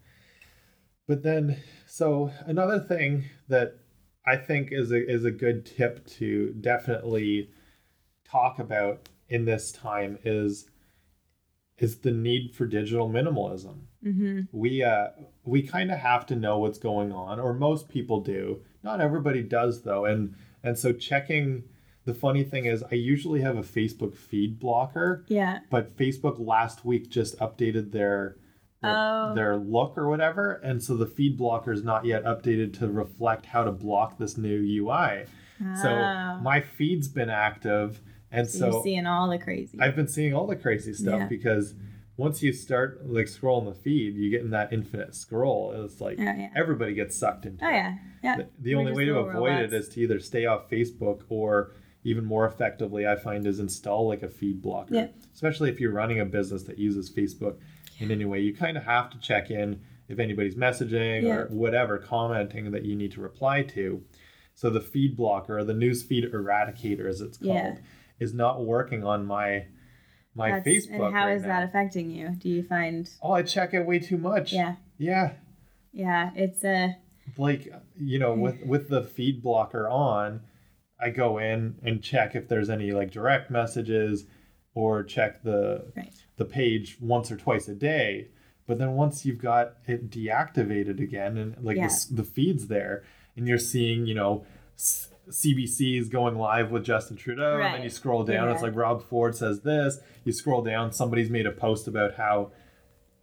but 1.06 1.22
then, 1.22 1.58
so 1.86 2.32
another 2.46 2.80
thing 2.80 3.24
that 3.48 3.78
I 4.26 4.36
think 4.36 4.68
is 4.72 4.90
a, 4.90 5.06
is 5.06 5.24
a 5.24 5.30
good 5.30 5.66
tip 5.66 6.06
to 6.18 6.52
definitely 6.60 7.50
talk 8.24 8.58
about 8.58 9.08
in 9.28 9.44
this 9.44 9.70
time 9.70 10.18
is 10.24 10.70
is 11.78 11.98
the 11.98 12.10
need 12.10 12.54
for 12.54 12.66
digital 12.66 13.08
minimalism. 13.10 13.80
Mm-hmm. 14.04 14.40
We 14.52 14.82
uh 14.82 15.08
we 15.44 15.62
kind 15.62 15.90
of 15.90 15.98
have 15.98 16.26
to 16.26 16.36
know 16.36 16.58
what's 16.58 16.78
going 16.78 17.12
on, 17.12 17.40
or 17.40 17.52
most 17.54 17.88
people 17.88 18.20
do. 18.20 18.60
Not 18.82 19.00
everybody 19.00 19.42
does 19.42 19.82
though, 19.82 20.04
and 20.04 20.34
and 20.62 20.78
so 20.78 20.92
checking. 20.92 21.64
The 22.06 22.12
funny 22.14 22.44
thing 22.44 22.66
is, 22.66 22.82
I 22.92 22.96
usually 22.96 23.40
have 23.40 23.56
a 23.56 23.62
Facebook 23.62 24.14
feed 24.14 24.60
blocker, 24.60 25.24
Yeah. 25.26 25.60
but 25.70 25.96
Facebook 25.96 26.36
last 26.38 26.84
week 26.84 27.08
just 27.08 27.38
updated 27.38 27.92
their 27.92 28.36
their, 28.82 28.92
Oh. 28.92 29.32
their 29.34 29.56
look 29.56 29.96
or 29.96 30.06
whatever, 30.10 30.52
and 30.52 30.82
so 30.82 30.94
the 30.94 31.06
feed 31.06 31.38
blocker 31.38 31.72
is 31.72 31.82
not 31.82 32.04
yet 32.04 32.24
updated 32.24 32.78
to 32.80 32.88
reflect 32.88 33.46
how 33.46 33.64
to 33.64 33.72
block 33.72 34.18
this 34.18 34.36
new 34.36 34.60
UI. 34.60 35.24
So 35.80 35.88
Oh. 35.88 36.40
my 36.42 36.60
feed's 36.60 37.08
been 37.08 37.30
active, 37.30 38.02
and 38.34 38.48
So, 38.48 38.58
so, 38.58 38.70
you're 38.72 38.82
seeing 38.82 39.06
all 39.06 39.28
the 39.28 39.38
crazy. 39.38 39.78
I've 39.80 39.96
been 39.96 40.08
seeing 40.08 40.34
all 40.34 40.46
the 40.46 40.56
crazy 40.56 40.92
stuff 40.92 41.20
Yeah. 41.20 41.26
because 41.28 41.74
once 42.16 42.42
you 42.42 42.52
start 42.52 43.06
like 43.06 43.26
scrolling 43.26 43.66
the 43.66 43.74
feed, 43.74 44.14
you 44.14 44.30
get 44.30 44.40
in 44.42 44.50
that 44.50 44.72
infinite 44.72 45.14
scroll. 45.14 45.72
It's 45.84 46.00
like 46.00 46.18
oh 46.18 46.22
yeah. 46.22 46.48
everybody 46.54 46.94
gets 46.94 47.16
sucked 47.16 47.46
into 47.46 47.64
it. 47.64 47.66
Oh 47.66 47.70
it. 47.70 47.74
yeah. 47.74 47.94
Yeah. 48.22 48.36
The, 48.38 48.48
the 48.60 48.74
only 48.76 48.92
way 48.92 49.04
to 49.04 49.18
avoid 49.18 49.34
robots. 49.34 49.72
it 49.72 49.76
is 49.76 49.88
to 49.90 50.00
either 50.00 50.18
stay 50.20 50.46
off 50.46 50.70
Facebook 50.70 51.22
or 51.28 51.72
even 52.04 52.24
more 52.24 52.46
effectively, 52.46 53.06
I 53.06 53.16
find, 53.16 53.46
is 53.46 53.58
install 53.60 54.06
like 54.06 54.22
a 54.22 54.28
feed 54.28 54.60
blocker. 54.62 54.94
Yeah. 54.94 55.06
Especially 55.32 55.70
if 55.70 55.80
you're 55.80 55.90
running 55.92 56.20
a 56.20 56.24
business 56.24 56.62
that 56.64 56.78
uses 56.78 57.10
Facebook 57.10 57.56
in 57.98 58.10
any 58.10 58.24
way, 58.26 58.40
you 58.40 58.54
kind 58.54 58.76
of 58.76 58.84
have 58.84 59.10
to 59.10 59.18
check 59.18 59.50
in 59.50 59.80
if 60.08 60.18
anybody's 60.18 60.54
messaging 60.54 61.22
Yeah. 61.22 61.34
or 61.36 61.46
whatever 61.48 61.98
commenting 61.98 62.70
that 62.72 62.84
you 62.84 62.94
need 62.94 63.12
to 63.12 63.20
reply 63.20 63.62
to. 63.62 64.02
So 64.54 64.70
the 64.70 64.80
feed 64.80 65.16
blocker 65.16 65.58
or 65.58 65.64
the 65.64 65.74
news 65.74 66.02
feed 66.02 66.30
eradicator, 66.30 67.08
as 67.08 67.20
it's 67.20 67.38
called, 67.38 67.54
Yeah. 67.54 67.76
Is 68.20 68.32
not 68.34 68.64
working 68.64 69.04
on 69.04 69.26
my 69.26 69.66
my 70.34 70.50
That's- 70.52 70.66
Facebook. 70.86 71.06
And 71.06 71.14
how 71.14 71.26
right 71.26 71.36
is 71.36 71.42
now. 71.42 71.48
that 71.48 71.62
affecting 71.68 72.10
you? 72.10 72.30
Do 72.38 72.48
you 72.48 72.62
find? 72.62 73.08
Oh, 73.22 73.32
I 73.32 73.42
check 73.42 73.72
it 73.74 73.86
way 73.86 73.98
too 74.00 74.16
much. 74.18 74.52
Yeah. 74.52 74.76
Yeah. 74.98 75.32
Yeah. 75.92 76.30
It's 76.34 76.64
a. 76.64 76.96
like 77.38 77.72
you 77.96 78.18
know 78.18 78.34
with 78.34 78.62
with 78.66 78.88
the 78.88 79.02
feed 79.02 79.42
blocker 79.42 79.88
on 79.88 80.40
i 81.00 81.08
go 81.10 81.38
in 81.38 81.74
and 81.82 82.02
check 82.02 82.34
if 82.34 82.48
there's 82.48 82.68
any 82.68 82.92
like 82.92 83.10
direct 83.10 83.50
messages 83.50 84.26
or 84.74 85.02
check 85.02 85.42
the 85.42 85.90
Right. 85.96 86.12
the 86.36 86.44
page 86.44 86.98
once 87.00 87.32
or 87.32 87.36
twice 87.38 87.66
a 87.68 87.74
day 87.74 88.28
but 88.66 88.78
then 88.78 88.92
once 88.92 89.24
you've 89.24 89.40
got 89.40 89.74
it 89.86 90.10
deactivated 90.10 91.00
again 91.00 91.38
and 91.38 91.56
like 91.64 91.78
Yeah. 91.78 91.88
the, 91.88 92.16
the 92.16 92.24
feeds 92.24 92.66
there 92.68 93.04
and 93.36 93.48
you're 93.48 93.56
seeing 93.58 94.04
you 94.06 94.14
know 94.14 94.44
s- 94.76 95.08
CBC 95.30 95.98
is 96.00 96.08
going 96.08 96.36
live 96.36 96.70
with 96.70 96.84
Justin 96.84 97.16
Trudeau, 97.16 97.60
and 97.60 97.74
then 97.74 97.82
you 97.82 97.88
scroll 97.90 98.24
down. 98.24 98.48
It's 98.50 98.62
like 98.62 98.74
Rob 98.76 99.02
Ford 99.08 99.34
says 99.34 99.60
this. 99.60 99.98
You 100.24 100.32
scroll 100.32 100.62
down. 100.62 100.92
Somebody's 100.92 101.30
made 101.30 101.46
a 101.46 101.50
post 101.52 101.88
about 101.88 102.14
how 102.16 102.52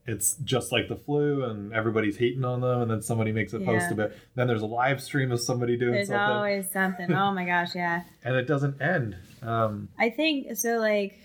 it's 0.08 0.36
just 0.38 0.72
like 0.72 0.88
the 0.88 0.96
flu 0.96 1.44
and 1.44 1.72
everybody's 1.74 2.18
hating 2.18 2.44
on 2.44 2.60
them 2.60 2.82
and 2.82 2.90
then 2.90 3.04
somebody 3.04 3.32
makes 3.32 3.54
a 3.54 3.60
post 3.60 3.86
Yeah. 3.88 3.94
about 3.94 4.12
then 4.34 4.48
there's 4.48 4.64
a 4.64 4.66
live 4.68 5.00
stream 5.02 5.32
of 5.32 5.40
somebody 5.40 5.78
doing 5.78 6.04
something. 6.06 6.08
There's 6.08 6.08
something 6.08 6.36
always 6.36 6.72
something. 7.08 7.12
Oh 7.16 7.32
my 7.32 7.46
gosh. 7.46 7.76
Yeah. 7.76 8.02
and 8.24 8.36
it 8.36 8.48
doesn't 8.48 8.82
end 8.82 9.16
um, 9.44 9.90
I 10.00 10.10
think 10.10 10.58
so. 10.58 10.80
Like. 10.80 11.20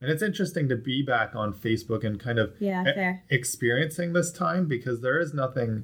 and 0.00 0.08
it's 0.08 0.22
interesting 0.22 0.68
to 0.68 0.76
be 0.76 1.02
back 1.02 1.34
on 1.34 1.52
facebook 1.52 2.04
and 2.04 2.20
kind 2.20 2.38
of 2.38 2.52
Yeah. 2.60 2.84
Fair. 2.84 3.24
experiencing 3.28 4.12
this 4.12 4.30
time 4.30 4.66
because 4.68 5.00
there 5.00 5.18
is 5.18 5.34
nothing 5.34 5.82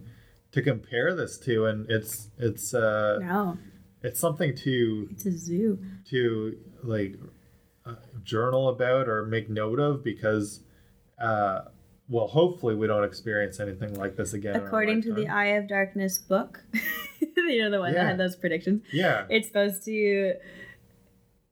to 0.53 0.63
compare 0.63 1.13
this 1.13 1.39
to 1.39 1.67
and 1.67 1.91
it's 1.91 2.29
it's 2.39 2.73
uh 2.73 3.19
No. 3.21 3.59
It's 4.03 4.19
something 4.21 4.55
to 4.57 5.09
It's 5.11 5.27
a 5.27 5.33
zoo. 5.33 5.79
to 6.11 6.57
like 6.83 7.17
uh, 7.87 7.95
journal 8.23 8.69
about 8.69 9.09
or 9.09 9.25
make 9.27 9.49
note 9.51 9.79
of 9.81 10.03
because 10.05 10.61
uh 11.21 11.63
well 12.09 12.27
hopefully 12.27 12.75
we 12.75 12.87
don't 12.87 13.05
experience 13.05 13.61
anything 13.61 13.95
like 13.95 14.17
this 14.17 14.33
again 14.33 14.57
According 14.57 15.03
to 15.03 15.13
the. 15.15 15.29
Eye 15.29 15.57
of 15.59 15.69
Darkness 15.69 16.19
book, 16.19 16.63
you 17.37 17.63
know 17.63 17.71
the 17.71 17.79
one 17.79 17.93
Yeah. 17.93 18.03
that 18.05 18.09
had 18.11 18.19
those 18.19 18.37
predictions. 18.37 18.83
yeah 18.93 19.27
It's 19.31 19.47
supposed 19.49 19.85
to, 19.85 20.35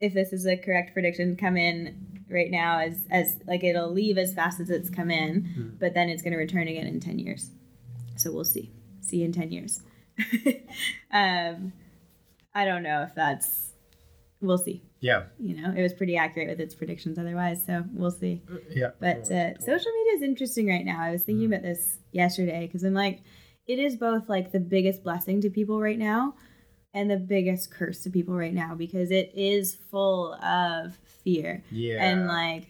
if 0.01 0.15
this 0.15 0.33
is 0.33 0.47
a 0.47 0.57
correct 0.57 0.93
prediction, 0.95 1.37
come 1.37 1.57
in 1.57 2.23
right 2.31 2.51
now 2.51 2.81
as 2.81 3.05
as 3.11 3.37
like 3.47 3.63
it'll 3.65 3.93
leave 3.93 4.19
as 4.19 4.35
fast 4.35 4.59
as 4.61 4.69
it's 4.71 4.91
come 4.91 5.11
in, 5.11 5.45
Hmm. 5.55 5.69
but 5.79 5.95
then 5.95 6.09
it's 6.09 6.23
going 6.23 6.33
to 6.33 6.39
return 6.39 6.67
again 6.69 6.87
in 6.87 7.01
ten 7.01 7.19
years. 7.19 7.51
So 8.17 8.33
we'll 8.33 8.45
see. 8.45 8.73
See 9.01 9.19
you 9.19 9.25
in 9.27 9.33
ten 9.33 9.51
years. 9.53 9.81
um, 11.13 11.73
I 12.55 12.65
don't 12.65 12.83
know 12.83 13.03
if 13.03 13.15
that's. 13.15 13.73
We'll 14.41 14.59
see. 14.59 14.85
yeah 15.01 15.25
You 15.41 15.61
know, 15.61 15.75
it 15.77 15.83
was 15.83 15.93
pretty 15.93 16.17
accurate 16.17 16.49
with 16.49 16.61
its 16.61 16.75
predictions 16.75 17.19
otherwise, 17.19 17.65
so 17.67 17.85
we'll 17.93 18.13
see. 18.13 18.43
yeah 18.71 18.91
But 19.01 19.31
uh, 19.31 19.59
social 19.59 19.91
media 19.93 20.13
is 20.15 20.23
interesting 20.23 20.69
right 20.69 20.85
now. 20.85 21.01
I 21.01 21.11
was 21.11 21.23
thinking 21.23 21.47
about 21.47 21.63
this 21.63 21.99
yesterday 22.13 22.67
because 22.67 22.85
I'm 22.85 22.95
like, 22.95 23.23
it 23.67 23.79
is 23.81 23.97
both 23.97 24.29
like 24.29 24.53
the 24.53 24.61
biggest 24.61 25.03
blessing 25.03 25.41
to 25.41 25.51
people 25.51 25.81
right 25.81 25.99
now 25.99 26.35
and 26.95 27.11
the 27.11 27.17
biggest 27.17 27.71
curse 27.71 28.03
to 28.03 28.11
people 28.11 28.35
right 28.35 28.55
now 28.55 28.75
because 28.75 29.11
it 29.11 29.31
is 29.35 29.75
full 29.91 30.35
of 30.35 30.97
fear 31.23 31.63
yeah 31.71 32.03
and 32.03 32.27
like 32.27 32.69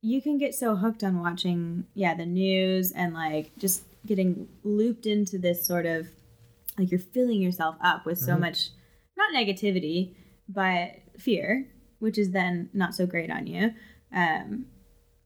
you 0.00 0.22
can 0.22 0.38
get 0.38 0.54
so 0.54 0.76
hooked 0.76 1.04
on 1.04 1.20
watching 1.20 1.84
yeah 1.94 2.14
the 2.14 2.24
news 2.24 2.90
and 2.92 3.12
like 3.12 3.56
just 3.58 3.82
getting 4.06 4.48
looped 4.64 5.04
into 5.04 5.38
this 5.38 5.66
sort 5.66 5.84
of 5.84 6.08
like 6.80 6.90
you're 6.90 6.98
filling 7.00 7.40
yourself 7.40 7.76
up 7.80 8.04
with 8.06 8.18
so 8.18 8.34
Mhm. 8.34 8.40
much 8.40 8.70
not 9.16 9.32
negativity 9.34 10.14
but 10.48 10.92
fear 11.18 11.68
which 12.00 12.16
is 12.18 12.30
then 12.32 12.70
not 12.72 12.94
so 12.94 13.06
great 13.06 13.30
on 13.30 13.46
you. 13.46 13.72
Um 14.12 14.66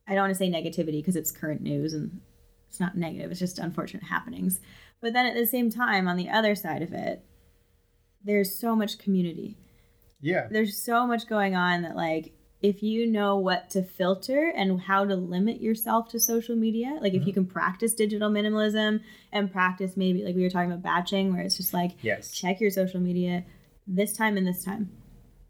i 0.06 0.14
don't 0.14 0.24
want 0.24 0.32
to 0.32 0.38
say 0.38 0.50
negativity 0.50 0.98
because 1.00 1.16
it's 1.16 1.30
current 1.30 1.62
news 1.62 1.94
and 1.94 2.20
it's 2.68 2.80
not 2.80 2.96
negative 2.96 3.30
it's 3.30 3.40
just 3.40 3.58
unfortunate 3.58 4.02
happenings. 4.04 4.60
But 5.00 5.12
then 5.12 5.26
at 5.26 5.34
the 5.34 5.46
same 5.46 5.70
time 5.70 6.08
on 6.08 6.16
the 6.16 6.28
other 6.28 6.54
side 6.54 6.82
of 6.82 6.92
it 6.92 7.24
there's 8.22 8.54
so 8.54 8.74
much 8.74 8.98
community. 8.98 9.56
Yeah. 10.20 10.48
There's 10.50 10.76
so 10.76 11.06
much 11.06 11.26
going 11.28 11.54
on 11.54 11.82
that 11.82 11.94
like 11.94 12.32
if 12.64 12.82
you 12.82 13.06
know 13.06 13.36
what 13.36 13.68
to 13.68 13.82
filter 13.82 14.50
and 14.56 14.80
how 14.80 15.04
to 15.04 15.14
limit 15.14 15.60
yourself 15.60 16.08
to 16.08 16.18
social 16.18 16.56
media 16.56 16.98
like 17.02 17.12
if 17.12 17.26
you 17.26 17.32
can 17.32 17.44
practice 17.44 17.92
digital 17.92 18.30
minimalism 18.30 19.00
and 19.32 19.52
practice 19.52 19.98
maybe 19.98 20.24
like 20.24 20.34
we 20.34 20.42
were 20.42 20.48
talking 20.48 20.72
about 20.72 20.82
batching 20.82 21.30
where 21.30 21.42
it's 21.42 21.58
just 21.58 21.74
like 21.74 21.90
yes. 22.00 22.32
check 22.32 22.62
your 22.62 22.70
social 22.70 23.00
media 23.00 23.44
this 23.86 24.16
time 24.16 24.38
and 24.38 24.46
this 24.46 24.64
time. 24.64 24.90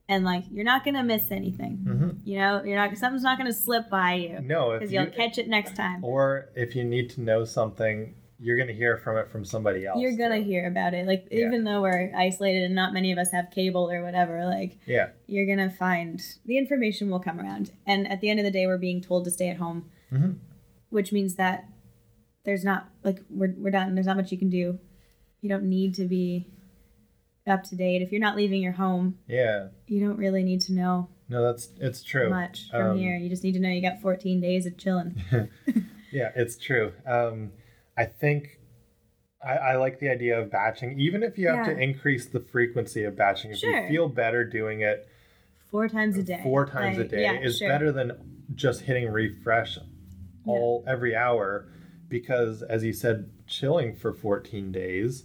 And 0.08 0.24
like 0.24 0.42
you're 0.50 0.64
not 0.64 0.84
gonna 0.84 1.04
miss 1.04 1.30
anything. 1.30 1.76
Hmm 1.86 2.10
you 2.24 2.38
know 2.38 2.62
you're 2.64 2.76
not 2.76 2.96
something's 2.96 3.22
not 3.22 3.38
gonna 3.38 3.52
slip 3.52 3.88
by 3.88 4.14
you 4.14 4.40
no 4.40 4.72
because 4.72 4.92
you, 4.92 5.00
you'll 5.00 5.10
catch 5.10 5.38
it 5.38 5.46
next 5.46 5.76
time. 5.76 6.04
or 6.04 6.48
if 6.56 6.74
you 6.74 6.82
need 6.82 7.10
to 7.10 7.20
know 7.20 7.44
something 7.44 8.14
you're 8.38 8.56
going 8.56 8.68
to 8.68 8.74
hear 8.74 8.96
from 8.96 9.16
it 9.16 9.30
from 9.30 9.44
somebody 9.44 9.86
else. 9.86 10.00
You're 10.00 10.16
gonna 10.16 10.38
too. 10.38 10.44
hear 10.44 10.66
about 10.66 10.92
it. 10.94 11.06
Like 11.06 11.28
Yeah. 11.30 11.46
even 11.46 11.64
though 11.64 11.82
we're 11.82 12.12
isolated 12.16 12.64
and 12.64 12.74
not 12.74 12.92
many 12.92 13.12
of 13.12 13.18
us 13.18 13.30
have 13.32 13.50
cable 13.50 13.90
or 13.90 14.02
whatever 14.02 14.44
like 14.44 14.78
yeah. 14.86 15.10
you're 15.26 15.46
gonna 15.46 15.70
find 15.70 16.20
the 16.44 16.58
information 16.58 17.10
will 17.10 17.20
come 17.20 17.40
around. 17.40 17.70
And 17.86 18.06
at 18.10 18.20
the 18.20 18.28
end 18.30 18.40
of 18.40 18.44
the 18.44 18.50
day 18.50 18.66
we're 18.66 18.78
being 18.78 19.00
told 19.00 19.24
to 19.24 19.30
stay 19.30 19.48
at 19.48 19.58
home 19.58 19.90
Mhm. 20.12 20.38
which 20.90 21.12
means 21.12 21.36
that 21.36 21.64
there's 22.44 22.64
not 22.64 22.88
like 23.04 23.20
we're, 23.30 23.54
we're 23.56 23.70
done. 23.70 23.94
There's 23.94 24.06
not 24.06 24.16
much 24.16 24.30
you 24.32 24.38
can 24.38 24.50
do. 24.50 24.78
You 25.40 25.48
don't 25.48 25.64
need 25.64 25.94
to 25.94 26.04
be 26.06 26.46
up 27.46 27.62
to 27.64 27.76
date. 27.76 28.02
If 28.02 28.10
you're 28.10 28.20
not 28.20 28.36
leaving 28.36 28.62
your 28.62 28.72
home 28.72 29.18
yeah. 29.28 29.68
you 29.86 30.00
don't 30.00 30.16
really 30.18 30.42
need 30.42 30.60
to 30.62 30.72
know 30.72 31.08
no 31.28 31.42
that's 31.42 31.68
it's 31.80 32.02
true. 32.02 32.28
much 32.30 32.68
from 32.70 32.90
Um, 32.92 32.98
here. 32.98 33.16
You 33.16 33.28
just 33.30 33.44
need 33.44 33.52
to 33.54 33.60
know 33.60 33.68
you 33.70 33.80
got 33.80 34.00
14 34.00 34.40
days 34.40 34.66
of 34.66 34.76
chilling. 34.76 35.22
Yeah, 36.12 36.30
it's 36.36 36.56
true. 36.56 36.92
Um, 37.06 37.50
I 37.96 38.04
think 38.04 38.58
I, 39.44 39.52
I 39.56 39.76
like 39.76 39.98
the 40.00 40.08
idea 40.08 40.40
of 40.40 40.50
batching, 40.50 40.98
even 40.98 41.22
if 41.22 41.36
you 41.38 41.48
have 41.48 41.66
to 41.66 41.78
increase 41.78 42.26
the 42.26 42.40
frequency 42.40 43.04
of 43.04 43.14
batching. 43.16 43.50
If 43.52 43.58
Sure. 43.58 43.82
you 43.82 43.88
feel 43.88 44.08
better 44.08 44.44
doing 44.44 44.80
it 44.80 45.06
four 45.70 45.88
times 45.88 46.16
a 46.16 46.22
day 46.22 46.40
four 46.42 46.64
times 46.66 46.96
Like, 46.98 47.06
a 47.06 47.08
day, 47.10 47.22
yeah, 47.22 47.40
is 47.40 47.58
sure. 47.58 47.68
better 47.68 47.92
than 47.92 48.12
just 48.54 48.82
hitting 48.82 49.08
refresh 49.10 49.78
all 50.46 50.84
every 50.86 51.14
hour, 51.16 51.68
because 52.08 52.62
as 52.62 52.84
you 52.84 52.92
said, 52.92 53.30
chilling 53.46 53.94
for 53.96 54.12
14 54.12 54.72
days 54.72 55.24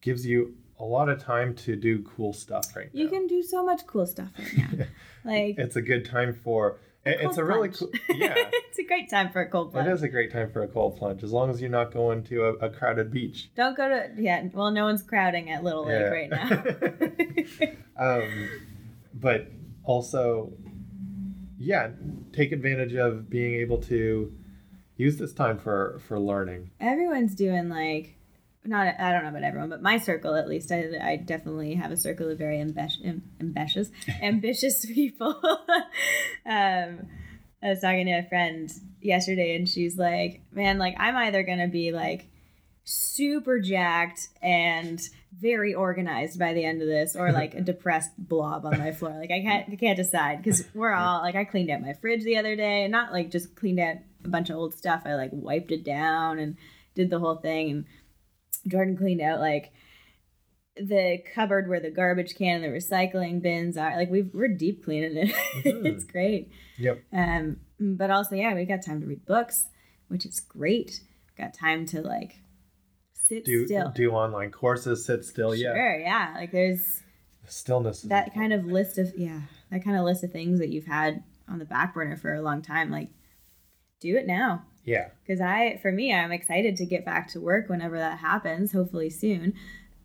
gives 0.00 0.26
you 0.26 0.54
a 0.78 0.84
lot 0.84 1.08
of 1.10 1.22
time 1.22 1.54
to 1.54 1.76
do 1.76 2.02
cool 2.02 2.32
stuff 2.32 2.74
right 2.74 2.88
you 2.92 3.04
now. 3.04 3.10
You 3.12 3.18
can 3.18 3.26
do 3.26 3.42
so 3.42 3.62
much 3.64 3.86
cool 3.86 4.06
stuff 4.06 4.30
right 4.38 4.56
now 4.78 4.84
like 5.24 5.58
It's 5.58 5.76
a 5.76 5.82
good 5.82 6.04
time 6.04 6.34
for. 6.34 6.78
It- 7.04 7.18
It's 7.22 7.38
a 7.38 7.44
really 7.44 7.68
cool. 7.70 7.90
Yeah. 8.14 8.34
it's 8.36 8.78
a 8.78 8.84
great 8.84 9.08
time 9.08 9.30
for 9.30 9.40
a 9.40 9.48
cold 9.48 9.72
plunge 9.72 9.88
It 9.88 9.92
is 9.92 10.02
a 10.02 10.08
great 10.08 10.30
time 10.32 10.50
for 10.52 10.62
a 10.62 10.68
cold 10.68 10.96
plunge, 10.98 11.22
as 11.24 11.32
long 11.32 11.48
as 11.50 11.60
you're 11.60 11.70
not 11.70 11.92
going 11.92 12.22
to 12.24 12.44
a, 12.44 12.52
a 12.66 12.70
crowded 12.70 13.10
beach. 13.10 13.50
Don't 13.54 13.76
go 13.76 13.88
to 13.88 14.10
yeah. 14.18 14.46
Well, 14.52 14.70
no 14.70 14.84
one's 14.84 15.02
crowding 15.02 15.50
at 15.50 15.64
Little 15.64 15.86
Lake 15.86 16.00
Yeah. 16.00 16.08
right 16.08 16.30
now. 17.96 17.96
um, 18.22 18.48
but 19.14 19.48
also, 19.84 20.52
yeah, 21.58 21.90
take 22.32 22.52
advantage 22.52 22.94
of 22.94 23.28
being 23.30 23.54
able 23.54 23.78
to 23.82 24.32
use 24.96 25.16
this 25.16 25.32
time 25.32 25.58
for 25.58 25.98
for 26.06 26.18
learning. 26.18 26.70
Everyone's 26.80 27.34
doing 27.34 27.68
like, 27.68 28.16
not 28.64 28.94
I 28.98 29.12
don't 29.12 29.22
know 29.22 29.30
about 29.30 29.42
everyone, 29.42 29.70
but 29.70 29.82
my 29.82 29.98
circle 29.98 30.34
at 30.34 30.48
least. 30.48 30.70
I, 30.70 30.90
I 31.02 31.16
definitely 31.16 31.74
have 31.74 31.90
a 31.90 31.96
circle 31.96 32.30
of 32.30 32.38
very 32.38 32.60
ambitious, 32.60 33.02
ambitious, 33.40 33.90
ambitious 34.22 34.84
people. 34.84 35.40
um, 36.46 37.06
I 37.62 37.68
was 37.68 37.80
talking 37.80 38.06
to 38.06 38.12
a 38.12 38.28
friend 38.28 38.70
yesterday, 39.00 39.56
and 39.56 39.68
she's 39.68 39.96
like, 39.96 40.42
"Man, 40.52 40.78
like 40.78 40.94
I'm 40.98 41.16
either 41.16 41.42
gonna 41.42 41.68
be 41.68 41.92
like." 41.92 42.26
super 42.82 43.60
jacked 43.60 44.28
and 44.42 45.00
very 45.38 45.74
organized 45.74 46.38
by 46.38 46.52
the 46.52 46.64
end 46.64 46.82
of 46.82 46.88
this 46.88 47.14
or 47.14 47.30
like 47.30 47.54
a 47.54 47.60
depressed 47.60 48.10
blob 48.18 48.64
on 48.66 48.78
my 48.78 48.90
floor 48.90 49.16
like 49.16 49.30
i 49.30 49.40
can't 49.40 49.70
I 49.70 49.76
can't 49.76 49.96
decide 49.96 50.42
because 50.42 50.64
we're 50.74 50.92
all 50.92 51.20
like 51.20 51.36
i 51.36 51.44
cleaned 51.44 51.70
out 51.70 51.82
my 51.82 51.92
fridge 51.92 52.24
the 52.24 52.38
other 52.38 52.56
day 52.56 52.88
not 52.88 53.12
like 53.12 53.30
just 53.30 53.54
cleaned 53.54 53.78
out 53.78 53.96
a 54.24 54.28
bunch 54.28 54.50
of 54.50 54.56
old 54.56 54.74
stuff 54.74 55.02
i 55.04 55.14
like 55.14 55.30
wiped 55.32 55.70
it 55.70 55.84
down 55.84 56.38
and 56.40 56.56
did 56.94 57.10
the 57.10 57.20
whole 57.20 57.36
thing 57.36 57.70
and 57.70 57.84
jordan 58.66 58.96
cleaned 58.96 59.20
out 59.20 59.40
like 59.40 59.72
the 60.76 61.18
cupboard 61.34 61.68
where 61.68 61.80
the 61.80 61.90
garbage 61.90 62.34
can 62.36 62.62
and 62.62 62.64
the 62.64 62.68
recycling 62.78 63.42
bins 63.42 63.76
are. 63.76 63.96
Like 63.96 64.08
we've 64.10 64.30
we're 64.32 64.48
deep 64.48 64.84
cleaning 64.84 65.16
it. 65.16 65.34
Mhm. 65.64 65.84
it's 65.84 66.04
great. 66.04 66.50
Yep. 66.78 67.02
Um, 67.12 67.56
but 67.78 68.10
also, 68.10 68.34
yeah, 68.36 68.54
we 68.54 68.64
got 68.64 68.82
time 68.84 69.00
to 69.00 69.06
read 69.06 69.26
books, 69.26 69.66
which 70.08 70.24
is 70.24 70.40
great. 70.40 71.00
Got 71.36 71.52
time 71.54 71.84
to 71.86 72.00
like 72.00 72.36
sit 73.12 73.44
Do 73.44 73.66
still. 73.66 73.90
do 73.94 74.12
online 74.12 74.50
courses, 74.52 75.04
sit 75.04 75.24
still. 75.24 75.54
Yeah. 75.54 75.74
Sure, 75.74 75.98
yeah. 76.00 76.34
Like 76.36 76.52
there's 76.52 77.02
Stillness. 77.46 78.02
That 78.02 78.32
kind 78.32 78.52
of 78.52 78.64
list 78.64 78.96
of 78.96 79.12
yeah, 79.18 79.40
that 79.70 79.82
kind 79.84 79.96
of 79.98 80.04
list 80.04 80.22
of 80.22 80.30
things 80.30 80.60
that 80.60 80.68
you've 80.68 80.86
had 80.86 81.24
on 81.48 81.58
the 81.58 81.64
back 81.64 81.94
burner 81.94 82.16
for 82.16 82.32
a 82.32 82.40
long 82.42 82.62
time. 82.62 82.90
Like, 82.90 83.08
do 84.00 84.16
it 84.16 84.26
now. 84.26 84.64
Yeah. 84.84 85.08
Because 85.22 85.40
I, 85.40 85.78
for 85.82 85.92
me, 85.92 86.12
I'm 86.12 86.32
excited 86.32 86.76
to 86.76 86.86
get 86.86 87.04
back 87.04 87.28
to 87.32 87.40
work 87.40 87.68
whenever 87.68 87.98
that 87.98 88.18
happens, 88.18 88.72
hopefully 88.72 89.10
soon, 89.10 89.52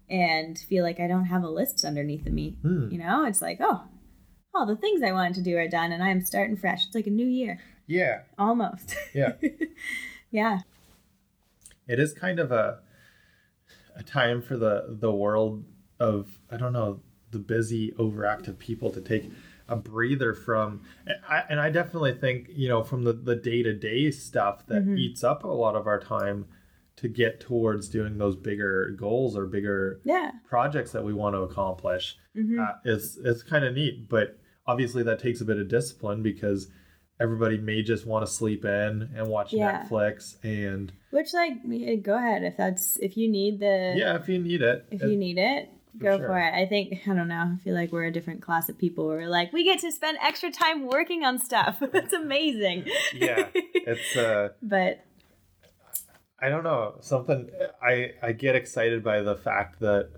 and 0.09 0.57
feel 0.57 0.83
like 0.83 0.99
I 0.99 1.07
don't 1.07 1.25
have 1.25 1.43
a 1.43 1.49
list 1.49 1.83
underneath 1.85 2.25
of 2.27 2.33
me. 2.33 2.57
Hmm. 2.61 2.89
You 2.91 2.99
know, 2.99 3.25
it's 3.25 3.41
like, 3.41 3.57
oh, 3.61 3.83
all 4.53 4.65
the 4.65 4.75
things 4.75 5.01
I 5.03 5.11
wanted 5.11 5.35
to 5.35 5.41
do 5.41 5.57
are 5.57 5.67
done, 5.67 5.91
and 5.91 6.03
I'm 6.03 6.21
starting 6.21 6.57
fresh. 6.57 6.85
It's 6.85 6.95
like 6.95 7.07
a 7.07 7.11
new 7.11 7.27
year, 7.27 7.59
Yeah. 7.87 8.21
almost. 8.37 8.95
Yeah. 9.13 9.33
yeah. 10.31 10.59
it 11.87 11.99
is 11.99 12.13
kind 12.13 12.39
of 12.39 12.51
a 12.51 12.79
a 13.97 14.03
time 14.03 14.41
for 14.41 14.57
the 14.57 14.97
the 14.99 15.11
world 15.11 15.63
of 15.99 16.37
I 16.51 16.57
don't 16.57 16.73
know 16.73 16.99
the 17.31 17.39
busy 17.39 17.91
overactive 17.97 18.57
people 18.59 18.91
to 18.91 18.99
take 19.01 19.31
a 19.67 19.75
breather 19.75 20.33
from 20.33 20.81
and 21.07 21.17
I, 21.27 21.43
and 21.49 21.59
I 21.59 21.69
definitely 21.71 22.13
think 22.13 22.49
you 22.53 22.67
know 22.69 22.83
from 22.83 23.03
the 23.03 23.13
the 23.13 23.35
day-to-day 23.35 24.11
stuff 24.11 24.65
that 24.67 24.85
Mhm. 24.85 24.97
eats 24.99 25.23
up 25.23 25.43
a 25.43 25.47
lot 25.47 25.75
of 25.75 25.87
our 25.87 25.99
time 25.99 26.45
to 26.97 27.07
get 27.09 27.39
towards 27.39 27.89
doing 27.89 28.17
those 28.17 28.35
bigger 28.35 28.91
goals 28.91 29.35
or 29.35 29.45
bigger 29.47 29.99
Yeah. 30.05 30.31
projects 30.47 30.91
that 30.93 31.03
we 31.03 31.13
want 31.13 31.35
to 31.35 31.39
accomplish 31.41 32.17
hmm 32.35 32.59
uh, 32.59 32.73
it's 32.83 33.17
it's 33.17 33.41
kind 33.43 33.65
of 33.65 33.73
neat 33.73 34.07
but 34.09 34.37
obviously 34.67 35.03
that 35.03 35.19
takes 35.19 35.41
a 35.41 35.45
bit 35.45 35.57
of 35.57 35.67
discipline 35.67 36.21
because 36.21 36.69
everybody 37.19 37.57
may 37.57 37.81
just 37.81 38.05
want 38.05 38.25
to 38.25 38.31
sleep 38.31 38.65
in 38.65 39.09
and 39.15 39.27
watch 39.27 39.51
Yeah. 39.53 39.83
netflix 39.85 40.35
and 40.43 40.91
Which, 41.11 41.33
like, 41.33 42.03
go 42.03 42.17
ahead 42.17 42.43
if 42.43 42.57
that's 42.57 42.97
if 42.97 43.15
you 43.17 43.29
need 43.29 43.59
the 43.59 43.93
yeah 43.97 44.15
if 44.15 44.27
you 44.29 44.37
need 44.37 44.61
it 44.61 44.85
if 44.91 45.01
it- 45.01 45.09
you 45.09 45.17
need 45.17 45.37
it. 45.37 45.69
For 45.97 46.03
Go 46.03 46.17
sure. 46.17 46.27
for 46.27 46.39
it. 46.39 46.53
I 46.53 46.65
think 46.65 46.93
I 47.07 47.13
don't 47.13 47.27
know. 47.27 47.53
I 47.55 47.63
feel 47.63 47.73
like 47.73 47.91
we're 47.91 48.05
a 48.05 48.11
different 48.11 48.41
class 48.41 48.67
of 48.69 48.77
people. 48.77 49.05
We're 49.07 49.27
like, 49.29 49.53
we 49.53 49.63
get 49.63 49.79
to 49.79 49.91
spend 49.91 50.17
extra 50.21 50.51
time 50.51 50.87
working 50.87 51.23
on 51.23 51.39
stuff. 51.39 51.77
That's 51.91 52.13
amazing. 52.13 52.85
Yeah. 53.13 53.47
it's 53.53 54.15
uh 54.17 54.49
but 54.61 55.05
i 56.41 56.49
don't 56.49 56.63
know 56.65 56.95
something 56.99 57.49
i 57.81 58.11
i 58.21 58.31
get 58.33 58.55
excited 58.55 59.01
by 59.03 59.21
the 59.21 59.35
fact 59.37 59.79
that 59.79 60.09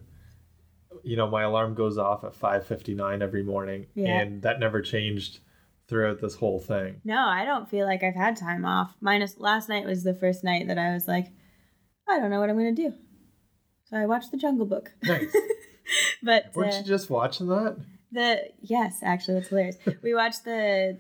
you 1.03 1.15
know 1.15 1.29
my 1.29 1.43
alarm 1.43 1.75
goes 1.75 1.97
off 1.97 2.23
at 2.23 2.33
5.59 2.33 3.21
every 3.21 3.43
morning 3.43 3.85
Yeah. 3.93 4.21
and 4.21 4.41
that 4.41 4.59
never 4.59 4.81
changed 4.81 5.39
throughout 5.87 6.19
this 6.19 6.33
whole 6.35 6.59
thing 6.59 7.01
No, 7.03 7.19
I 7.19 7.45
don't 7.45 7.69
feel 7.69 7.85
like 7.85 8.03
I've 8.03 8.15
had 8.15 8.35
time 8.35 8.65
off. 8.65 8.95
Minus 8.99 9.37
last 9.37 9.69
night 9.69 9.85
was 9.85 10.03
the 10.03 10.15
first 10.15 10.43
night 10.43 10.67
that 10.67 10.77
I 10.79 10.91
was 10.93 11.07
like, 11.07 11.27
I 12.09 12.19
don't 12.19 12.31
know 12.31 12.39
what 12.39 12.49
I'm 12.49 12.57
gonna 12.57 12.73
do. 12.73 12.93
So 13.85 13.95
I 13.95 14.05
watched 14.05 14.31
The 14.31 14.37
Jungle 14.37 14.65
Book. 14.65 14.91
Nice. 15.03 15.31
but 16.23 16.45
weren't 16.55 16.73
uh, 16.73 16.77
you 16.79 16.83
just 16.85 17.09
watching 17.09 17.47
that 17.47 17.77
the 18.11 18.39
yes, 18.61 18.99
actually, 19.03 19.35
that's 19.35 19.49
hilarious. 19.49 19.77
we 20.01 20.13
watched 20.13 20.45
the 20.45 20.97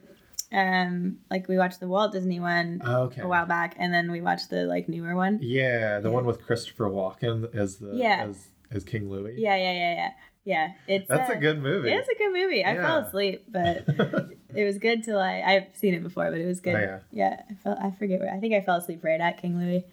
um 0.51 1.17
like 1.29 1.47
we 1.47 1.57
watched 1.57 1.79
the 1.79 1.87
Walt 1.87 2.11
Disney 2.13 2.39
one 2.39 2.81
okay 2.85 3.21
a 3.21 3.27
while 3.27 3.45
back, 3.45 3.75
and 3.79 3.93
then 3.93 4.11
we 4.11 4.21
watched 4.21 4.49
the 4.49 4.65
like 4.65 4.87
newer 4.89 5.15
one. 5.15 5.39
yeah 5.41 5.99
the 5.99 6.09
Yeah. 6.09 6.15
one 6.15 6.25
with 6.25 6.45
christopher 6.45 6.85
walken 6.89 7.53
as 7.55 7.77
the 7.77 7.91
Yeah. 7.95 8.25
as, 8.29 8.47
as 8.71 8.83
king 8.83 9.09
louie 9.09 9.35
Yeah, 9.37 9.55
yeah, 9.55 9.71
yeah, 9.73 9.93
yeah, 9.95 10.11
yeah. 10.43 10.67
It's 10.87 11.07
that's 11.07 11.29
uh, 11.29 11.33
a 11.33 11.37
good 11.37 11.61
movie 11.61 11.91
It's 11.91 12.07
a 12.09 12.15
good 12.17 12.33
movie. 12.33 12.63
I 12.65 12.75
fell 12.75 12.99
asleep, 12.99 13.45
but 13.49 13.85
it 14.55 14.63
was 14.65 14.77
good 14.77 15.03
till 15.03 15.19
I 15.19 15.41
I've 15.41 15.67
seen 15.77 15.93
it 15.93 16.03
before, 16.03 16.29
but 16.31 16.39
it 16.39 16.45
was 16.45 16.59
good. 16.61 16.75
Oh, 16.75 16.79
yeah. 16.79 16.99
yeah. 17.11 17.41
I 17.49 17.53
felt 17.63 17.79
I 17.81 17.91
forget 17.91 18.19
where 18.19 18.33
I 18.33 18.39
think 18.39 18.53
I 18.53 18.61
fell 18.61 18.77
asleep 18.77 19.03
right 19.03 19.19
at 19.19 19.41
King 19.41 19.59
Louie. 19.59 19.85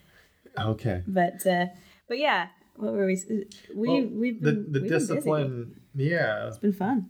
okay 0.57 1.03
But 1.07 1.45
uh, 1.45 1.65
but 2.07 2.17
yeah, 2.17 2.47
what 2.75 2.93
were 2.93 3.05
we? 3.05 3.17
We 3.29 3.45
Well, 3.75 4.01
we've 4.11 4.41
the, 4.41 4.51
been 4.53 4.71
the 4.71 4.79
busy. 4.81 4.89
discipline 4.89 5.81
yeah 5.95 6.47
It's 6.47 6.57
been 6.57 6.73
fun. 6.73 7.09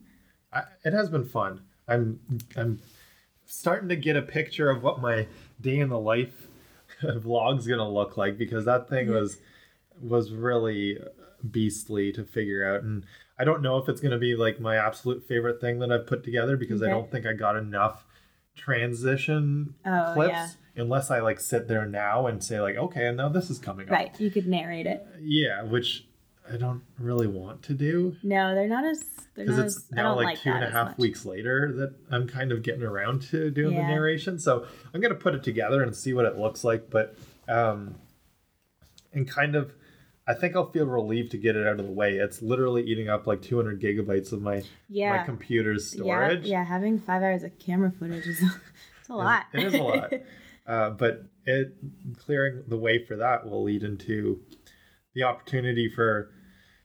I, 0.53 0.63
it 0.83 0.93
has 0.93 1.09
been 1.09 1.25
fun. 1.25 1.61
I'm 1.87 2.19
I'm 2.55 2.79
starting 3.45 3.89
to 3.89 3.95
get 3.95 4.15
a 4.15 4.21
picture 4.21 4.69
of 4.69 4.83
what 4.83 5.01
my 5.01 5.27
day 5.61 5.79
in 5.79 5.89
the 5.89 5.99
life 5.99 6.47
vlog's 7.03 7.67
gonna 7.67 7.89
look 7.89 8.17
like 8.17 8.37
because 8.37 8.65
that 8.65 8.87
thing 8.89 9.09
was 9.11 9.37
was 10.01 10.31
really 10.31 10.97
beastly 11.51 12.11
to 12.11 12.23
figure 12.23 12.65
out 12.65 12.83
and 12.83 13.05
I 13.37 13.43
don't 13.43 13.61
know 13.61 13.77
if 13.77 13.89
it's 13.89 14.01
gonna 14.01 14.17
be 14.17 14.35
like 14.35 14.59
my 14.59 14.77
absolute 14.77 15.27
favorite 15.27 15.59
thing 15.61 15.79
that 15.79 15.91
I've 15.91 16.07
put 16.07 16.23
together 16.23 16.57
because 16.57 16.81
I 16.81 16.87
don't 16.89 17.11
think 17.11 17.25
I 17.25 17.33
got 17.33 17.55
enough 17.55 18.05
transition 18.55 19.75
Oh, 19.85 20.11
clips 20.13 20.31
yeah. 20.31 20.47
Unless 20.77 21.11
I 21.11 21.19
like 21.21 21.39
sit 21.39 21.67
there 21.67 21.85
now 21.85 22.27
and 22.27 22.43
say 22.43 22.59
like 22.59 22.75
okay 22.75 23.07
and 23.07 23.17
now 23.17 23.29
this 23.29 23.49
is 23.49 23.59
coming 23.59 23.87
up. 23.87 23.91
Right, 23.93 24.19
you 24.19 24.29
could 24.31 24.47
narrate 24.47 24.85
it. 24.87 25.05
Yeah, 25.21 25.63
which 25.63 26.05
I 26.51 26.57
don't 26.57 26.83
really 26.99 27.27
want 27.27 27.63
to 27.63 27.73
do 27.73 28.15
No, 28.21 28.53
they're 28.53 28.67
not 28.67 28.85
as. 28.85 29.03
They're 29.35 29.45
because 29.45 29.57
not 29.57 29.65
it's 29.65 29.77
as. 29.77 29.91
Now 29.91 30.15
like, 30.15 30.25
like 30.25 30.41
two 30.41 30.51
and 30.51 30.63
a 30.63 30.69
half 30.69 30.97
weeks 30.97 31.25
later 31.25 31.73
that 31.77 31.93
I'm 32.11 32.27
kind 32.27 32.51
of 32.51 32.61
getting 32.63 32.83
around 32.83 33.23
to 33.29 33.49
doing 33.49 33.75
the 33.75 33.81
narration. 33.81 34.37
So 34.39 34.65
I'm 34.93 35.01
gonna 35.01 35.15
put 35.15 35.33
it 35.35 35.43
together 35.43 35.81
and 35.81 35.95
see 35.95 36.13
what 36.13 36.25
it 36.25 36.37
looks 36.37 36.63
like. 36.63 36.89
But 36.89 37.15
um, 37.47 37.95
and 39.13 39.27
kind 39.27 39.55
of, 39.55 39.73
I 40.27 40.33
think 40.33 40.55
I'll 40.55 40.71
feel 40.71 40.85
relieved 40.85 41.31
to 41.31 41.37
get 41.37 41.55
it 41.55 41.65
out 41.65 41.79
of 41.79 41.85
the 41.85 41.91
way. 41.91 42.17
It's 42.17 42.41
literally 42.41 42.83
eating 42.83 43.09
up 43.09 43.27
like 43.27 43.41
200 43.41 43.81
gigabytes 43.81 44.31
of 44.31 44.41
my 44.41 44.63
Yeah. 44.89 45.17
my 45.17 45.23
computer's 45.23 45.93
yeah, 45.95 46.01
storage. 46.03 46.45
yeah. 46.45 46.63
Having 46.63 46.99
five 46.99 47.21
hours 47.23 47.43
of 47.43 47.57
camera 47.59 47.91
footage 47.91 48.27
is 48.27 48.41
it's 48.99 49.09
a 49.09 49.15
lot. 49.15 49.45
It 49.53 49.63
is 49.63 49.73
a 49.73 49.81
lot. 49.83 50.13
uh, 50.67 50.89
but 50.91 51.25
it 51.45 51.75
clearing 52.17 52.63
the 52.67 52.77
way 52.77 53.03
for 53.03 53.15
that 53.17 53.45
will 53.45 53.63
lead 53.63 53.83
into 53.83 54.41
the 55.13 55.23
opportunity 55.23 55.89
for 55.89 56.31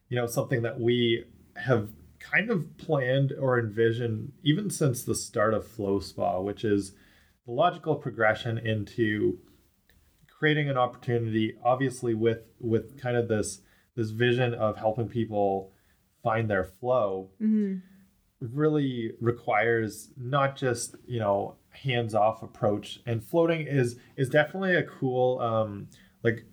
you 0.09 0.17
know 0.17 0.27
something 0.27 0.63
that 0.63 0.79
we 0.79 1.25
have 1.57 1.91
kind 2.19 2.51
of 2.51 2.77
planned 2.77 3.33
or 3.39 3.59
envisioned 3.59 4.33
even 4.43 4.69
since 4.69 5.03
the 5.03 5.15
start 5.15 5.55
of 5.55 5.67
flow 5.67 5.99
spa 5.99 6.41
which 6.41 6.65
is 6.65 6.93
the 7.47 7.53
logical 7.53 7.97
progression 7.97 8.59
into 8.59 9.39
creating 10.29 10.69
an 10.69 10.77
opportunity 10.77 11.55
obviously 11.65 12.15
with 12.15 12.43
with 12.61 13.01
kind 13.01 13.17
of 13.17 13.29
this 13.29 13.63
this 13.97 14.11
vision 14.11 14.55
of 14.55 14.77
helping 14.77 15.09
people 15.09 15.73
find 16.23 16.49
their 16.49 16.65
flow. 16.65 17.31
Hmm 17.39 17.79
really 18.41 19.13
requires 19.21 20.11
not 20.17 20.57
just 20.57 20.97
you 21.07 21.19
know 21.21 21.57
hands 21.71 22.15
off 22.15 22.43
approach 22.43 23.01
and 23.07 23.23
floating 23.23 23.67
is 23.67 23.97
is 24.17 24.29
definitely 24.29 24.75
a 24.75 24.83
cool 24.83 25.39
um 25.41 25.87
like 26.23 26.45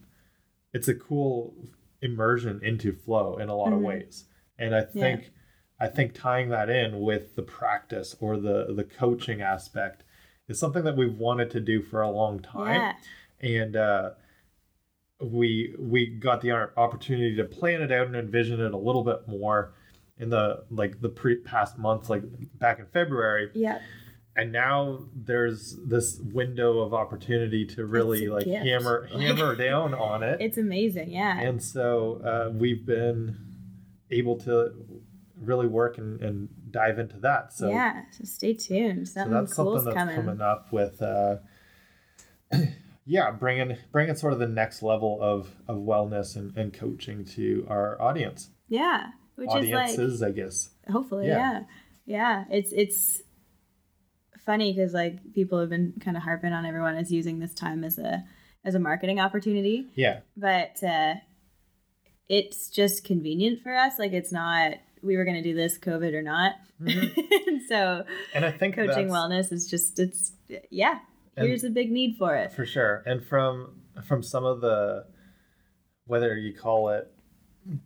it's 0.74 0.88
a 0.90 0.94
cool 0.94 1.56
immersion 2.02 2.60
into 2.64 2.92
flow 2.92 3.38
in 3.38 3.48
a 3.50 3.56
lot 3.56 3.72
of 3.74 3.80
Mhm. 3.80 3.84
ways 3.84 4.26
and 4.60 4.76
i 4.76 4.82
think 4.82 5.32
i 5.80 5.88
think 5.88 6.14
tying 6.14 6.50
that 6.50 6.70
in 6.70 7.00
with 7.00 7.36
the 7.36 7.42
practice 7.42 8.16
or 8.20 8.38
the 8.38 8.74
the 8.76 8.84
coaching 8.84 9.42
aspect 9.42 10.04
is 10.50 10.60
something 10.60 10.84
that 10.84 10.96
we've 10.98 11.18
wanted 11.18 11.50
to 11.52 11.60
do 11.62 11.82
for 11.82 12.02
a 12.02 12.12
long 12.12 12.40
time 12.40 12.82
Yeah. 12.82 12.94
and 13.64 13.76
uh 13.78 14.12
we 15.20 15.74
we 15.80 16.06
got 16.08 16.42
the 16.42 16.52
opportunity 16.52 17.36
to 17.38 17.44
plan 17.46 17.82
it 17.82 17.92
out 17.92 18.06
and 18.08 18.16
envision 18.16 18.60
it 18.60 18.74
a 18.74 18.78
little 18.78 19.04
bit 19.04 19.28
more 19.28 19.74
in 20.20 20.30
the 20.30 20.64
like 20.70 21.00
the 21.02 21.10
pre 21.10 21.36
past 21.38 21.78
months 21.78 22.10
like 22.10 22.24
back 22.60 22.80
in 22.80 22.86
february 22.88 23.50
Yeah. 23.54 23.80
and 24.36 24.52
now 24.52 25.06
there's 25.16 25.78
this 25.86 26.20
window 26.34 26.80
of 26.80 26.94
opportunity 26.94 27.66
to 27.68 27.86
really 27.86 28.28
like 28.28 28.46
gift. 28.46 28.66
hammer 28.66 29.08
hammer 29.12 29.56
down 29.56 29.94
on 29.94 30.24
it 30.24 30.42
It's 30.42 30.58
amazing. 30.58 31.12
Yeah. 31.12 31.40
and 31.40 31.62
so 31.62 32.22
uh, 32.26 32.52
we've 32.54 32.86
been 32.86 33.38
able 34.10 34.38
to 34.40 34.72
really 35.40 35.68
work 35.68 35.98
and, 36.00 36.20
and 36.22 36.50
dive 36.72 36.98
into 36.98 37.18
that 37.20 37.54
so 37.54 37.70
yeah. 37.70 38.02
So 38.12 38.24
stay 38.24 38.54
tuned. 38.54 39.08
so 39.08 39.28
that's 39.30 39.54
cool's 39.54 39.84
something 39.84 39.94
that's 39.94 39.96
coming. 39.96 40.16
coming 40.16 40.42
up 40.42 40.72
with 40.74 41.00
uh 41.02 41.36
yeah 43.06 43.32
bringing 43.32 43.78
bringing 43.92 44.16
sort 44.16 44.34
of 44.34 44.40
the 44.40 44.48
next 44.48 44.82
level 44.82 45.20
of 45.22 45.50
of 45.68 45.78
wellness 45.78 46.36
and, 46.36 46.56
and 46.58 46.74
coaching 46.74 47.24
to 47.26 47.66
our 47.70 48.02
audience 48.02 48.50
Yeah. 48.68 49.12
Which 49.38 49.48
is 49.56 49.70
like 49.70 49.84
audiences 49.92 50.22
i 50.22 50.32
guess. 50.32 50.70
hopefully 50.92 51.28
Yeah. 51.28 51.38
yeah. 51.38 51.64
Yeah 52.06 52.46
it's 52.50 52.72
it's 52.74 53.22
funny 54.46 54.74
because 54.74 54.94
like 54.94 55.34
people 55.34 55.60
have 55.60 55.70
been 55.70 55.94
kind 56.04 56.16
of 56.18 56.24
harping 56.24 56.54
on 56.54 56.66
everyone 56.66 56.96
as 56.96 57.12
using 57.12 57.40
this 57.40 57.54
time 57.54 57.84
as 57.84 57.98
a 57.98 58.24
as 58.66 58.76
a 58.76 58.80
marketing 58.80 59.20
opportunity. 59.20 59.86
Yeah. 59.96 60.22
But 60.36 60.82
uh 60.84 61.16
it's 62.30 62.70
just 62.70 63.04
convenient 63.06 63.62
for 63.62 63.74
us 63.74 63.94
like 64.00 64.12
it's 64.14 64.32
not 64.32 64.74
we 65.02 65.16
were 65.16 65.24
going 65.26 65.38
to 65.42 65.44
do 65.44 65.54
this 65.56 65.78
covid 65.78 66.14
or 66.14 66.22
not. 66.22 66.54
Mhm. 66.82 67.60
so 67.70 68.04
and 68.34 68.46
i 68.46 68.52
think 68.52 68.76
coaching 68.76 69.08
wellness 69.10 69.52
is 69.52 69.68
just 69.70 70.00
it's 70.00 70.32
yeah 70.70 71.00
here's 71.36 71.64
a 71.64 71.70
big 71.70 71.92
need 71.92 72.16
for 72.18 72.36
it. 72.36 72.52
For 72.54 72.66
sure. 72.66 73.04
And 73.06 73.24
from 73.26 73.82
from 74.08 74.24
some 74.24 74.46
of 74.46 74.62
the 74.62 75.06
whether 76.06 76.36
you 76.38 76.54
call 76.54 76.90
it 76.90 77.12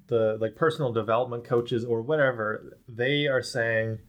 the 0.08 0.38
like 0.40 0.56
personal 0.56 0.92
development 0.92 1.44
coaches 1.44 1.84
or 1.86 2.02
whatever, 2.02 2.78
they 2.88 3.28
are 3.28 3.42
saying, 3.42 4.00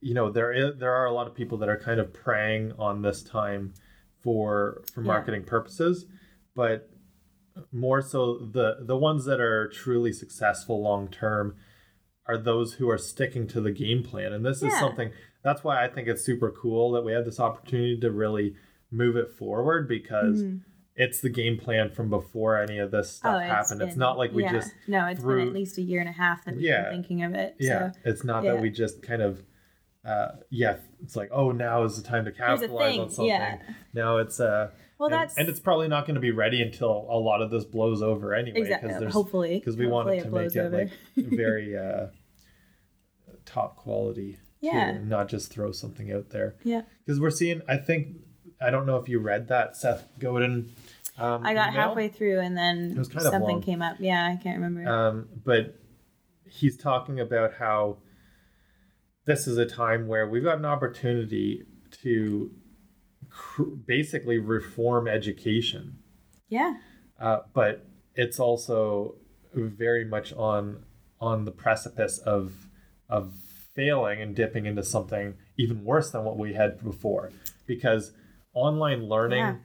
you 0.00 0.14
know, 0.14 0.30
there 0.30 0.52
is 0.52 0.78
there 0.78 0.92
are 0.92 1.06
a 1.06 1.12
lot 1.12 1.26
of 1.26 1.34
people 1.34 1.58
that 1.58 1.68
are 1.68 1.78
kind 1.78 2.00
of 2.00 2.12
preying 2.12 2.72
on 2.78 3.02
this 3.02 3.22
time 3.22 3.74
for 4.20 4.82
for 4.94 5.00
Yeah. 5.00 5.06
marketing 5.06 5.44
purposes, 5.44 6.06
but 6.54 6.88
more 7.70 8.00
so 8.00 8.38
the 8.38 8.78
the 8.80 8.96
ones 8.96 9.24
that 9.26 9.40
are 9.40 9.68
truly 9.68 10.12
successful 10.12 10.80
long 10.82 11.08
term 11.08 11.54
are 12.26 12.38
those 12.38 12.74
who 12.74 12.88
are 12.88 12.96
sticking 12.96 13.46
to 13.46 13.60
the 13.60 13.70
game 13.70 14.02
plan 14.02 14.32
and 14.32 14.42
this 14.46 14.62
is 14.62 14.72
something 14.78 15.10
that's 15.44 15.62
why 15.62 15.84
i 15.84 15.86
think 15.86 16.08
it's 16.08 16.24
super 16.24 16.50
cool 16.50 16.92
that 16.92 17.04
we 17.04 17.12
have 17.12 17.26
this 17.26 17.38
opportunity 17.38 17.98
to 18.00 18.10
really 18.10 18.54
move 18.90 19.16
it 19.16 19.30
forward 19.30 19.86
because 19.86 20.44
Mhm. 20.44 20.60
It's 20.94 21.20
the 21.20 21.30
game 21.30 21.56
plan 21.58 21.88
from 21.90 22.10
before 22.10 22.60
any 22.60 22.78
of 22.78 22.90
this 22.90 23.12
stuff 23.16 23.34
Oh, 23.34 23.38
it's 23.38 23.46
happened 23.46 23.82
it's 23.82 23.92
been- 23.92 23.98
not 23.98 24.18
like 24.18 24.32
we 24.32 24.42
yeah. 24.44 24.52
just 24.52 24.72
no, 24.86 25.06
it's 25.06 25.20
threw- 25.20 25.38
been 25.38 25.48
at 25.48 25.54
least 25.54 25.78
a 25.78 25.82
year 25.82 26.00
and 26.00 26.08
a 26.08 26.12
half 26.12 26.44
that 26.44 26.54
we've 26.54 26.64
Yeah. 26.64 26.82
been 26.84 26.92
thinking 27.02 27.22
of 27.24 27.34
it. 27.34 27.56
yeah 27.58 27.92
So 27.92 27.98
it's 28.04 28.24
not 28.24 28.44
yeah. 28.44 28.52
that 28.52 28.60
we 28.62 28.70
just 28.70 29.02
kind 29.02 29.22
of 29.22 29.42
uh 30.04 30.32
yeah 30.50 30.76
it's 31.02 31.14
like 31.16 31.30
oh 31.32 31.52
now 31.52 31.84
is 31.84 31.96
the 32.00 32.06
time 32.06 32.24
to 32.24 32.32
capitalize 32.32 32.98
on 32.98 33.08
something 33.10 33.26
Yeah. 33.28 33.58
no 33.94 34.18
it's 34.18 34.40
uh 34.40 34.70
Well, 34.98 35.06
and, 35.06 35.14
that's 35.14 35.38
and 35.38 35.48
it's 35.48 35.60
probably 35.60 35.86
not 35.88 36.06
going 36.06 36.16
to 36.16 36.20
be 36.20 36.32
ready 36.32 36.60
until 36.60 37.06
a 37.08 37.16
lot 37.18 37.40
of 37.40 37.50
this 37.50 37.64
blows 37.64 38.02
over 38.02 38.34
anyway 38.34 38.60
exactly. 38.60 38.90
there's 38.98 39.12
Hopefully, 39.14 39.58
because 39.60 39.76
we 39.76 39.86
want 39.86 40.08
Hopefully 40.08 40.46
it 40.46 40.52
to 40.52 40.54
make 40.54 40.56
it 40.56 40.58
over. 40.66 40.76
like 41.16 41.30
very 41.36 41.76
uh, 41.78 42.06
top 43.44 43.76
quality. 43.76 44.38
Yeah. 44.60 44.92
too, 44.92 45.04
not 45.04 45.28
just 45.28 45.50
throw 45.52 45.72
something 45.72 46.12
out 46.12 46.30
there. 46.30 46.54
Yeah. 46.62 46.82
Because 47.04 47.20
we're 47.20 47.30
seeing, 47.30 47.62
I 47.68 47.76
think, 47.78 48.18
I 48.60 48.70
don't 48.70 48.86
know 48.86 48.96
if 48.96 49.08
you 49.08 49.18
read 49.18 49.48
that 49.48 49.76
Seth 49.76 50.06
Godin. 50.20 50.70
Um, 51.18 51.44
I 51.44 51.52
got 51.54 51.72
email, 51.72 51.88
halfway 51.88 52.08
through 52.08 52.40
and 52.40 52.56
then 52.56 52.94
kind 52.94 53.16
of 53.16 53.22
something 53.22 53.56
long. 53.56 53.62
came 53.62 53.82
up. 53.82 53.96
Yeah, 54.00 54.26
I 54.26 54.42
can't 54.42 54.58
remember. 54.60 54.88
Um, 54.90 55.28
but 55.44 55.78
he's 56.46 56.76
talking 56.76 57.20
about 57.20 57.54
how 57.58 57.98
this 59.26 59.46
is 59.46 59.58
a 59.58 59.66
time 59.66 60.06
where 60.08 60.28
we've 60.28 60.42
got 60.42 60.58
an 60.58 60.64
opportunity 60.64 61.64
to 62.02 62.50
cr- 63.28 63.62
basically 63.86 64.38
reform 64.38 65.06
education. 65.06 65.98
yeah. 66.48 66.74
uh, 67.20 67.40
but 67.52 67.86
it's 68.14 68.40
also 68.40 69.14
very 69.54 70.04
much 70.04 70.32
on 70.32 70.84
on 71.20 71.44
the 71.44 71.52
precipice 71.52 72.18
of 72.18 72.66
of 73.08 73.32
failing 73.74 74.20
and 74.20 74.34
dipping 74.34 74.66
into 74.66 74.82
something 74.82 75.34
even 75.56 75.84
worse 75.84 76.10
than 76.10 76.24
what 76.24 76.36
we 76.36 76.52
had 76.54 76.82
before 76.82 77.30
because 77.66 78.12
online 78.54 79.08
learning 79.08 79.38
Yeah. 79.38 79.56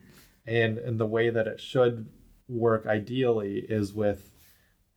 And 0.48 0.78
and 0.78 1.00
the 1.00 1.06
way 1.06 1.30
that 1.30 1.46
it 1.48 1.60
should 1.60 2.08
work 2.48 2.86
ideally 2.88 3.66
is 3.68 3.94
with 3.94 4.32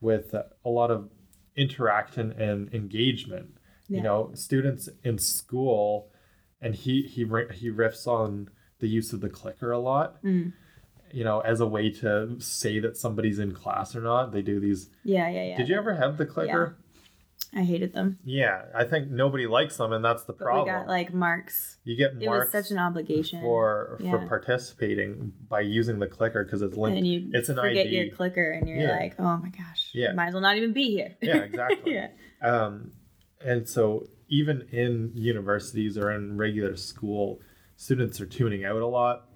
with 0.01 0.35
a 0.35 0.69
lot 0.69 0.91
of 0.91 1.11
interaction 1.57 2.33
and 2.33 2.73
engagement 2.73 3.57
yeah. 3.89 3.97
you 3.99 4.03
know 4.03 4.31
students 4.35 4.89
in 5.03 5.19
school 5.19 6.09
and 6.63 6.75
he 6.75 7.03
he 7.03 7.23
he 7.53 7.71
riffs 7.71 8.07
on 8.07 8.49
the 8.79 8.89
use 8.89 9.13
of 9.13 9.21
the 9.21 9.29
clicker 9.29 9.73
a 9.73 9.79
lot 9.79 10.23
Mm. 10.23 10.53
you 11.13 11.25
know, 11.25 11.41
as 11.41 11.59
a 11.61 11.67
way 11.67 11.91
to 11.91 12.37
say 12.41 12.79
that 12.79 12.97
somebody's 12.97 13.41
in 13.41 13.53
class 13.53 13.97
or 13.97 14.01
not. 14.01 14.31
They 14.31 14.43
do 14.43 14.61
these. 14.61 14.89
Yeah, 15.03 15.29
yeah, 15.29 15.43
yeah. 15.43 15.57
Did 15.57 15.69
you 15.69 15.77
ever 15.77 15.95
have 15.95 16.17
the 16.19 16.25
clicker? 16.25 16.77
I 17.55 17.63
hated 17.63 17.93
them. 17.93 18.19
Yeah. 18.25 18.63
I 18.75 18.85
think 18.85 19.11
nobody 19.11 19.47
likes 19.47 19.77
them, 19.77 19.93
and 19.93 20.05
that's 20.05 20.23
the 20.25 20.33
But 20.35 20.45
problem. 20.45 20.65
we 20.67 20.71
got 20.83 20.87
like 20.87 21.13
marks. 21.13 21.79
you 21.85 21.97
get 21.97 22.13
It 22.21 22.29
was 22.29 22.51
such 22.53 22.71
an 22.71 22.79
obligation. 22.79 23.41
for 23.41 23.97
for 23.99 24.05
Yeah. 24.05 24.29
participating 24.29 25.33
by 25.49 25.61
using 25.61 25.99
the 25.99 26.07
clicker 26.07 26.45
because 26.45 26.63
it's 26.63 26.77
linked. 26.77 26.99
and 26.99 27.07
you 27.07 27.31
it's 27.33 27.49
an 27.49 27.57
forget 27.57 27.87
ID. 27.87 27.97
your 27.97 28.11
clicker 28.15 28.51
and 28.53 28.69
you're 28.69 28.79
Yeah. 28.79 28.97
like, 28.97 29.15
oh 29.19 29.37
my 29.39 29.49
gosh. 29.51 29.91
Yeah. 29.93 30.13
Might 30.13 30.29
as 30.29 30.35
well 30.35 30.43
not 30.43 30.57
even 30.57 30.73
be 30.73 30.91
here. 30.91 31.17
Yeah, 31.21 31.39
exactly. 31.39 31.95
yeah. 31.95 32.09
Um, 32.43 32.93
and 33.45 33.69
so 33.69 34.07
even 34.29 34.63
in 34.71 35.11
universities 35.15 35.99
or 35.99 36.13
in 36.13 36.37
regular 36.37 36.77
school, 36.77 37.41
students 37.77 38.21
are 38.21 38.27
tuning 38.27 38.65
out 38.65 38.81
a 38.81 38.87
lot. 38.87 39.27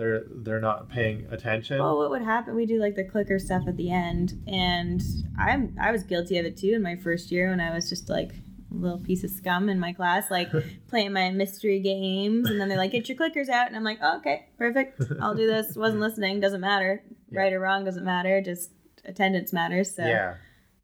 They're 0.00 0.24
they're 0.30 0.60
not 0.62 0.88
paying 0.88 1.26
attention. 1.30 1.78
Well, 1.78 1.98
what 1.98 2.08
would 2.08 2.22
happen? 2.22 2.54
We 2.56 2.64
do 2.64 2.80
like 2.80 2.94
the 2.94 3.04
clicker 3.04 3.38
stuff 3.38 3.64
at 3.68 3.76
the 3.76 3.90
end, 3.90 4.42
and 4.46 5.02
I'm 5.38 5.76
I 5.78 5.92
was 5.92 6.04
guilty 6.04 6.38
of 6.38 6.46
it 6.46 6.56
too 6.56 6.72
in 6.72 6.82
my 6.82 6.96
first 6.96 7.30
year 7.30 7.50
when 7.50 7.60
I 7.60 7.74
was 7.74 7.90
just 7.90 8.08
like 8.08 8.30
a 8.30 8.74
little 8.74 8.98
piece 8.98 9.24
of 9.24 9.30
scum 9.30 9.68
in 9.68 9.78
my 9.78 9.92
class, 9.92 10.30
like 10.30 10.48
playing 10.88 11.12
my 11.12 11.28
mystery 11.32 11.80
games, 11.80 12.48
and 12.48 12.58
then 12.58 12.70
they're 12.70 12.78
like, 12.78 12.92
"Get 12.92 13.10
your 13.10 13.18
clickers 13.18 13.50
out," 13.50 13.66
and 13.66 13.76
I'm 13.76 13.84
like, 13.84 13.98
oh, 14.00 14.16
"Okay, 14.16 14.46
perfect. 14.56 15.02
I'll 15.20 15.34
do 15.34 15.46
this." 15.46 15.76
Wasn't 15.76 16.00
listening. 16.00 16.40
Doesn't 16.40 16.62
matter. 16.62 17.02
Yeah. 17.30 17.40
Right 17.40 17.52
or 17.52 17.60
wrong 17.60 17.84
doesn't 17.84 18.02
matter. 18.02 18.40
Just 18.40 18.70
attendance 19.04 19.52
matters. 19.52 19.94
So 19.94 20.06
yeah. 20.06 20.36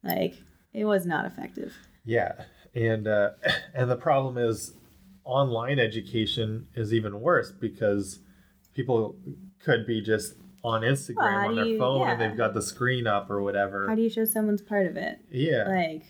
like, 0.04 0.34
it 0.74 0.84
was 0.84 1.06
not 1.06 1.24
effective. 1.24 1.72
Yeah, 2.04 2.32
and 2.74 3.08
uh, 3.08 3.30
and 3.74 3.90
the 3.90 3.96
problem 3.96 4.36
is, 4.36 4.74
online 5.24 5.78
education 5.78 6.66
is 6.74 6.92
even 6.92 7.18
worse 7.22 7.50
because 7.50 8.18
people 8.76 9.16
could 9.58 9.86
be 9.86 10.00
just 10.02 10.34
on 10.62 10.82
Instagram 10.82 11.16
Well, 11.16 11.48
on 11.48 11.56
their 11.56 11.64
you- 11.64 11.78
phone 11.78 12.08
and 12.08 12.20
they've 12.20 12.36
got 12.36 12.52
the 12.54 12.62
screen 12.62 13.06
up 13.06 13.30
or 13.30 13.42
whatever. 13.42 13.88
How 13.88 13.94
do 13.94 14.02
you 14.02 14.10
show 14.10 14.24
someone's 14.24 14.62
part 14.62 14.86
of 14.86 14.96
it? 14.96 15.18
yeah, 15.30 15.64
Like, 15.68 16.04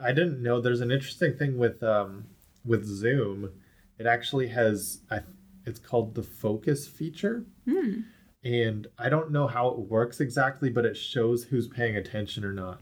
I 0.00 0.12
didn't 0.12 0.40
know. 0.42 0.60
There's 0.60 0.80
an 0.80 0.90
interesting 0.92 1.36
thing 1.36 1.58
with 1.58 1.82
um 1.82 2.26
with 2.64 2.84
Zoom. 2.86 3.50
It 3.98 4.06
actually 4.06 4.48
has 4.48 5.00
I 5.10 5.20
it's 5.66 5.80
called 5.80 6.14
the 6.14 6.22
focus 6.22 6.86
feature. 6.86 7.44
hmm. 7.66 8.00
And 8.44 8.88
I 8.98 9.08
don't 9.08 9.30
know 9.30 9.46
how 9.46 9.68
it 9.68 9.78
works 9.78 10.20
exactly, 10.20 10.68
but 10.68 10.84
it 10.84 10.96
shows 10.96 11.44
who's 11.44 11.68
paying 11.68 11.96
attention 11.96 12.44
or 12.44 12.52
not. 12.52 12.80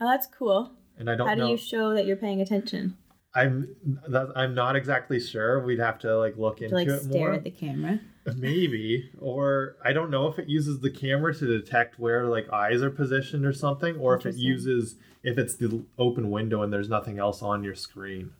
Oh, 0.00 0.08
that's 0.08 0.26
cool. 0.26 0.72
And 0.98 1.10
I 1.10 1.14
don't 1.16 1.28
How 1.28 1.34
do 1.34 1.42
know. 1.42 1.48
you 1.50 1.56
show 1.58 1.92
that 1.94 2.06
you're 2.06 2.16
paying 2.16 2.40
attention? 2.40 2.96
I'm 3.34 3.74
that, 4.08 4.32
I'm 4.36 4.54
not 4.54 4.74
exactly 4.76 5.20
sure. 5.20 5.62
We'd 5.64 5.78
have 5.80 5.98
to 6.00 6.16
like 6.18 6.36
look 6.38 6.60
into 6.62 6.76
it. 6.76 6.84
To 6.86 6.92
into 6.92 6.92
like 6.94 7.04
it 7.04 7.10
stare 7.12 7.32
at 7.34 7.44
the 7.44 7.50
camera. 7.50 8.00
Maybe, 8.36 9.10
or 9.20 9.76
I 9.84 9.92
don't 9.92 10.10
know 10.10 10.28
if 10.28 10.38
it 10.38 10.48
uses 10.48 10.78
the 10.80 10.90
camera 10.90 11.34
to 11.34 11.46
detect 11.46 11.98
where 11.98 12.26
like 12.26 12.52
eyes 12.52 12.80
are 12.82 12.90
positioned 12.90 13.44
or 13.44 13.52
something, 13.52 13.96
or 13.96 14.14
if 14.16 14.24
it 14.26 14.36
uses 14.36 14.94
if 15.24 15.38
it's 15.38 15.56
the 15.56 15.84
open 15.98 16.30
window 16.30 16.62
and 16.62 16.72
there's 16.72 16.88
nothing 16.88 17.18
else 17.18 17.42
on 17.42 17.64
your 17.64 17.74
screen. 17.74 18.30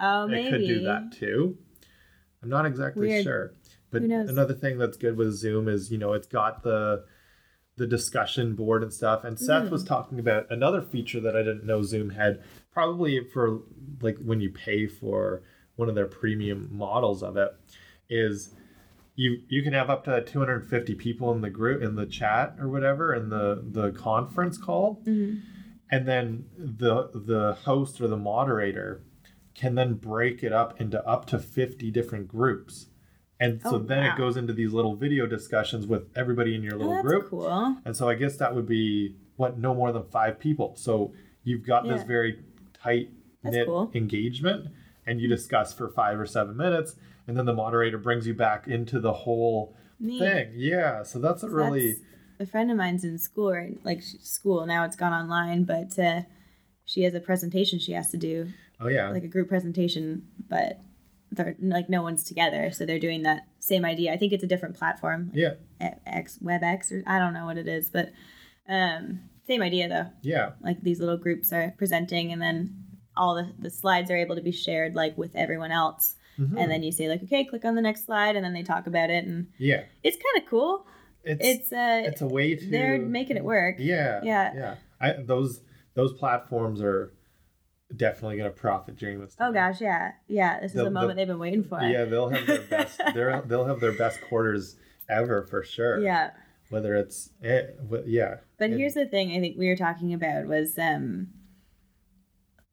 Oh, 0.00 0.26
maybe. 0.26 0.46
It 0.46 0.50
could 0.50 0.66
do 0.66 0.80
that 0.82 1.12
too. 1.12 1.56
I'm 2.42 2.50
not 2.50 2.66
exactly 2.66 3.08
Weird. 3.08 3.24
sure. 3.24 3.54
But 3.90 4.02
another 4.02 4.54
thing 4.54 4.78
that's 4.78 4.96
good 4.96 5.16
with 5.16 5.32
Zoom 5.34 5.68
is 5.68 5.90
you 5.90 5.98
know 5.98 6.12
it's 6.12 6.26
got 6.28 6.62
the 6.62 7.04
the 7.76 7.86
discussion 7.86 8.54
board 8.54 8.82
and 8.82 8.92
stuff. 8.92 9.24
And 9.24 9.38
Seth 9.38 9.64
Mm. 9.68 9.70
was 9.70 9.82
talking 9.84 10.18
about 10.18 10.46
another 10.50 10.82
feature 10.82 11.20
that 11.20 11.34
I 11.34 11.42
didn't 11.42 11.64
know 11.64 11.82
Zoom 11.82 12.10
had, 12.10 12.42
probably 12.70 13.24
for 13.24 13.60
like 14.02 14.18
when 14.18 14.42
you 14.42 14.50
pay 14.50 14.86
for 14.86 15.42
one 15.76 15.88
of 15.88 15.94
their 15.94 16.06
premium 16.06 16.68
models 16.70 17.22
of 17.22 17.38
it, 17.38 17.50
is 18.10 18.50
you 19.14 19.38
you 19.48 19.62
can 19.62 19.72
have 19.72 19.90
up 19.90 20.04
to 20.04 20.22
250 20.22 20.94
people 20.94 21.32
in 21.32 21.40
the 21.42 21.50
group 21.50 21.82
in 21.82 21.96
the 21.96 22.06
chat 22.06 22.56
or 22.58 22.68
whatever 22.68 23.14
in 23.14 23.28
the 23.28 23.62
the 23.70 23.90
conference 23.92 24.56
call 24.58 25.02
Mhm. 25.06 25.40
and 25.90 26.06
then 26.08 26.46
the 26.56 27.10
the 27.14 27.54
host 27.64 28.00
or 28.00 28.08
the 28.08 28.16
moderator 28.16 29.02
can 29.54 29.74
then 29.74 29.94
break 29.94 30.42
it 30.42 30.52
up 30.52 30.80
into 30.80 31.06
up 31.06 31.26
to 31.26 31.38
50 31.38 31.90
different 31.90 32.26
groups 32.28 32.86
and 33.38 33.60
so 33.60 33.74
Oh, 33.74 33.78
then 33.78 34.04
wow. 34.04 34.14
it 34.14 34.16
goes 34.18 34.36
into 34.36 34.52
these 34.52 34.72
little 34.72 34.94
video 34.94 35.26
discussions 35.26 35.86
with 35.86 36.04
everybody 36.16 36.54
in 36.54 36.62
your 36.62 36.74
Oh, 36.76 36.78
little 36.78 36.94
that's 36.94 37.06
group 37.06 37.28
cool. 37.28 37.76
and 37.84 37.94
so 37.96 38.08
i 38.08 38.14
guess 38.14 38.36
that 38.38 38.54
would 38.54 38.66
be 38.66 39.16
what 39.36 39.58
no 39.58 39.74
more 39.74 39.92
than 39.92 40.04
five 40.04 40.38
people 40.38 40.74
so 40.76 41.12
you've 41.44 41.66
got 41.66 41.86
this 41.86 42.02
very 42.04 42.38
tight 42.72 43.10
knit 43.44 43.66
cool. 43.66 43.90
engagement 43.94 44.68
and 45.06 45.20
you 45.20 45.28
discuss 45.28 45.72
for 45.74 45.88
five 45.88 46.18
or 46.18 46.24
seven 46.26 46.56
minutes 46.56 46.96
and 47.26 47.36
then 47.36 47.44
the 47.46 47.52
moderator 47.54 47.98
brings 47.98 48.26
you 48.26 48.34
back 48.34 48.66
into 48.66 48.98
the 49.00 49.12
whole 49.12 49.76
Neat. 50.00 50.18
thing 50.18 50.52
yeah 50.56 51.02
so 51.02 51.18
that's 51.18 51.42
a 51.42 51.46
So 51.48 51.52
really 51.54 51.88
that's- 51.92 52.06
a 52.40 52.46
friend 52.46 52.72
of 52.72 52.76
mine's 52.76 53.04
in 53.04 53.18
school, 53.18 53.52
right? 53.52 53.78
Like 53.84 54.02
school 54.02 54.66
now, 54.66 54.84
it's 54.84 54.96
gone 54.96 55.12
online, 55.12 55.62
but 55.62 55.96
uh, 55.96 56.22
she 56.84 57.02
has 57.04 57.14
a 57.14 57.20
presentation 57.20 57.78
she 57.78 57.92
has 57.92 58.10
to 58.10 58.16
do, 58.16 58.48
oh 58.80 58.88
yeah 58.88 59.10
like 59.10 59.22
a 59.22 59.28
group 59.28 59.48
presentation, 59.48 60.26
but 60.48 60.80
they're 61.30 61.54
like 61.60 61.88
no 61.88 62.02
one's 62.02 62.24
together, 62.24 62.72
so 62.72 62.84
they're 62.84 62.98
doing 62.98 63.22
that 63.22 63.42
same 63.60 63.84
idea. 63.84 64.12
I 64.12 64.16
think 64.16 64.32
it's 64.32 64.42
a 64.42 64.48
different 64.48 64.76
platform, 64.76 65.30
yeah 65.32 65.52
like 65.80 65.98
X 66.04 66.38
WebEx 66.42 66.90
or 66.90 67.04
I 67.06 67.20
don't 67.20 67.32
know 67.34 67.44
what 67.46 67.58
it 67.58 67.68
is, 67.68 67.88
but 67.90 68.10
um, 68.68 69.20
same 69.46 69.62
idea 69.62 69.88
though. 69.88 70.06
yeah 70.22 70.50
Like 70.62 70.82
these 70.82 70.98
little 70.98 71.18
groups 71.18 71.52
are 71.52 71.72
presenting, 71.78 72.32
and 72.32 72.42
then 72.42 72.74
all 73.16 73.36
the, 73.36 73.52
the 73.58 73.70
slides 73.70 74.10
are 74.10 74.16
able 74.16 74.34
to 74.34 74.42
be 74.42 74.52
shared 74.52 74.96
like 74.96 75.16
with 75.16 75.36
everyone 75.36 75.70
else. 75.70 76.16
Mhm. 76.38 76.58
And 76.58 76.70
then 76.70 76.82
you 76.82 76.92
say 76.92 77.08
like, 77.08 77.22
okay, 77.24 77.44
click 77.44 77.64
on 77.64 77.74
the 77.74 77.82
next 77.82 78.04
slide, 78.06 78.36
and 78.36 78.44
then 78.44 78.52
they 78.54 78.62
talk 78.62 78.86
about 78.86 79.10
it, 79.10 79.24
and 79.24 79.48
yeah 79.58 79.82
it's 80.02 80.16
kind 80.16 80.42
of 80.44 80.48
cool. 80.50 80.86
it's 81.24 81.44
It's 81.46 81.72
a 81.72 82.04
it's 82.06 82.20
a 82.22 82.26
way 82.26 82.56
to 82.56 82.70
they're 82.70 82.98
making 82.98 83.36
it 83.36 83.44
work. 83.44 83.76
yeah 83.78 84.20
Yeah. 84.24 84.52
yeah 84.54 84.74
I, 85.00 85.12
those 85.22 85.60
those 85.94 86.12
platforms 86.14 86.80
are 86.80 87.12
definitely 87.94 88.38
going 88.38 88.50
to 88.50 88.56
profit 88.56 88.96
during 88.96 89.20
this 89.20 89.34
time. 89.34 89.50
Oh 89.50 89.52
gosh, 89.52 89.80
yeah, 89.80 90.12
yeah. 90.26 90.60
This 90.60 90.72
is 90.74 90.82
The- 90.82 90.90
moment 90.90 91.16
they've 91.16 91.26
been 91.26 91.38
waiting 91.38 91.62
for. 91.64 91.80
yeah 91.82 92.04
they'll 92.06 92.30
have 92.30 92.46
their 92.46 92.62
best 92.62 93.00
they're, 93.14 93.42
they'll 93.42 93.66
have 93.66 93.80
their 93.80 93.92
best 93.92 94.20
quarters 94.28 94.76
ever 95.10 95.42
for 95.42 95.62
sure 95.62 96.00
yeah. 96.00 96.30
whether 96.70 96.94
it's 96.94 97.30
eh, 97.44 97.64
wh- 97.90 98.06
yeah. 98.06 98.36
But 98.58 98.70
And- 98.70 98.78
here's 98.80 98.94
the 98.94 99.04
thing 99.06 99.32
I 99.32 99.40
think 99.40 99.58
we 99.58 99.68
were 99.68 99.76
talking 99.76 100.14
about 100.14 100.46
was 100.46 100.78
um 100.78 101.28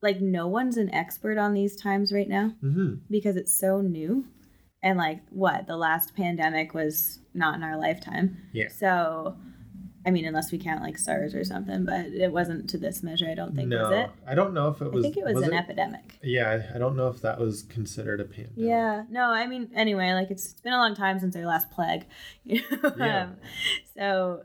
like 0.02 0.22
no 0.22 0.47
one's 0.47 0.78
an 0.78 0.93
expert 0.93 1.38
on 1.38 1.54
these 1.54 1.76
times 1.76 2.12
right 2.14 2.30
now 2.30 2.54
Mhm. 2.64 3.02
because 3.10 3.36
it's 3.36 3.54
so 3.54 3.82
new. 3.82 4.26
And 4.82 4.97
like 4.97 5.22
what? 5.30 5.68
The 5.68 5.76
last 5.76 6.16
pandemic 6.16 6.74
was 6.74 7.20
not 7.34 7.56
in 7.56 7.64
our 7.64 7.78
lifetime. 7.78 8.38
Yeah. 8.54 8.70
So 8.70 9.36
I 10.06 10.12
mean 10.12 10.24
unless 10.24 10.54
we 10.54 10.58
count 10.58 10.82
like 10.82 10.97
SARS 10.97 11.36
or 11.36 11.43
something, 11.43 11.84
but 11.84 12.06
it 12.06 12.32
wasn't 12.32 12.70
to 12.70 12.78
this 12.78 13.04
measure, 13.04 13.28
I 13.30 13.36
don't 13.36 13.54
think, 13.54 13.68
no, 13.68 13.84
was 13.89 13.91
it? 14.06 14.10
I 14.26 14.36
don't 14.36 14.54
know 14.54 14.70
if 14.70 14.82
it 14.82 14.89
was. 14.93 15.04
I 15.06 15.10
think 15.12 15.18
it 15.18 15.26
was, 15.26 15.43
an 15.45 15.54
epidemic. 15.54 16.18
Yeah, 16.24 16.50
I 16.72 16.76
I 16.76 16.80
don't 16.80 16.95
know 16.95 17.10
if 17.10 17.20
that 17.22 17.38
was 17.38 17.64
considered 17.64 18.22
a 18.22 18.24
pandemic. 18.26 18.54
Yeah, 18.56 19.04
no, 19.10 19.24
I 19.32 19.45
mean, 19.47 19.70
anyway, 19.76 20.14
like 20.14 20.32
it's, 20.32 20.52
it's 20.54 20.62
been 20.62 20.72
a 20.72 20.78
long 20.78 20.95
time 20.95 21.20
since 21.20 21.36
our 21.36 21.45
last 21.45 21.70
plague. 21.72 22.06
You 22.45 22.62
know? 22.84 22.93
Yeah. 22.97 23.24
um, 23.24 23.36
so, 23.97 24.43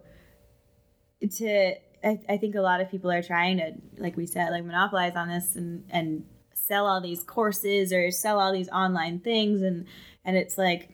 to, 1.39 1.75
I, 2.05 2.19
I 2.29 2.37
think 2.37 2.55
a 2.55 2.61
lot 2.61 2.81
of 2.81 2.91
people 2.91 3.11
are 3.11 3.23
trying 3.23 3.57
to, 3.59 3.73
like 3.97 4.17
we 4.17 4.27
said, 4.27 4.51
like 4.51 4.65
monopolize 4.65 5.17
on 5.17 5.29
this 5.29 5.57
and, 5.57 5.85
and 5.91 6.25
sell 6.55 6.87
all 6.87 7.01
these 7.01 7.23
courses 7.25 7.93
or 7.93 8.11
sell 8.11 8.39
all 8.41 8.53
these 8.53 8.69
online 8.69 9.21
things. 9.21 9.63
And, 9.63 9.87
and 10.25 10.37
it's 10.37 10.59
like, 10.59 10.91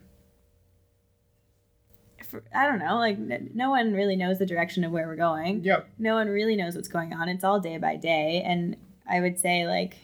I 2.54 2.66
don't 2.66 2.78
know, 2.78 2.96
like 2.96 3.16
n- 3.16 3.50
no 3.54 3.70
one 3.70 3.92
really 3.92 4.14
knows 4.14 4.38
the 4.38 4.46
direction 4.46 4.84
of 4.84 4.92
where 4.92 5.06
we're 5.08 5.16
going 5.16 5.64
Yep. 5.64 5.88
no 5.98 6.14
one 6.14 6.28
really 6.28 6.54
knows 6.54 6.76
what's 6.76 6.86
going 6.88 7.12
on. 7.12 7.28
It's 7.28 7.42
all 7.42 7.58
day 7.58 7.76
by 7.78 7.96
day. 7.96 8.42
And 8.46 8.76
I 9.08 9.20
would 9.20 9.38
say, 9.40 9.66
like, 9.66 9.96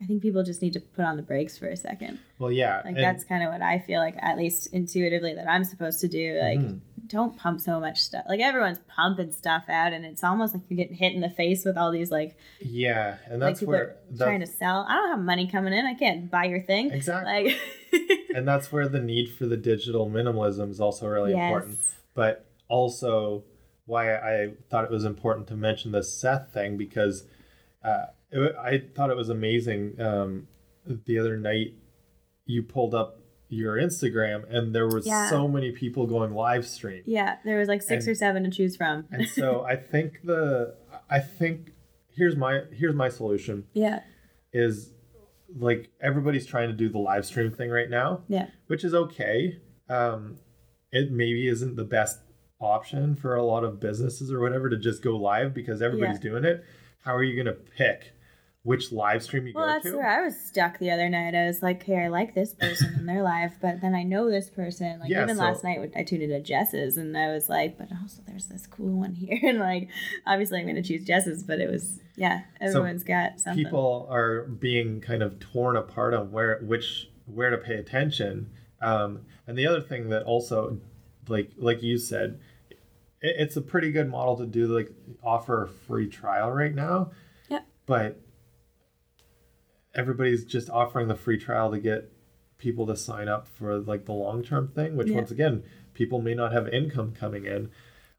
I 0.00 0.06
think 0.06 0.22
people 0.22 0.42
just 0.42 0.62
need 0.62 0.72
to 0.72 0.80
put 0.80 1.04
on 1.04 1.16
the 1.16 1.22
brakes 1.22 1.58
for 1.58 1.68
a 1.68 1.76
second. 1.76 2.18
Well, 2.38 2.50
yeah. 2.50 2.76
Like, 2.84 2.94
and- 2.94 3.04
that's 3.04 3.24
kind 3.24 3.44
of 3.44 3.52
what 3.52 3.60
I 3.62 3.78
feel 3.80 4.00
like, 4.00 4.14
at 4.20 4.38
least 4.38 4.68
intuitively, 4.72 5.34
that 5.34 5.48
I'm 5.48 5.64
supposed 5.64 6.00
to 6.00 6.08
do. 6.08 6.38
Like, 6.40 6.58
Mhm. 6.60 6.80
Don't 7.12 7.36
pump 7.38 7.60
so 7.60 7.78
much 7.78 8.00
stuff. 8.00 8.24
Like, 8.28 8.40
everyone's 8.40 8.80
pumping 8.88 9.30
stuff 9.32 9.64
out, 9.68 9.92
and 9.92 10.04
it's 10.04 10.24
almost 10.24 10.54
like 10.54 10.64
you're 10.68 10.76
getting 10.76 10.96
hit 10.96 11.12
in 11.14 11.20
the 11.20 11.30
face 11.30 11.64
with 11.64 11.76
all 11.76 11.92
these, 11.92 12.10
like, 12.10 12.36
Yeah, 12.60 13.18
and 13.28 13.40
that's 13.40 13.60
people 13.60 13.72
where 13.72 13.82
are 13.82 13.96
that- 14.12 14.24
trying 14.24 14.40
to 14.40 14.46
sell. 14.46 14.84
I 14.88 14.94
don't 14.96 15.10
have 15.10 15.20
money 15.20 15.46
coming 15.46 15.72
in. 15.72 15.86
I 15.86 15.94
can't 15.94 16.30
buy 16.30 16.44
your 16.46 16.62
thing. 16.62 16.90
exactly. 16.90 17.54
Like, 17.92 18.00
and 18.34 18.48
that's 18.48 18.72
where 18.72 18.88
the 18.88 19.00
need 19.00 19.30
for 19.36 19.46
the 19.46 19.56
digital 19.56 20.08
minimalism 20.10 20.70
is 20.70 20.80
also 20.80 21.06
really 21.06 21.32
important. 21.32 21.78
yes. 21.78 21.94
But 22.14 22.46
also, 22.68 23.44
why 23.86 24.14
I 24.16 24.52
thought 24.70 24.84
it 24.84 24.90
was 24.90 25.04
important 25.04 25.46
to 25.48 25.54
mention 25.56 25.92
the 25.92 26.02
Seth 26.02 26.52
thing 26.52 26.76
because 26.76 27.24
uh, 27.84 28.06
it, 28.30 28.54
I 28.56 28.82
thought 28.94 29.10
it 29.10 29.16
was 29.16 29.28
amazing. 29.28 30.00
Um, 30.00 30.48
the 30.86 31.18
other 31.18 31.36
night, 31.36 31.74
you 32.46 32.62
pulled 32.62 32.94
up 32.94 33.18
your 33.52 33.76
Instagram, 33.76 34.44
and 34.48 34.74
there 34.74 34.86
was 34.88 35.06
Yeah. 35.06 35.28
so 35.28 35.46
many 35.46 35.72
people 35.72 36.06
going 36.06 36.32
live 36.32 36.66
stream. 36.66 37.02
Yeah, 37.04 37.36
there 37.44 37.58
was 37.58 37.68
like 37.68 37.82
six 37.82 38.06
And- 38.06 38.12
or 38.12 38.14
seven 38.14 38.44
to 38.44 38.50
choose 38.50 38.76
from. 38.76 39.06
and 39.12 39.28
so 39.28 39.62
I 39.62 39.76
think 39.76 40.20
the 40.24 40.74
I 41.10 41.20
think 41.20 41.72
here's 42.16 42.34
my 42.36 42.62
here's 42.72 42.94
my 42.94 43.08
solution 43.10 43.64
yeah, 43.74 44.00
is 44.52 44.92
like 45.54 45.90
everybody's 46.00 46.46
trying 46.46 46.68
to 46.70 46.74
do 46.76 46.88
the 46.88 46.98
live 46.98 47.26
stream 47.26 47.50
thing 47.50 47.68
right 47.70 47.90
now, 47.90 48.22
yeah, 48.28 48.46
which 48.68 48.84
is 48.84 48.94
okay. 48.94 49.58
Um, 49.88 50.38
it 50.90 51.10
maybe 51.12 51.46
isn't 51.48 51.76
the 51.76 51.84
best 51.84 52.20
option 52.58 53.14
for 53.16 53.34
a 53.34 53.44
lot 53.44 53.64
of 53.64 53.80
businesses 53.80 54.32
or 54.32 54.40
whatever 54.40 54.70
to 54.70 54.78
just 54.78 55.02
go 55.02 55.16
live 55.16 55.52
because 55.52 55.82
everybody's 55.82 56.20
doing 56.20 56.44
it. 56.44 56.64
How 57.00 57.14
are 57.14 57.22
you 57.24 57.34
going 57.34 57.54
to 57.54 57.60
pick 57.76 58.12
which 58.64 58.92
live 58.92 59.22
stream 59.24 59.46
you 59.46 59.52
go 59.52 59.58
to? 59.60 59.66
Well, 59.66 59.68
go 59.68 59.72
that's 59.82 59.90
to? 59.90 59.96
where 59.96 60.08
I 60.08 60.24
was 60.24 60.38
stuck 60.38 60.78
the 60.78 60.90
other 60.92 61.08
night. 61.08 61.34
I 61.34 61.46
was 61.46 61.62
like, 61.62 61.82
"Hey, 61.82 62.04
I 62.04 62.08
like 62.08 62.34
this 62.34 62.54
person 62.54 62.94
and 62.96 63.08
they're 63.08 63.22
live, 63.22 63.58
but 63.60 63.80
then 63.80 63.94
I 63.94 64.04
know 64.04 64.30
this 64.30 64.48
person." 64.48 65.00
Like 65.00 65.10
Yeah, 65.10 65.24
even 65.24 65.36
so- 65.36 65.42
last 65.42 65.64
night, 65.64 65.90
I 65.96 66.04
tuned 66.04 66.22
into 66.22 66.40
Jess's, 66.40 66.96
and 66.96 67.16
I 67.18 67.32
was 67.32 67.48
like, 67.48 67.76
"But 67.76 67.88
also, 68.00 68.22
there's 68.26 68.46
this 68.46 68.66
cool 68.66 68.98
one 69.00 69.14
here." 69.14 69.38
And 69.42 69.58
like, 69.58 69.88
obviously, 70.26 70.60
I'm 70.60 70.66
gonna 70.66 70.82
choose 70.82 71.04
Jess's, 71.04 71.42
but 71.42 71.58
it 71.60 71.68
was 71.70 71.98
yeah, 72.16 72.42
everyone's 72.60 73.02
got 73.04 73.40
something. 73.40 73.64
people 73.64 74.06
are 74.10 74.42
being 74.44 75.00
kind 75.00 75.22
of 75.22 75.40
torn 75.40 75.76
apart 75.76 76.14
on 76.14 76.30
where 76.30 76.60
which 76.62 77.10
where 77.26 77.50
to 77.50 77.56
pay 77.58 77.74
attention 77.76 78.50
um, 78.82 79.20
and 79.46 79.56
the 79.56 79.66
other 79.66 79.80
thing 79.80 80.08
that 80.10 80.22
also 80.24 80.78
like 81.28 81.50
like 81.56 81.82
you 81.82 81.96
said 81.96 82.38
it, 83.20 83.34
it's 83.38 83.56
a 83.56 83.60
pretty 83.62 83.90
good 83.92 84.08
model 84.10 84.36
to 84.36 84.44
do 84.46 84.66
like 84.66 84.90
offer 85.22 85.62
a 85.62 85.68
free 85.68 86.08
trial 86.08 86.50
right 86.50 86.74
now 86.74 87.12
Yeah. 87.48 87.60
but 87.86 88.20
everybody's 89.94 90.44
just 90.44 90.70
offering 90.70 91.08
the 91.08 91.14
free 91.14 91.38
trial 91.38 91.70
to 91.70 91.78
get 91.78 92.10
people 92.58 92.86
to 92.86 92.96
sign 92.96 93.28
up 93.28 93.46
for 93.48 93.78
like 93.78 94.04
the 94.06 94.12
long 94.12 94.42
term 94.42 94.68
thing 94.68 94.96
which 94.96 95.08
Yeah. 95.08 95.16
once 95.16 95.30
again 95.30 95.64
people 95.94 96.20
may 96.22 96.34
not 96.34 96.52
have 96.52 96.68
income 96.68 97.12
coming 97.12 97.44
in 97.44 97.70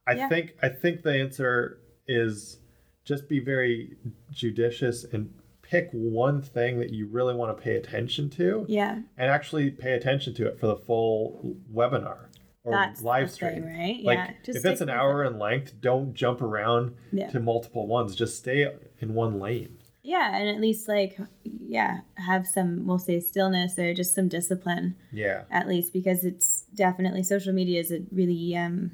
i 0.05 0.13
Yeah. 0.13 0.28
think 0.30 0.55
i 0.61 0.69
think 0.69 1.01
the 1.03 1.13
answer 1.13 1.80
is 2.07 2.59
just 3.05 3.28
be 3.30 3.39
very 3.39 3.95
judicious 4.32 5.03
and 5.05 5.34
pick 5.61 5.89
one 5.91 6.41
thing 6.41 6.80
that 6.80 6.89
you 6.91 7.07
really 7.07 7.34
want 7.34 7.55
to 7.55 7.61
pay 7.63 7.76
attention 7.78 8.30
to 8.30 8.65
yeah, 8.67 8.99
and 9.17 9.32
actually 9.32 9.71
pay 9.71 9.93
attention 9.93 10.34
to 10.36 10.45
it 10.47 10.59
for 10.59 10.67
the 10.67 10.76
full 10.76 11.55
webinar 11.74 12.26
or 12.65 12.74
that's 12.74 13.01
live 13.01 13.32
the 13.32 13.36
thing, 13.38 13.49
stream 13.61 13.65
right? 13.65 13.99
like 14.03 14.17
yeah, 14.17 14.32
if 14.55 14.65
it's 14.65 14.82
an 14.82 14.89
hour 14.89 15.24
it. 15.24 15.28
in 15.28 15.39
length 15.39 15.80
don't 15.80 16.13
jump 16.13 16.41
around 16.41 16.93
Yeah. 17.13 17.30
to 17.30 17.39
multiple 17.39 17.88
ones 17.88 18.13
just 18.15 18.38
stay 18.38 18.69
in 18.99 19.13
one 19.13 19.39
lane 19.39 19.78
Yeah, 20.05 20.35
and 20.37 20.49
at 20.49 20.59
least 20.61 20.87
like 20.87 21.17
yeah, 21.43 22.01
have 22.15 22.45
some 22.45 22.85
we'll 22.85 22.99
say 22.99 23.19
stillness 23.19 23.79
or 23.79 23.93
just 23.93 24.13
some 24.13 24.27
discipline. 24.27 24.95
yeah 25.11 25.43
at 25.49 25.67
least 25.67 25.93
because 25.93 26.23
it's 26.25 26.63
definitely 26.75 27.23
social 27.23 27.53
media 27.53 27.79
is 27.79 27.91
a 27.91 28.01
really 28.11 28.55
um 28.55 28.91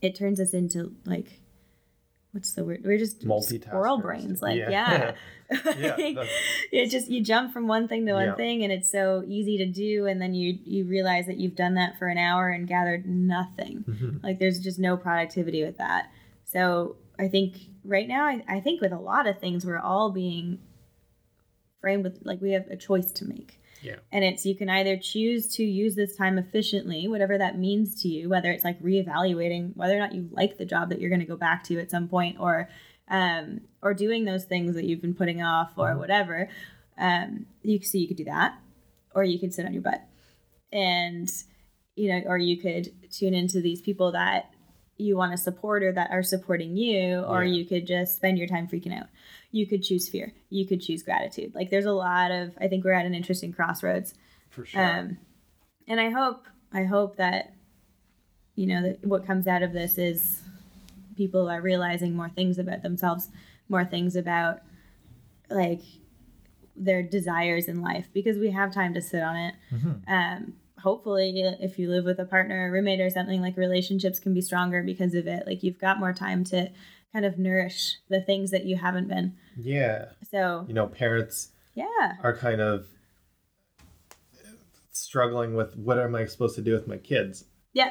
it 0.00 0.14
turns 0.14 0.40
us 0.40 0.52
into 0.54 0.94
like 1.04 1.40
what's 2.32 2.54
the 2.54 2.64
word 2.64 2.80
we're 2.84 2.98
just 2.98 3.20
squirrel 3.22 3.98
brains 3.98 4.40
like 4.40 4.56
Yeah. 4.58 4.70
yeah, 4.70 5.12
Yeah, 5.78 5.96
it 6.72 6.88
just 6.90 7.08
you 7.10 7.22
jump 7.22 7.52
from 7.52 7.66
one 7.68 7.88
thing 7.88 8.06
to 8.06 8.14
one 8.14 8.28
Yeah. 8.28 8.34
thing 8.36 8.62
and 8.62 8.72
it's 8.72 8.90
so 8.90 9.22
easy 9.26 9.58
to 9.58 9.66
do 9.66 10.06
and 10.06 10.20
then 10.22 10.32
you 10.34 10.58
you 10.64 10.84
realize 10.86 11.26
that 11.26 11.36
you've 11.36 11.56
done 11.56 11.74
that 11.74 11.98
for 11.98 12.06
an 12.08 12.16
hour 12.16 12.48
and 12.48 12.66
gathered 12.66 13.04
nothing 13.06 13.84
Mhm. 13.88 14.22
like 14.22 14.38
there's 14.38 14.60
just 14.60 14.78
no 14.78 14.96
productivity 14.96 15.62
with 15.64 15.76
that 15.78 16.10
so 16.44 16.96
i 17.18 17.28
think 17.28 17.56
right 17.84 18.08
now 18.08 18.26
I, 18.26 18.42
I 18.48 18.60
think 18.60 18.80
with 18.80 18.92
a 18.92 18.98
lot 18.98 19.26
of 19.26 19.38
things 19.38 19.64
we're 19.66 19.78
all 19.78 20.10
being 20.10 20.58
framed 21.80 22.04
with 22.04 22.20
like 22.24 22.40
we 22.40 22.52
have 22.52 22.66
a 22.68 22.76
choice 22.76 23.10
to 23.12 23.24
make 23.24 23.60
Yeah. 23.82 23.96
and 24.12 24.24
it's 24.24 24.46
you 24.46 24.54
can 24.54 24.68
either 24.68 24.96
choose 24.96 25.48
to 25.56 25.64
use 25.64 25.94
this 25.96 26.14
time 26.16 26.38
efficiently 26.38 27.08
whatever 27.08 27.36
that 27.38 27.58
means 27.58 28.00
to 28.02 28.08
you 28.08 28.28
whether 28.28 28.50
it's 28.50 28.64
like 28.64 28.80
reevaluating 28.82 29.76
whether 29.76 29.96
or 29.96 29.98
not 29.98 30.14
you 30.14 30.28
like 30.30 30.58
the 30.58 30.64
job 30.64 30.90
that 30.90 31.00
you're 31.00 31.10
going 31.10 31.20
to 31.20 31.26
go 31.26 31.36
back 31.36 31.64
to 31.64 31.78
at 31.80 31.90
some 31.90 32.08
point 32.08 32.36
or 32.38 32.68
um 33.08 33.60
or 33.82 33.94
doing 33.94 34.24
those 34.24 34.44
things 34.44 34.74
that 34.76 34.84
you've 34.84 35.02
been 35.02 35.14
putting 35.14 35.42
off 35.42 35.72
or 35.76 35.88
Mhm. 35.90 35.98
whatever 35.98 36.48
um 36.98 37.46
you 37.62 37.82
so 37.82 37.98
you 37.98 38.06
could 38.06 38.16
do 38.16 38.24
that 38.24 38.56
or 39.14 39.24
you 39.24 39.38
could 39.40 39.52
sit 39.52 39.66
on 39.66 39.72
your 39.72 39.82
butt 39.82 40.02
and 40.72 41.30
you 41.96 42.08
know 42.08 42.22
or 42.26 42.38
you 42.38 42.56
could 42.56 42.92
tune 43.10 43.34
into 43.34 43.60
these 43.60 43.80
people 43.82 44.12
that 44.12 44.50
you 44.98 45.16
want 45.16 45.32
to 45.32 45.38
support 45.38 45.82
or 45.82 45.92
that 45.92 46.10
are 46.10 46.22
supporting 46.22 46.76
you 46.76 47.20
or 47.20 47.42
Yeah. 47.44 47.54
you 47.54 47.64
could 47.64 47.86
just 47.86 48.16
spend 48.16 48.38
your 48.38 48.46
time 48.46 48.68
freaking 48.68 48.96
out. 48.96 49.06
You 49.50 49.66
could 49.66 49.82
choose 49.82 50.08
fear. 50.08 50.32
You 50.50 50.66
could 50.66 50.80
choose 50.80 51.02
gratitude. 51.02 51.54
Like 51.54 51.70
there's 51.70 51.86
a 51.86 51.92
lot 51.92 52.30
of 52.30 52.52
i 52.60 52.68
think 52.68 52.84
we're 52.84 52.92
at 52.92 53.06
an 53.06 53.14
interesting 53.14 53.52
crossroads. 53.52 54.14
For 54.50 54.64
sure. 54.66 54.82
Um 54.84 55.18
and 55.88 55.98
i 56.00 56.10
hope 56.10 56.44
i 56.72 56.84
hope 56.84 57.16
that 57.16 57.52
you 58.54 58.66
know 58.66 58.82
that 58.82 59.04
what 59.04 59.26
comes 59.26 59.46
out 59.46 59.62
of 59.62 59.72
this 59.72 59.98
is 59.98 60.42
people 61.16 61.48
are 61.48 61.60
realizing 61.60 62.14
more 62.14 62.28
things 62.28 62.58
about 62.58 62.82
themselves 62.82 63.28
more 63.68 63.84
things 63.84 64.14
about 64.16 64.60
like 65.50 65.80
their 66.76 67.02
desires 67.02 67.66
in 67.66 67.80
life 67.82 68.08
because 68.14 68.38
we 68.38 68.50
have 68.50 68.72
time 68.72 68.94
to 68.94 69.00
sit 69.02 69.22
on 69.22 69.36
it. 69.36 69.54
Mhm. 69.72 70.02
um 70.08 70.54
hopefully 70.82 71.32
if 71.60 71.78
you 71.78 71.88
live 71.90 72.04
with 72.04 72.18
a 72.18 72.24
partner 72.24 72.66
or 72.68 72.72
roommate 72.72 73.00
or 73.00 73.10
something 73.10 73.40
like 73.40 73.56
relationships 73.56 74.18
can 74.18 74.34
be 74.34 74.40
stronger 74.40 74.82
because 74.82 75.14
of 75.14 75.26
it. 75.26 75.46
Like 75.46 75.62
you've 75.62 75.78
got 75.78 75.98
more 76.00 76.12
time 76.12 76.44
to 76.44 76.70
kind 77.12 77.24
of 77.24 77.38
nourish 77.38 77.96
the 78.08 78.20
things 78.20 78.50
that 78.50 78.64
you 78.64 78.76
haven't 78.76 79.08
been. 79.08 79.34
Yeah. 79.56 80.06
So 80.30 80.64
you 80.68 80.74
know 80.74 80.86
parents 80.86 81.48
yeah. 81.74 82.12
are 82.22 82.36
kind 82.36 82.60
of 82.60 82.86
uh, 84.34 84.48
struggling 84.92 85.54
with 85.54 85.76
what 85.76 85.98
am 85.98 86.14
I 86.14 86.26
supposed 86.26 86.56
to 86.56 86.62
do 86.62 86.72
with 86.72 86.86
my 86.86 86.96
kids? 86.98 87.44
yeah. 87.72 87.90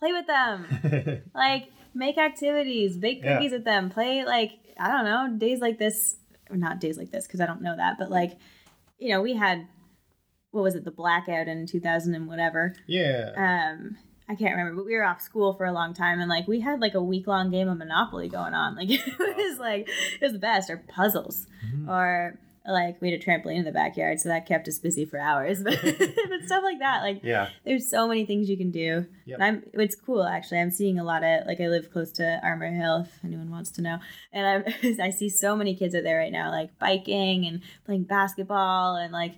Play 0.00 0.12
with 0.12 0.26
them. 0.28 1.22
Like 1.34 1.70
make 1.94 2.18
activities 2.18 2.96
bake 2.96 3.20
Yeah. 3.22 3.34
cookies 3.36 3.50
with 3.52 3.64
them 3.64 3.90
play 3.90 4.24
like 4.24 4.52
i 4.78 4.88
don't 4.88 5.04
know 5.04 5.36
days 5.36 5.58
like 5.60 5.78
this 5.78 6.16
not 6.50 6.78
days 6.80 6.96
like 6.96 7.10
this 7.10 7.26
because 7.26 7.40
i 7.40 7.46
don't 7.46 7.62
know 7.62 7.74
that 7.74 7.96
but 7.98 8.08
like 8.10 8.38
you 8.98 9.08
know 9.08 9.20
we 9.20 9.34
had 9.34 9.66
what 10.50 10.62
was 10.62 10.74
it 10.74 10.84
the 10.84 10.90
blackout 10.90 11.48
in 11.48 11.66
2000 11.66 12.14
and 12.14 12.26
whatever 12.28 12.74
yeah. 12.86 13.32
um 13.36 13.96
i 14.28 14.34
can't 14.34 14.56
remember 14.56 14.74
but 14.76 14.86
we 14.86 14.94
were 14.94 15.04
off 15.04 15.20
school 15.20 15.52
for 15.54 15.66
a 15.66 15.72
long 15.72 15.92
time 15.94 16.20
and 16.20 16.28
like 16.28 16.46
we 16.48 16.60
had 16.60 16.80
like 16.80 16.94
a 16.94 17.02
week 17.02 17.26
long 17.26 17.50
game 17.50 17.68
of 17.68 17.76
monopoly 17.78 18.28
going 18.28 18.54
on 18.54 18.74
like 18.80 18.90
it 18.90 19.02
was 19.18 19.58
like 19.58 19.88
it 19.88 20.22
was 20.22 20.32
the 20.32 20.38
best 20.38 20.70
or 20.70 20.78
puzzles 20.88 21.46
Mhm. 21.74 21.88
or 21.88 22.38
like 22.66 23.00
we 23.00 23.10
had 23.10 23.18
a 23.18 23.24
trampoline 23.24 23.56
in 23.56 23.64
the 23.64 23.72
backyard, 23.72 24.20
so 24.20 24.28
that 24.28 24.44
kept 24.44 24.68
us 24.68 24.78
busy 24.78 25.06
for 25.06 25.18
hours. 25.18 25.62
But, 25.64 25.80
but 25.82 26.42
stuff 26.44 26.62
like 26.62 26.80
that, 26.80 27.00
like 27.00 27.20
Yeah. 27.24 27.48
there's 27.64 27.88
so 27.88 28.06
many 28.06 28.26
things 28.26 28.50
you 28.50 28.58
can 28.58 28.70
do. 28.70 29.06
Yep. 29.24 29.38
And 29.40 29.42
I'm 29.42 29.62
it's 29.72 29.94
cool 29.94 30.22
actually. 30.22 30.58
I'm 30.60 30.70
seeing 30.70 30.98
a 30.98 31.04
lot 31.04 31.24
of 31.24 31.46
like 31.46 31.62
I 31.62 31.68
live 31.68 31.90
close 31.90 32.12
to 32.12 32.38
Armour 32.42 32.70
Hill, 32.70 33.06
if 33.08 33.24
anyone 33.24 33.50
wants 33.50 33.70
to 33.72 33.80
know. 33.82 33.98
And 34.34 34.46
I'm 34.46 35.00
I 35.00 35.08
see 35.08 35.30
so 35.30 35.56
many 35.56 35.74
kids 35.74 35.94
out 35.94 36.02
there 36.02 36.18
right 36.18 36.30
now, 36.32 36.50
like 36.50 36.78
biking 36.78 37.46
and 37.46 37.62
playing 37.86 38.02
basketball 38.04 38.96
and 38.96 39.14
like 39.14 39.36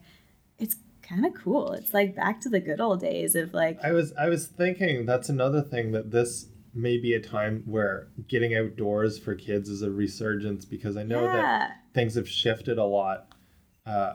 kind 1.11 1.27
of 1.27 1.35
cool. 1.35 1.73
It's 1.73 1.93
like 1.93 2.15
back 2.17 2.41
to 2.43 2.49
the 2.49 2.61
good 2.61 2.81
old 2.81 3.01
days 3.01 3.35
of 3.35 3.53
like 3.53 3.79
I 3.85 3.93
was 3.93 4.13
I 4.19 4.29
was 4.29 4.47
thinking 4.47 5.05
that's 5.05 5.29
another 5.29 5.61
thing 5.61 5.93
that 5.93 6.11
this 6.11 6.47
may 6.73 6.97
be 6.97 7.15
a 7.15 7.21
time 7.21 7.63
where 7.67 8.09
getting 8.29 8.55
outdoors 8.55 9.19
for 9.19 9.35
kids 9.35 9.69
is 9.69 9.83
a 9.83 9.91
resurgence 9.91 10.65
because 10.65 10.97
I 10.97 11.03
know 11.03 11.23
that 11.23 11.73
things 11.95 12.15
have 12.15 12.29
shifted 12.29 12.79
a 12.79 12.85
lot 12.85 13.27
uh, 13.85 14.15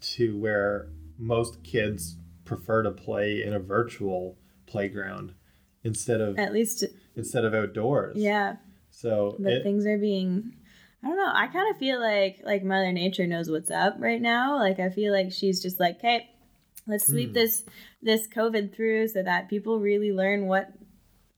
to 0.00 0.38
where 0.38 0.88
most 1.18 1.62
kids 1.64 2.16
prefer 2.44 2.84
to 2.84 2.92
play 2.92 3.42
in 3.42 3.52
a 3.52 3.58
virtual 3.58 4.38
playground 4.66 5.34
instead 5.82 6.20
of 6.20 6.38
At 6.38 6.52
least 6.52 6.84
instead 7.16 7.44
of 7.44 7.52
outdoors. 7.52 8.16
yeah. 8.16 8.56
So 8.90 9.36
but 9.40 9.52
it, 9.52 9.62
things 9.64 9.84
are 9.86 9.98
being 9.98 10.54
i 11.02 11.08
don't 11.08 11.16
know. 11.16 11.32
I 11.34 11.46
kind 11.48 11.70
of 11.70 11.78
feel 11.78 12.00
like 12.00 12.40
like 12.44 12.62
mother 12.62 12.92
nature 12.92 13.26
knows 13.26 13.50
what's 13.50 13.70
up 13.70 13.96
right 13.98 14.20
now. 14.20 14.58
Like 14.58 14.78
i 14.80 14.88
feel 14.90 15.12
like 15.12 15.32
she's 15.32 15.60
just 15.62 15.80
like 15.80 15.96
okay 15.98 16.28
let's 16.86 17.06
sweep 17.06 17.28
Hmm. 17.30 17.34
this 17.34 17.64
this 18.02 18.26
covid 18.28 18.74
through 18.74 19.08
so 19.08 19.22
that 19.22 19.48
people 19.48 19.78
really 19.78 20.12
learn 20.12 20.46
what 20.46 20.72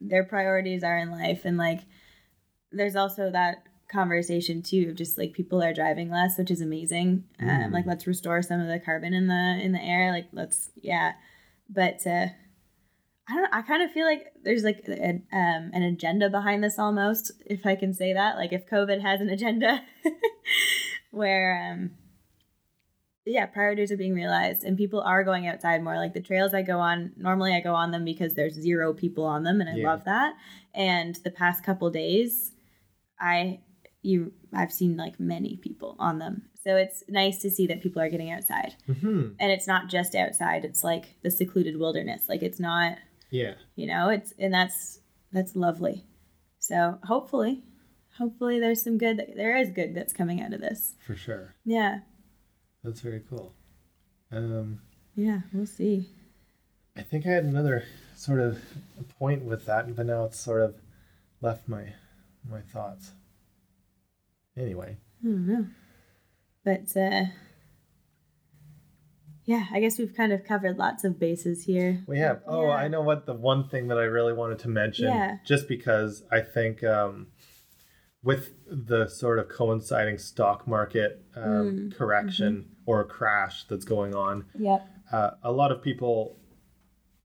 their 0.01 0.25
priorities 0.25 0.83
are 0.85 0.99
in 0.99 1.11
life. 1.11 1.45
And 1.45 1.57
like 1.57 1.81
there's 2.73 2.97
also 2.97 3.31
that 3.31 3.62
conversation 3.91 4.61
too 4.62 4.89
of 4.91 4.97
just 4.97 5.17
like 5.19 5.33
people 5.35 5.62
are 5.62 5.73
driving 5.73 6.11
less 6.11 6.37
which 6.39 6.51
is 6.51 6.61
amazing. 6.61 7.25
Um 7.41 7.47
Mm. 7.49 7.73
like 7.73 7.87
let's 7.87 8.07
restore 8.07 8.43
some 8.43 8.61
of 8.61 8.69
the 8.69 8.81
carbon 8.81 9.15
in 9.15 9.27
the 9.29 9.59
in 9.62 9.73
the 9.73 9.83
air. 9.83 10.11
Like 10.12 10.27
let's 10.33 10.71
yeah. 10.81 11.12
But 11.71 12.07
uh 12.07 12.29
I 13.29 13.35
don't. 13.37 13.55
I 13.55 13.62
kind 13.62 13.83
of 13.83 13.91
feel 13.91 14.05
like 14.07 14.33
there's 14.43 14.64
like 14.64 14.85
a, 14.89 15.11
um, 15.33 15.70
an 15.72 15.83
agenda 15.83 16.29
behind 16.29 16.62
this 16.62 16.79
almost, 16.79 17.33
if 17.47 17.64
I 17.64 17.75
can 17.75 17.95
say 17.95 18.12
that. 18.12 18.37
Like 18.37 18.53
if 18.53 18.66
COVID 18.68 19.01
has 19.01 19.20
an 19.22 19.31
agenda, 19.31 19.83
where 21.11 21.70
um, 21.72 21.93
yeah, 23.25 23.47
priorities 23.47 23.91
are 23.91 23.97
being 23.97 24.14
realized 24.14 24.64
and 24.64 24.77
people 24.77 25.01
are 25.01 25.25
going 25.25 25.47
outside 25.47 25.83
more. 25.83 25.97
Like 25.97 26.12
the 26.12 26.20
trails 26.20 26.53
I 26.53 26.61
go 26.62 26.79
on, 26.81 27.12
normally 27.16 27.55
I 27.55 27.61
go 27.61 27.75
on 27.75 27.91
them 27.93 28.05
because 28.05 28.35
there's 28.35 28.55
zero 28.55 28.93
people 28.93 29.25
on 29.25 29.43
them, 29.45 29.61
and 29.61 29.70
I 29.70 29.77
Yeah. 29.77 29.87
love 29.91 30.05
that. 30.05 30.35
And 30.75 31.14
the 31.25 31.31
past 31.31 31.64
couple 31.64 31.89
days, 31.91 32.53
I 33.18 33.61
you 34.03 34.33
I've 34.53 34.72
seen 34.72 34.99
like 34.99 35.18
many 35.18 35.57
people 35.57 35.97
on 35.99 36.18
them, 36.18 36.43
so 36.62 36.77
it's 36.77 37.03
nice 37.09 37.39
to 37.41 37.51
see 37.51 37.66
that 37.68 37.81
people 37.81 38.03
are 38.03 38.11
getting 38.11 38.31
outside, 38.31 38.75
Mhm. 38.87 39.35
and 39.41 39.51
it's 39.51 39.66
not 39.66 39.89
just 39.89 40.14
outside. 40.14 40.62
It's 40.66 40.85
like 40.85 41.16
the 41.22 41.31
secluded 41.31 41.79
wilderness. 41.79 42.29
Like 42.29 42.43
it's 42.43 42.61
not 42.61 42.99
yeah. 43.35 43.55
you 43.74 43.87
know 43.87 44.09
it's 44.11 44.32
and 44.39 44.55
that's 44.55 45.01
that's 45.32 45.57
lovely 45.57 46.05
so 46.61 46.99
hopefully 47.05 47.62
hopefully 48.18 48.61
there's 48.61 48.82
some 48.82 48.97
good 48.97 49.20
there 49.37 49.57
is 49.57 49.70
good 49.70 49.95
that's 49.95 50.12
coming 50.12 50.41
out 50.41 50.53
of 50.53 50.61
this 50.61 50.95
For 51.07 51.16
sure. 51.16 51.55
yeah 51.64 52.01
That's 52.85 53.01
very 53.01 53.22
cool. 53.28 53.53
Um, 54.30 54.80
yeah 55.16 55.41
we'll 55.53 55.66
see 55.66 56.09
I 56.97 57.03
think 57.03 57.26
I 57.26 57.30
had 57.30 57.45
another 57.45 57.85
sort 58.16 58.39
of 58.39 58.61
point 59.18 59.43
with 59.45 59.66
that, 59.66 59.97
but 59.97 60.07
now 60.07 60.24
it's 60.26 60.39
sort 60.39 60.62
of 60.62 60.76
left 61.41 61.68
my 61.68 61.93
my 62.49 62.61
thoughts. 62.61 63.11
Anyway, 64.57 64.97
i 65.22 65.26
don't 65.26 65.47
know 65.49 65.66
but 66.64 66.97
uh 66.97 67.24
yeah 69.47 69.64
i 69.72 69.80
guess 69.80 69.99
we've 69.99 70.14
kind 70.14 70.32
of 70.32 70.45
covered 70.45 70.76
lots 70.78 71.05
of 71.05 71.18
bases 71.18 71.64
here 71.64 72.03
we 72.07 72.18
have. 72.18 72.42
Oh, 72.47 72.62
Yeah. 72.66 72.70
I 72.84 72.88
know 72.88 73.03
what 73.03 73.26
the 73.26 73.34
one 73.34 73.68
thing 73.68 73.88
that 73.88 73.99
I 73.99 74.05
really 74.05 74.32
wanted 74.32 74.59
to 74.61 74.68
mention, 74.68 75.07
Yeah. 75.07 75.36
just 75.45 75.68
because 75.68 76.22
I 76.30 76.40
think 76.40 76.82
um, 76.84 77.28
with 78.22 78.51
the 78.66 79.07
sort 79.09 79.38
of 79.38 79.49
coinciding 79.49 80.18
stock 80.18 80.66
market 80.66 81.24
um, 81.36 81.42
Mm, 81.90 81.97
correction 81.97 82.70
or 82.86 83.05
crash 83.05 83.64
that's 83.68 83.84
going 83.84 84.14
on, 84.14 84.47
yep 84.59 84.86
uh, 85.12 85.30
a 85.42 85.53
lot 85.53 85.70
of 85.72 85.82
people 85.82 86.36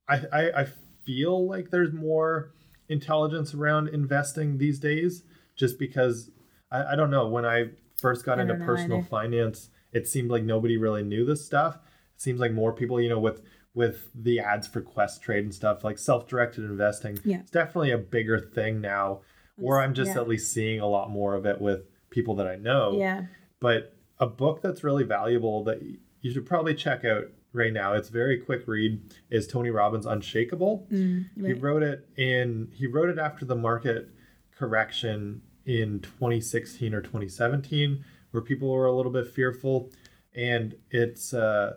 I, 0.07 0.15
I 0.33 0.51
i 0.61 0.67
feel 1.05 1.47
like 1.47 1.69
there's 1.71 1.93
more 1.93 2.51
intelligence 2.89 3.53
around 3.53 3.87
investing 3.89 4.57
these 4.57 4.79
days 4.79 5.23
just 5.55 5.79
because 5.79 6.29
i, 6.71 6.93
I 6.93 6.95
don't 6.95 7.09
know 7.11 7.27
when 7.27 7.45
i 7.45 7.69
first 8.01 8.25
got 8.25 8.37
I 8.39 8.41
into 8.43 8.55
personal 8.55 8.99
either. 8.99 9.07
finance 9.07 9.69
it 9.93 10.07
seemed 10.07 10.29
like 10.29 10.43
nobody 10.43 10.77
really 10.77 11.03
knew 11.03 11.25
this 11.25 11.45
stuff 11.45 11.75
it 11.75 11.81
seems 12.19 12.39
like 12.39 12.51
more 12.51 12.73
people 12.73 12.99
you 13.01 13.09
know 13.09 13.19
with 13.19 13.41
with 13.73 14.09
the 14.13 14.39
ads 14.39 14.67
for 14.67 14.81
Questrade 14.81 15.39
and 15.39 15.53
stuff 15.53 15.83
like 15.83 15.97
self-directed 15.97 16.63
investing 16.65 17.17
Yeah. 17.23 17.39
it's 17.39 17.51
definitely 17.51 17.91
a 17.91 17.97
bigger 17.97 18.39
thing 18.39 18.81
now 18.81 19.21
or 19.61 19.81
i'm 19.81 19.93
just 19.93 20.13
Yeah. 20.15 20.21
at 20.21 20.27
least 20.27 20.51
seeing 20.51 20.79
a 20.79 20.87
lot 20.87 21.09
more 21.09 21.33
of 21.35 21.45
it 21.45 21.59
with 21.61 21.81
people 22.09 22.35
that 22.35 22.47
i 22.47 22.55
know 22.55 22.97
yeah 22.97 23.25
but 23.59 23.95
a 24.19 24.27
book 24.27 24.61
that's 24.61 24.83
really 24.83 25.03
valuable 25.03 25.63
that 25.63 25.81
you 26.21 26.31
should 26.31 26.45
probably 26.45 26.75
check 26.75 27.05
out 27.05 27.25
right 27.53 27.71
now 27.73 27.93
it's 27.93 28.09
very 28.09 28.37
quick 28.37 28.67
read 28.67 29.01
is 29.29 29.47
tony 29.47 29.69
robbins 29.69 30.05
unshakable 30.05 30.87
mm, 30.91 31.25
he 31.45 31.53
wrote 31.53 31.83
it 31.83 32.07
in 32.17 32.69
he 32.73 32.85
wrote 32.85 33.09
it 33.09 33.17
after 33.17 33.45
the 33.45 33.55
market 33.55 34.09
correction 34.57 35.41
in 35.65 35.99
2016 36.01 36.93
or 36.93 37.01
2017 37.01 38.03
where 38.31 38.41
people 38.41 38.69
were 38.71 38.85
a 38.87 38.91
little 38.95 39.11
bit 39.11 39.27
fearful 39.27 39.89
and 40.35 40.75
it's 40.91 41.33
uh 41.33 41.73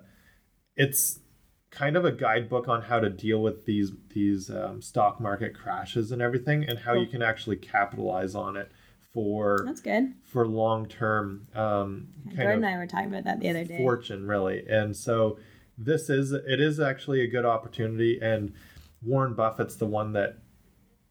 it's 0.77 1.21
kind 1.71 1.97
of 1.97 2.05
a 2.05 2.13
guidebook 2.13 2.69
on 2.69 2.83
how 2.83 3.01
to 3.01 3.09
deal 3.09 3.41
with 3.41 3.65
these 3.65 3.93
these 4.11 4.51
um, 4.51 4.83
stock 4.83 5.21
market 5.21 5.55
crashes 5.55 6.13
and 6.13 6.21
everything 6.21 6.65
and 6.69 6.79
how 6.81 6.93
you 6.93 7.07
can 7.07 7.23
actually 7.23 7.57
capitalize 7.57 8.35
on 8.35 8.57
it 8.57 8.71
for 9.13 9.63
that's 9.65 9.81
good. 9.81 10.15
for 10.25 10.47
long 10.47 10.87
term 10.87 11.47
um, 11.55 12.09
kind 12.27 12.37
jordan 12.37 12.65
and 12.65 12.67
i 12.67 12.77
were 12.77 12.87
talking 12.87 13.09
about 13.09 13.25
that 13.25 13.41
the 13.41 13.49
other 13.49 13.65
day. 13.65 13.79
fortune 13.79 14.27
really. 14.27 14.67
And 14.69 14.97
so 14.97 15.39
this 15.79 16.09
is 16.11 16.33
it 16.33 16.61
is 16.61 16.81
actually 16.81 17.23
a 17.23 17.27
good 17.27 17.45
opportunity. 17.45 18.19
And 18.21 18.53
warren 19.03 19.35
buffett's 19.35 19.77
the 19.77 19.87
one 19.87 20.13
that 20.13 20.39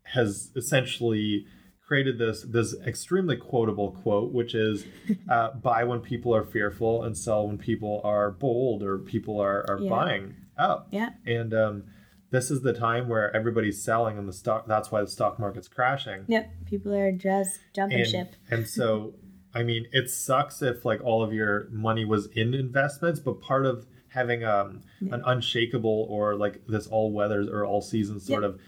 has 0.03 0.51
essentially 0.55 1.45
created 1.91 2.17
this 2.17 2.43
this 2.43 2.73
extremely 2.87 3.35
quotable 3.35 3.91
quote 3.91 4.31
which 4.31 4.55
is 4.55 4.85
uh, 5.29 5.51
buy 5.55 5.83
when 5.83 5.99
people 5.99 6.33
are 6.33 6.41
fearful 6.45 7.03
and 7.03 7.17
sell 7.17 7.45
when 7.47 7.57
people 7.57 7.99
are 8.05 8.31
bold 8.31 8.81
or 8.81 8.97
people 8.97 9.41
are, 9.41 9.65
are 9.69 9.77
Yeah. 9.81 9.89
buying 9.89 10.35
up. 10.57 10.87
Yeah. 10.89 11.09
And 11.25 11.53
um, 11.53 11.83
this 12.29 12.49
is 12.49 12.61
the 12.61 12.71
time 12.71 13.09
where 13.09 13.35
everybody's 13.35 13.83
selling 13.83 14.17
and 14.17 14.25
the 14.25 14.31
stock 14.31 14.67
that's 14.67 14.89
why 14.89 15.01
the 15.01 15.07
stock 15.07 15.37
market's 15.37 15.67
crashing. 15.67 16.23
Yep 16.29 16.49
people 16.65 16.93
are 16.95 17.11
just 17.11 17.59
jumping 17.75 17.99
and, 17.99 18.07
ship. 18.09 18.35
and 18.49 18.65
so 18.65 19.15
i 19.53 19.61
mean 19.61 19.85
it 19.91 20.09
sucks 20.09 20.61
if 20.61 20.85
like 20.85 21.01
all 21.03 21.21
of 21.21 21.33
your 21.33 21.67
money 21.71 22.05
was 22.05 22.27
in 22.27 22.53
investments 22.53 23.19
but 23.19 23.41
part 23.41 23.65
of 23.65 23.85
having 24.07 24.45
um, 24.45 24.79
Yeah. 25.01 25.15
an 25.15 25.23
unshakable 25.25 26.07
or 26.09 26.35
like 26.35 26.61
this 26.67 26.87
all 26.87 27.11
weathers 27.11 27.49
or 27.49 27.65
all 27.65 27.81
seasons 27.81 28.25
sort 28.25 28.45
of 28.45 28.61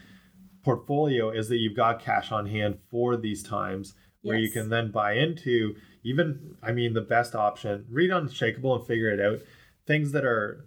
portfolio 0.64 1.30
is 1.30 1.50
that 1.50 1.58
you've 1.58 1.76
got 1.76 2.02
cash 2.02 2.32
on 2.32 2.46
hand 2.48 2.78
for 2.90 3.18
these 3.18 3.44
times 3.44 3.94
where 4.22 4.38
you 4.38 4.50
can 4.50 4.70
then 4.70 4.90
buy 4.92 5.14
into 5.14 5.76
even 6.04 6.56
i 6.64 6.72
mean 6.72 6.94
the 6.94 7.02
best 7.02 7.36
option 7.36 7.86
read 7.90 8.10
unshakable 8.10 8.76
and 8.76 8.88
figure 8.88 9.10
it 9.10 9.20
out. 9.20 9.40
Things 9.86 10.14
that 10.14 10.24
are 10.24 10.66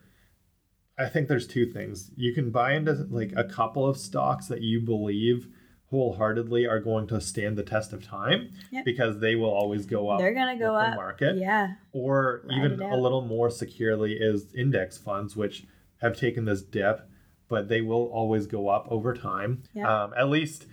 i 0.98 1.08
think 1.08 1.28
there's 1.28 1.46
two 1.46 1.66
things. 1.66 2.10
You 2.16 2.34
can 2.34 2.50
buy 2.50 2.74
into 2.74 2.92
like 3.10 3.32
a 3.36 3.44
couple 3.44 3.86
of 3.86 3.96
stocks 3.96 4.46
that 4.48 4.60
you 4.62 4.80
believe 4.80 5.48
wholeheartedly 5.90 6.66
are 6.66 6.80
going 6.80 7.06
to 7.06 7.20
stand 7.20 7.56
the 7.56 7.62
test 7.62 7.92
of 7.92 8.04
time 8.04 8.50
Yep. 8.72 8.84
because 8.84 9.20
they 9.20 9.36
will 9.36 9.50
always 9.50 9.86
go 9.86 10.08
up 10.10 10.18
they're 10.18 10.34
gonna 10.34 10.58
go 10.58 10.74
up 10.74 10.90
the 10.90 10.96
market. 10.96 11.36
Yeah. 11.38 11.74
Or 11.92 12.42
Ride 12.44 12.58
even 12.58 12.82
a 12.82 12.96
little 12.96 13.22
more 13.22 13.48
securely 13.50 14.14
is 14.14 14.52
index 14.54 14.98
funds 14.98 15.34
which 15.36 15.64
have 16.02 16.16
taken 16.18 16.44
this 16.44 16.60
dip 16.62 17.08
but 17.48 17.68
they 17.68 17.80
will 17.80 18.06
always 18.12 18.46
go 18.46 18.68
up 18.68 18.86
over 18.90 19.14
time 19.14 19.62
Yeah. 19.74 20.04
um, 20.04 20.14
at 20.16 20.28
least 20.28 20.66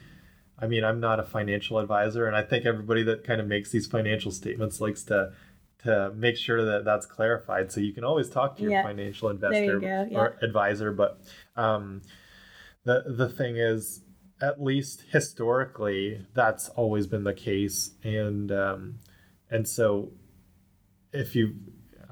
i 0.59 0.67
mean 0.67 0.83
i'm 0.83 0.99
not 0.99 1.19
a 1.19 1.23
financial 1.23 1.79
advisor 1.79 2.25
and 2.27 2.35
i 2.35 2.41
think 2.43 2.65
everybody 2.65 3.03
that 3.03 3.23
kind 3.23 3.39
of 3.41 3.47
makes 3.47 3.71
these 3.71 3.87
financial 3.87 4.31
statements 4.31 4.79
likes 4.81 5.03
to 5.05 5.33
to 5.83 6.11
make 6.15 6.37
sure 6.37 6.63
that 6.63 6.85
that's 6.85 7.05
clarified 7.05 7.71
so 7.71 7.79
you 7.81 7.91
can 7.93 8.03
always 8.03 8.29
talk 8.29 8.55
to 8.55 8.61
your 8.63 8.71
Yeah. 8.71 8.83
financial 8.83 9.29
investor 9.29 9.79
go, 9.79 10.07
yeah. 10.09 10.17
or 10.17 10.37
advisor 10.41 10.91
but 10.91 11.19
um, 11.55 12.01
the 12.85 13.03
the 13.07 13.29
thing 13.29 13.57
is 13.57 14.01
at 14.41 14.61
least 14.61 15.03
historically 15.11 16.25
that's 16.33 16.69
always 16.69 17.07
been 17.07 17.23
the 17.23 17.33
case 17.33 17.91
and 18.03 18.51
um, 18.51 18.99
and 19.49 19.67
so 19.67 20.11
if 21.11 21.35
you 21.35 21.53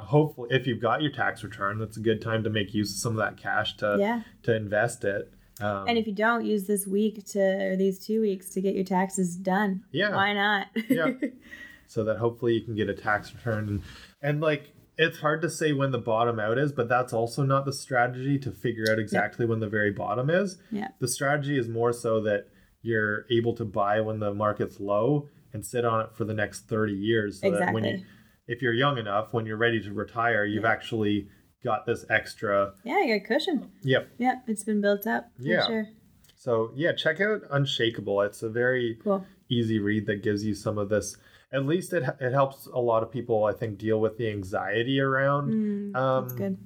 hopefully 0.01 0.49
if 0.51 0.67
you've 0.67 0.81
got 0.81 1.01
your 1.01 1.11
tax 1.11 1.43
return 1.43 1.79
that's 1.79 1.97
a 1.97 2.01
good 2.01 2.21
time 2.21 2.43
to 2.43 2.49
make 2.49 2.73
use 2.73 2.91
of 2.91 2.97
some 2.97 3.11
of 3.13 3.17
that 3.17 3.37
cash 3.37 3.77
to 3.77 3.97
yeah 3.99 4.21
to 4.43 4.55
invest 4.55 5.03
it 5.03 5.31
um, 5.61 5.87
And 5.87 5.97
if 5.97 6.07
you 6.07 6.13
don't 6.13 6.45
use 6.45 6.65
this 6.65 6.87
week 6.87 7.23
to 7.33 7.39
or 7.71 7.75
these 7.75 7.99
two 8.03 8.21
weeks 8.21 8.49
to 8.51 8.61
get 8.61 8.73
your 8.73 8.83
taxes 8.83 9.35
done, 9.35 9.83
Yeah. 9.91 10.15
why 10.15 10.33
not? 10.33 10.67
Yeah. 10.89 11.11
so 11.87 12.03
that 12.05 12.17
hopefully 12.17 12.53
you 12.53 12.61
can 12.61 12.73
get 12.75 12.89
a 12.89 12.93
tax 12.95 13.33
return 13.33 13.67
and 13.67 13.81
and 14.21 14.41
like 14.41 14.73
it's 14.97 15.19
hard 15.19 15.41
to 15.41 15.49
say 15.49 15.73
when 15.73 15.91
the 15.91 15.97
bottom 15.97 16.39
out 16.39 16.57
is, 16.57 16.71
but 16.71 16.87
that's 16.89 17.13
also 17.13 17.43
not 17.43 17.65
the 17.65 17.73
strategy 17.73 18.37
to 18.39 18.51
figure 18.51 18.85
out 18.91 18.99
exactly 18.99 19.45
when 19.45 19.59
the 19.59 19.69
very 19.69 19.91
bottom 19.91 20.29
is. 20.29 20.57
Yeah. 20.71 20.89
The 20.99 21.07
strategy 21.07 21.57
is 21.57 21.67
more 21.67 21.93
so 21.93 22.21
that 22.21 22.47
you're 22.81 23.25
able 23.31 23.53
to 23.55 23.65
buy 23.65 24.01
when 24.01 24.19
the 24.19 24.33
market's 24.33 24.79
low 24.79 25.27
and 25.53 25.65
sit 25.65 25.85
on 25.85 26.01
it 26.05 26.09
for 26.15 26.23
the 26.25 26.33
next 26.33 26.61
30 26.67 26.93
years 26.93 27.41
so 27.41 27.51
that 27.51 27.73
when 27.73 27.83
you 27.83 27.89
Exactly. 27.91 28.15
If 28.51 28.61
you're 28.61 28.73
young 28.73 28.97
enough 28.97 29.33
when 29.33 29.45
you're 29.45 29.57
ready 29.67 29.81
to 29.81 29.93
retire, 29.93 30.43
you've 30.45 30.65
actually 30.65 31.27
got 31.63 31.85
this 31.85 32.05
extra 32.09 32.73
Yeah, 32.83 33.01
you 33.03 33.19
got 33.19 33.27
cushion. 33.27 33.71
Yep. 33.83 34.09
Yep, 34.17 34.43
it's 34.47 34.63
been 34.63 34.81
built 34.81 35.05
up. 35.07 35.23
For 35.37 35.43
Yeah. 35.43 35.65
Sure. 35.67 35.87
So 36.35 36.71
yeah, 36.75 36.91
check 36.93 37.21
out 37.21 37.41
Unshakable. 37.49 38.21
It's 38.21 38.41
a 38.43 38.49
very 38.49 38.97
Cool. 39.03 39.25
easy 39.49 39.79
read 39.79 40.05
that 40.07 40.23
gives 40.23 40.43
you 40.43 40.53
some 40.55 40.77
of 40.77 40.89
this. 40.89 41.15
At 41.53 41.65
least 41.65 41.93
it 41.93 42.03
it 42.19 42.33
helps 42.33 42.65
a 42.67 42.79
lot 42.79 43.03
of 43.03 43.11
people, 43.11 43.43
I 43.45 43.53
think, 43.53 43.77
deal 43.77 43.99
with 44.01 44.17
the 44.17 44.27
anxiety 44.29 44.99
around 44.99 45.53
Mm, 45.53 45.95
um, 45.95 46.23
that's 46.23 46.33
good. 46.33 46.57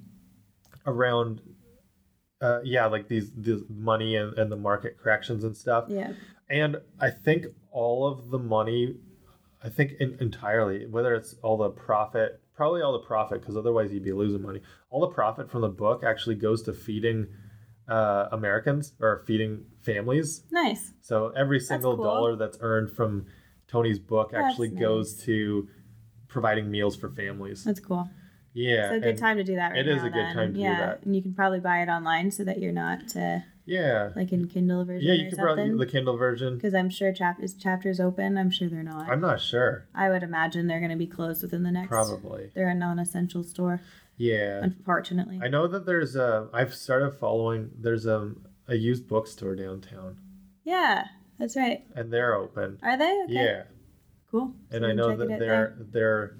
around. 0.86 1.42
Uh, 2.42 2.60
yeah, 2.64 2.86
like 2.86 3.08
these 3.08 3.32
these 3.36 3.64
money 3.70 4.16
and, 4.18 4.38
and 4.38 4.52
the 4.52 4.56
market 4.58 4.98
corrections 4.98 5.44
and 5.44 5.56
stuff. 5.56 5.86
Yeah. 5.88 6.14
And 6.50 6.78
I 7.00 7.10
think 7.10 7.46
all 7.72 8.06
of 8.08 8.30
the 8.30 8.38
money, 8.40 8.96
I 9.66 9.70
think 9.70 9.94
in, 10.00 10.16
entirely, 10.22 10.86
whether 10.86 11.16
it's 11.16 11.36
all 11.42 11.58
the 11.58 11.70
profit, 11.70 12.40
probably 12.56 12.82
all 12.84 12.94
the 12.94 13.06
profit, 13.06 13.42
because 13.42 13.58
otherwise 13.58 13.92
you'd 13.92 14.04
be 14.04 14.14
losing 14.14 14.44
money. 14.44 14.62
All 14.92 15.02
the 15.02 15.08
profit 15.08 15.50
from 15.50 15.62
the 15.62 15.70
book 15.70 16.04
actually 16.06 16.36
goes 16.36 16.62
to 16.64 16.74
feeding 16.74 17.28
uh, 17.90 18.28
Americans 18.32 18.94
or 19.00 19.24
feeding 19.26 19.66
families. 19.82 20.44
Nice. 20.52 20.94
So 21.02 21.30
every 21.36 21.60
single 21.60 21.96
cool. 21.96 22.06
dollar 22.06 22.36
that's 22.36 22.60
earned 22.62 22.96
from 22.96 23.26
Tony's 23.68 24.00
book 24.00 24.34
actually 24.36 24.70
goes 24.70 25.16
to 25.24 25.68
providing 26.28 26.70
meals 26.70 26.96
for 26.96 27.10
families. 27.10 27.64
That's 27.64 27.80
cool. 27.80 28.08
Yeah. 28.54 28.94
It's 28.94 29.04
a 29.04 29.08
good 29.12 29.18
time 29.18 29.38
to 29.38 29.44
do 29.44 29.56
that 29.56 29.72
right 29.72 29.80
it 29.80 29.88
is 29.88 30.02
now, 30.02 30.08
a 30.08 30.10
good 30.12 30.26
then. 30.26 30.36
time 30.36 30.54
to 30.54 30.60
do 30.60 30.64
that. 30.64 30.70
yeah. 30.70 30.86
that. 30.86 31.04
And 31.04 31.16
you 31.16 31.24
can 31.24 31.34
probably 31.34 31.60
buy 31.60 31.82
it 31.82 31.90
online 31.90 32.30
so 32.30 32.44
that 32.44 32.60
you're 32.60 32.72
not 32.72 33.16
uh, 33.16 33.40
Yeah. 33.66 34.12
like 34.16 34.32
in 34.32 34.48
Kindle 34.48 34.86
version 34.86 35.08
Yeah, 35.08 35.14
you 35.16 35.30
could 35.30 35.40
probably 35.40 35.64
something. 35.64 35.78
the 35.78 35.86
Kindle 35.88 36.18
version. 36.18 36.56
Because 36.56 36.74
I'm 36.76 36.90
sure 36.90 37.12
chapters 37.12 37.54
chapters 37.56 38.00
open. 38.00 38.38
I'm 38.38 38.52
sure 38.52 38.70
they're 38.70 38.84
not. 38.84 39.10
I'm 39.10 39.22
not 39.22 39.42
sure. 39.42 39.88
I 39.96 40.10
would 40.10 40.24
imagine 40.24 40.68
they're 40.68 40.80
going 40.80 40.92
to 40.92 40.98
be 40.98 41.08
closed 41.08 41.42
within 41.42 41.64
the 41.64 41.72
next. 41.72 41.90
Probably. 41.90 42.52
They're 42.54 42.70
a 42.70 42.76
non-essential 42.76 43.44
store, 43.44 43.82
Yeah. 44.18 44.60
unfortunately. 44.64 45.40
I 45.44 45.48
know 45.48 45.68
that 45.68 45.86
there's 45.86 46.16
a. 46.16 46.48
I've 46.54 46.74
started 46.76 47.12
following. 47.20 47.72
There's 47.80 48.06
a 48.06 48.34
a 48.68 48.76
used 48.76 49.08
bookstore 49.08 49.56
downtown, 49.56 50.18
yeah, 50.64 51.06
that's 51.38 51.56
right. 51.56 51.86
and 51.96 52.12
they're 52.12 52.34
open. 52.34 52.80
Are 52.82 52.98
they? 52.98 53.22
Okay. 53.26 53.34
Yeah, 53.34 53.64
Cool. 54.32 54.54
and 54.72 54.84
I 54.86 54.92
know 54.94 55.16
that 55.16 55.28
they're 55.40 55.76
they're, 55.80 56.36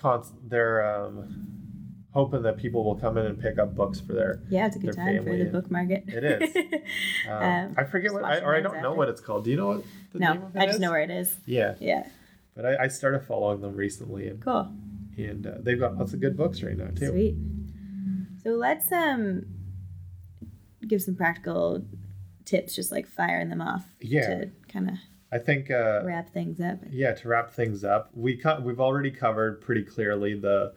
const, 0.00 0.32
they're 0.44 0.84
um, 1.06 1.55
hoping 2.16 2.40
that 2.42 2.56
people 2.56 2.82
will 2.82 2.94
come 2.96 3.18
in 3.18 3.26
and 3.26 3.38
pick 3.38 3.58
up 3.58 3.74
books 3.74 4.00
for 4.00 4.14
their. 4.14 4.40
Yeah, 4.48 4.66
it's 4.66 4.74
a 4.76 4.78
good 4.78 4.96
time 4.96 5.22
for 5.22 5.36
the 5.36 5.44
book 5.44 5.70
market. 5.70 6.04
It 6.08 6.24
is. 6.24 6.56
Um, 6.56 6.82
Um, 7.46 7.74
I 7.76 7.84
forget 7.84 8.12
what, 8.12 8.24
I, 8.24 8.38
or 8.40 8.54
I 8.56 8.60
don't 8.60 8.80
know 8.80 8.94
what 8.94 9.08
it's 9.10 9.20
called. 9.20 9.44
Do 9.44 9.50
you 9.50 9.56
know 9.56 9.66
what 9.66 9.84
no, 10.14 10.50
I 10.56 10.64
just 10.64 10.76
is? 10.76 10.80
know 10.80 10.90
where 10.92 11.02
it 11.02 11.10
is. 11.10 11.36
Yeah, 11.44 11.74
Yeah, 11.78 12.06
but 12.54 12.64
I, 12.64 12.84
I 12.84 12.88
started 12.88 13.20
following 13.26 13.60
them 13.60 13.74
recently, 13.76 14.28
and 14.28 14.40
cool. 14.42 14.72
and 15.18 15.46
uh, 15.46 15.52
they've 15.60 15.78
got 15.78 15.96
lots 15.98 16.14
of 16.14 16.20
good 16.20 16.36
books 16.36 16.62
right 16.62 16.76
now 16.76 16.88
too. 16.96 17.08
Sweet. 17.10 17.36
So 18.42 18.50
let's 18.50 18.90
um 18.92 19.44
give 20.88 21.02
some 21.02 21.16
practical 21.16 21.84
tips, 22.44 22.74
just 22.76 22.92
like 22.92 23.06
firing 23.08 23.48
them 23.50 23.60
off 23.60 23.84
Yeah. 24.00 24.26
to 24.28 24.50
kind 24.72 24.88
of 24.90 24.94
I 25.32 25.38
think 25.38 25.70
uh, 25.70 26.00
wrap 26.04 26.32
things 26.32 26.60
up. 26.60 26.78
yeah 26.90 27.12
to 27.12 27.28
wrap 27.28 27.50
things 27.52 27.82
up 27.84 28.10
we 28.14 28.36
co- 28.36 28.60
we've 28.60 28.78
already 28.80 29.10
covered 29.10 29.60
pretty 29.60 29.82
clearly 29.82 30.34
the 30.38 30.72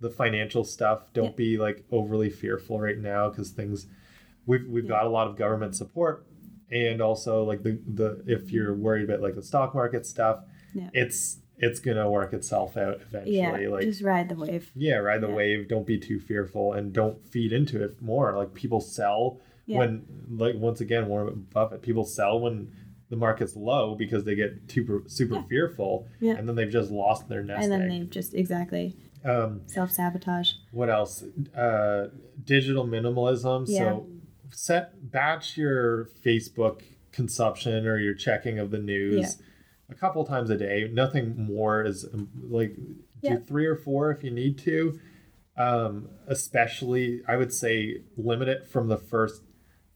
the 0.00 0.10
financial 0.10 0.64
stuff 0.64 1.12
don't 1.12 1.26
Yeah. 1.26 1.32
be 1.36 1.58
like 1.58 1.84
overly 1.90 2.30
fearful 2.30 2.80
right 2.80 2.98
now 2.98 3.28
because 3.28 3.50
things 3.50 3.86
we've 4.46 4.66
we've 4.68 4.84
Yeah. 4.84 4.90
got 4.90 5.06
a 5.06 5.10
lot 5.10 5.28
of 5.28 5.36
government 5.36 5.74
support 5.76 6.26
and 6.70 7.00
also 7.00 7.44
like 7.44 7.62
the 7.62 7.78
the 7.86 8.22
if 8.26 8.50
you're 8.52 8.74
worried 8.74 9.04
about 9.04 9.20
like 9.20 9.34
the 9.34 9.42
stock 9.42 9.74
market 9.74 10.06
stuff 10.06 10.44
Yeah. 10.74 10.90
it's 10.94 11.38
it's 11.58 11.78
gonna 11.80 12.10
work 12.10 12.32
itself 12.32 12.76
out 12.78 13.00
eventually 13.02 13.36
Yeah, 13.36 13.68
like 13.68 13.82
just 13.82 14.02
ride 14.02 14.28
the 14.30 14.36
wave. 14.36 14.70
yeah 14.74 14.96
ride 14.96 15.20
the 15.20 15.28
yeah. 15.28 15.34
wave 15.34 15.68
don't 15.68 15.86
be 15.86 15.98
too 15.98 16.18
fearful 16.18 16.72
and 16.72 16.92
don't 16.92 17.22
feed 17.28 17.52
into 17.52 17.82
it 17.84 18.00
more 18.00 18.34
like 18.36 18.54
people 18.54 18.80
sell 18.80 19.40
Yeah. 19.66 19.78
when 19.78 20.04
like 20.30 20.54
once 20.56 20.80
again 20.80 21.08
warren 21.08 21.46
buffett 21.52 21.82
people 21.82 22.04
sell 22.04 22.40
when 22.40 22.72
the 23.10 23.16
market's 23.16 23.56
low 23.56 23.96
because 23.96 24.22
they 24.24 24.36
get 24.36 24.52
super 24.68 25.02
super 25.06 25.42
fearful 25.42 26.06
Yeah. 26.20 26.36
and 26.38 26.48
then 26.48 26.54
they've 26.56 26.70
just 26.70 26.90
lost 26.90 27.28
their 27.28 27.42
nest 27.42 27.64
And 27.64 27.72
then 27.72 27.82
egg. 27.82 27.90
they've 27.90 28.10
just 28.10 28.32
exactly 28.34 28.96
um 29.24 29.62
self 29.66 29.90
sabotage. 29.90 30.52
what 30.72 30.88
else 30.90 31.22
uh 31.56 32.06
digital 32.44 32.86
minimalism 32.86 33.64
Yeah. 33.68 33.78
so 33.78 34.06
set 34.52 35.10
batch 35.10 35.56
your 35.56 36.06
facebook 36.24 36.82
consumption 37.12 37.86
or 37.86 37.98
your 37.98 38.14
checking 38.14 38.58
of 38.58 38.70
the 38.70 38.78
news 38.78 39.40
a 39.90 39.94
couple 39.94 40.24
times 40.24 40.48
a 40.50 40.56
day 40.56 40.88
nothing 40.92 41.36
more 41.36 41.82
is 41.84 42.04
um, 42.14 42.28
like 42.48 42.74
Yeah. 43.22 43.36
do 43.36 43.44
three 43.44 43.66
or 43.66 43.76
four 43.76 44.10
if 44.10 44.22
you 44.24 44.30
need 44.30 44.58
to 44.58 44.98
um 45.56 46.08
especially 46.26 47.22
i 47.28 47.36
would 47.36 47.52
say 47.52 48.02
limit 48.16 48.48
it 48.48 48.66
from 48.66 48.88
the 48.88 48.96
first 48.96 49.42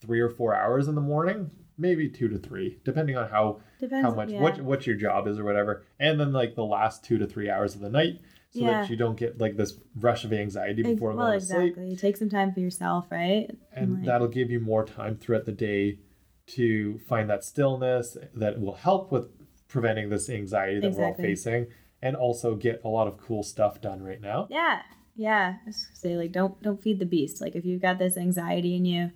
three 0.01 0.21
or 0.21 0.29
four 0.29 0.55
hours 0.55 0.87
in 0.89 0.95
the 0.95 1.01
morning 1.01 1.51
maybe 1.79 2.09
two 2.09 2.29
to 2.29 2.39
three 2.39 2.79
depending 2.85 3.17
on 3.17 3.29
how 3.31 3.61
Depends. 3.81 4.07
how 4.07 4.15
much 4.15 4.31
yeah. 4.31 4.41
what 4.41 4.61
what 4.61 4.87
your 4.87 4.97
job 4.97 5.27
is 5.27 5.39
or 5.39 5.45
whatever 5.45 5.85
and 5.99 6.21
then 6.21 6.33
like 6.33 6.55
the 6.55 6.65
last 6.65 7.05
two 7.05 7.19
to 7.19 7.27
three 7.27 7.49
hours 7.51 7.75
of 7.75 7.81
the 7.81 7.89
night 7.91 8.21
so 8.55 8.61
Yeah. 8.61 8.83
that 8.83 8.91
you 8.91 8.97
don't 8.97 9.17
get 9.17 9.41
like 9.41 9.57
this 9.57 9.79
rush 9.97 10.25
of 10.25 10.33
anxiety 10.33 10.83
before 10.83 11.13
well, 11.13 11.27
going 11.29 11.41
to 11.41 11.47
sleep 11.47 11.59
exactly. 11.77 11.97
Take 11.97 12.17
some 12.17 12.29
time 12.29 12.53
for 12.53 12.61
yourself, 12.61 13.07
right? 13.11 13.51
and 13.73 13.95
like- 13.95 14.05
that'll 14.05 14.29
give 14.29 14.51
you 14.51 14.61
more 14.61 14.85
time 14.85 15.17
throughout 15.17 15.45
the 15.45 15.53
day 15.53 15.99
to 16.47 16.99
find 17.09 17.29
that 17.31 17.43
stillness 17.43 18.17
that 18.35 18.61
will 18.61 18.75
help 18.75 19.11
with 19.11 19.29
preventing 19.67 20.11
this 20.11 20.29
anxiety 20.31 20.79
that 20.79 20.93
we're 20.93 21.07
all 21.07 21.15
facing 21.15 21.67
and 22.03 22.15
also 22.15 22.55
get 22.55 22.81
a 22.85 22.89
lot 22.89 23.09
of 23.09 23.17
cool 23.19 23.43
stuff 23.43 23.81
done 23.81 24.03
right 24.03 24.21
now 24.21 24.47
Yeah, 24.51 24.83
yeah. 25.17 25.55
I 25.63 25.67
was 25.67 25.87
gonna 25.87 25.97
say 25.97 26.17
like 26.17 26.33
don't 26.33 26.61
don't 26.63 26.81
feed 26.83 26.99
the 27.01 27.07
beast. 27.07 27.41
Like 27.41 27.57
if 27.57 27.65
you've 27.65 27.83
got 27.83 27.99
this 27.99 28.17
anxiety 28.17 28.77
in 28.77 28.85
you, 28.85 29.11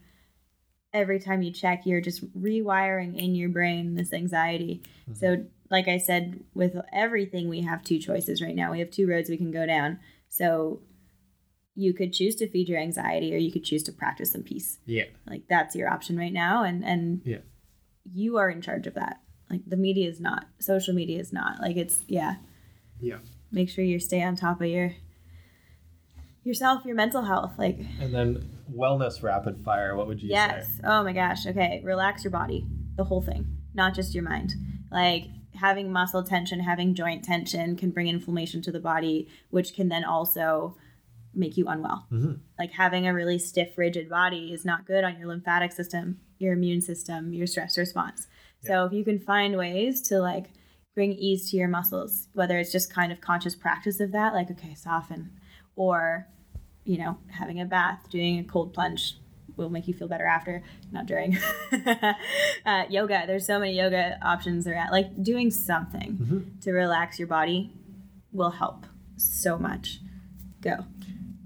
every 0.92 1.20
time 1.20 1.42
you 1.42 1.52
check, 1.52 1.82
you're 1.84 2.00
just 2.00 2.24
rewiring 2.36 3.16
in 3.16 3.34
your 3.34 3.50
brain 3.50 3.94
this 3.94 4.12
anxiety. 4.12 4.82
Mm-hmm. 5.02 5.14
So 5.14 5.44
like 5.70 5.88
I 5.88 5.98
said, 5.98 6.44
with 6.54 6.76
everything, 6.92 7.48
we 7.48 7.62
have 7.62 7.82
two 7.84 7.98
choices 7.98 8.40
right 8.42 8.54
now. 8.56 8.72
We 8.72 8.78
have 8.80 8.90
two 8.90 9.06
roads 9.08 9.28
we 9.28 9.36
can 9.36 9.50
go 9.50 9.66
down. 9.66 9.98
So 10.28 10.80
you 11.74 11.92
could 11.94 12.12
choose 12.12 12.34
to 12.36 12.48
feed 12.48 12.68
your 12.68 12.78
anxiety, 12.80 13.34
or 13.34 13.38
you 13.38 13.52
could 13.52 13.64
choose 13.64 13.82
to 13.84 13.92
practice 13.92 14.32
some 14.32 14.42
peace. 14.42 14.78
yeah 14.86 15.04
Like 15.26 15.42
that's 15.48 15.76
your 15.76 15.88
option 15.90 16.16
right 16.18 16.32
now, 16.32 16.64
and 16.64 16.84
and 16.84 17.22
Yeah. 17.24 17.38
you 18.12 18.36
are 18.38 18.50
in 18.50 18.60
charge 18.62 18.86
of 18.86 18.94
that. 18.94 19.20
Like 19.50 19.62
the 19.66 19.76
media 19.76 20.08
is 20.08 20.20
not, 20.20 20.46
social 20.58 20.94
media 20.94 21.20
is 21.20 21.32
not. 21.32 21.60
Like 21.60 21.76
it's 21.76 22.04
yeah 22.08 22.36
yeah 23.00 23.18
make 23.52 23.70
sure 23.70 23.84
you 23.84 23.98
stay 24.00 24.22
on 24.22 24.34
top 24.36 24.60
of 24.60 24.66
your 24.66 24.92
yourself 26.44 26.84
your 26.84 26.94
mental 26.96 27.22
health 27.22 27.52
like 27.58 27.78
and 28.00 28.12
then 28.14 28.48
wellness 28.74 29.22
rapid 29.22 29.62
fire 29.64 29.94
what 29.96 30.06
would 30.06 30.20
you 30.22 30.30
yes 30.30 30.66
say 30.66 30.80
oh 30.84 31.02
my 31.02 31.12
gosh 31.12 31.46
okay 31.46 31.80
relax 31.84 32.24
your 32.24 32.30
body 32.30 32.66
the 32.96 33.04
whole 33.04 33.22
thing 33.22 33.46
not 33.74 33.94
just 33.94 34.14
your 34.14 34.24
mind 34.24 34.54
like 34.90 35.24
having 35.54 35.90
muscle 35.92 36.22
tension 36.22 36.60
having 36.60 36.94
joint 36.94 37.24
tension 37.24 37.76
can 37.76 37.90
bring 37.90 38.06
inflammation 38.06 38.62
to 38.62 38.70
the 38.72 38.80
body 38.80 39.28
which 39.50 39.74
can 39.74 39.88
then 39.88 40.04
also 40.04 40.76
make 41.34 41.56
you 41.56 41.66
unwell. 41.68 42.06
Mhm. 42.10 42.40
like 42.58 42.72
having 42.72 43.06
a 43.06 43.14
really 43.14 43.38
stiff 43.38 43.76
rigid 43.78 44.08
body 44.08 44.52
is 44.52 44.64
not 44.64 44.86
good 44.86 45.04
on 45.04 45.18
your 45.18 45.28
lymphatic 45.28 45.72
system 45.72 46.20
your 46.38 46.52
immune 46.52 46.80
system 46.80 47.32
your 47.32 47.46
stress 47.46 47.76
response. 47.78 48.26
So 48.60 48.84
if 48.86 48.92
you 48.92 49.04
can 49.04 49.18
find 49.18 49.56
ways 49.56 50.00
to 50.02 50.18
like 50.20 50.50
bring 50.94 51.12
ease 51.12 51.50
to 51.50 51.56
your 51.56 51.68
muscles 51.68 52.28
whether 52.32 52.58
it's 52.58 52.72
just 52.72 52.92
kind 52.92 53.12
of 53.12 53.20
conscious 53.20 53.54
practice 53.54 54.00
of 54.00 54.12
that 54.12 54.34
like 54.34 54.50
okay 54.50 54.74
soften 54.74 55.30
or 55.76 56.26
you 56.84 56.98
know 56.98 57.18
having 57.28 57.60
a 57.60 57.64
bath 57.64 58.08
doing 58.10 58.38
a 58.38 58.44
cold 58.44 58.72
plunge 58.74 59.18
will 59.58 59.68
make 59.68 59.86
you 59.88 59.92
feel 59.94 60.08
better 60.08 60.24
after. 60.24 60.62
Not 60.92 61.06
during. 61.06 61.36
Uh, 62.66 62.84
yoga. 62.90 63.24
There's 63.26 63.46
so 63.46 63.58
many 63.58 63.76
yoga 63.76 64.18
options 64.22 64.66
around 64.66 64.90
like 64.90 65.22
doing 65.22 65.50
something 65.50 66.18
Mhm. 66.20 66.60
to 66.62 66.72
relax 66.72 67.18
your 67.18 67.28
body 67.28 67.72
will 68.32 68.50
help 68.50 68.84
so 69.16 69.58
much. 69.58 70.00
Go. 70.60 70.84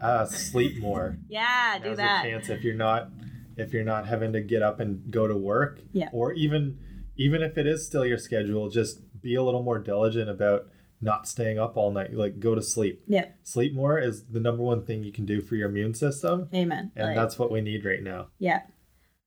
Uh, 0.01 0.25
sleep 0.27 0.81
more. 0.81 1.19
Yeah 1.29 1.79
do 1.83 1.95
that 1.97 2.25
a 2.25 2.29
chance 2.31 2.49
if 2.49 2.63
you're 2.65 2.75
not 2.75 3.11
if 3.57 3.73
you're 3.73 3.85
not 3.85 4.07
having 4.09 4.33
to 4.33 4.41
get 4.41 4.63
up 4.63 4.81
and 4.81 5.11
go 5.11 5.27
to 5.27 5.37
work. 5.37 5.81
Yeah. 5.93 6.09
or 6.13 6.33
even 6.33 6.79
even 7.17 7.43
if 7.43 7.57
it 7.59 7.67
is 7.67 7.87
still 7.87 8.05
your 8.05 8.19
schedule 8.19 8.69
just 8.71 9.01
be 9.21 9.35
a 9.37 9.43
little 9.43 9.63
more 9.63 9.79
diligent 9.79 10.29
about 10.29 10.67
not 11.03 11.27
staying 11.29 11.59
up 11.59 11.77
all 11.77 11.91
night 11.91 12.15
like 12.15 12.39
go 12.41 12.55
to 12.55 12.63
sleep 12.63 13.03
yeah 13.07 13.27
sleep 13.43 13.75
more 13.75 13.99
is 13.99 14.25
the 14.31 14.41
number 14.41 14.63
one 14.63 14.85
thing 14.85 15.03
you 15.03 15.13
can 15.13 15.27
do 15.27 15.41
for 15.43 15.57
your 15.57 15.69
immune 15.69 15.93
system 15.95 16.49
amen 16.55 16.91
and 16.97 17.09
Like, 17.09 17.17
that's 17.17 17.39
what 17.39 17.51
we 17.51 17.61
need 17.61 17.85
right 17.85 18.03
now 18.03 18.29
yeah 18.39 18.63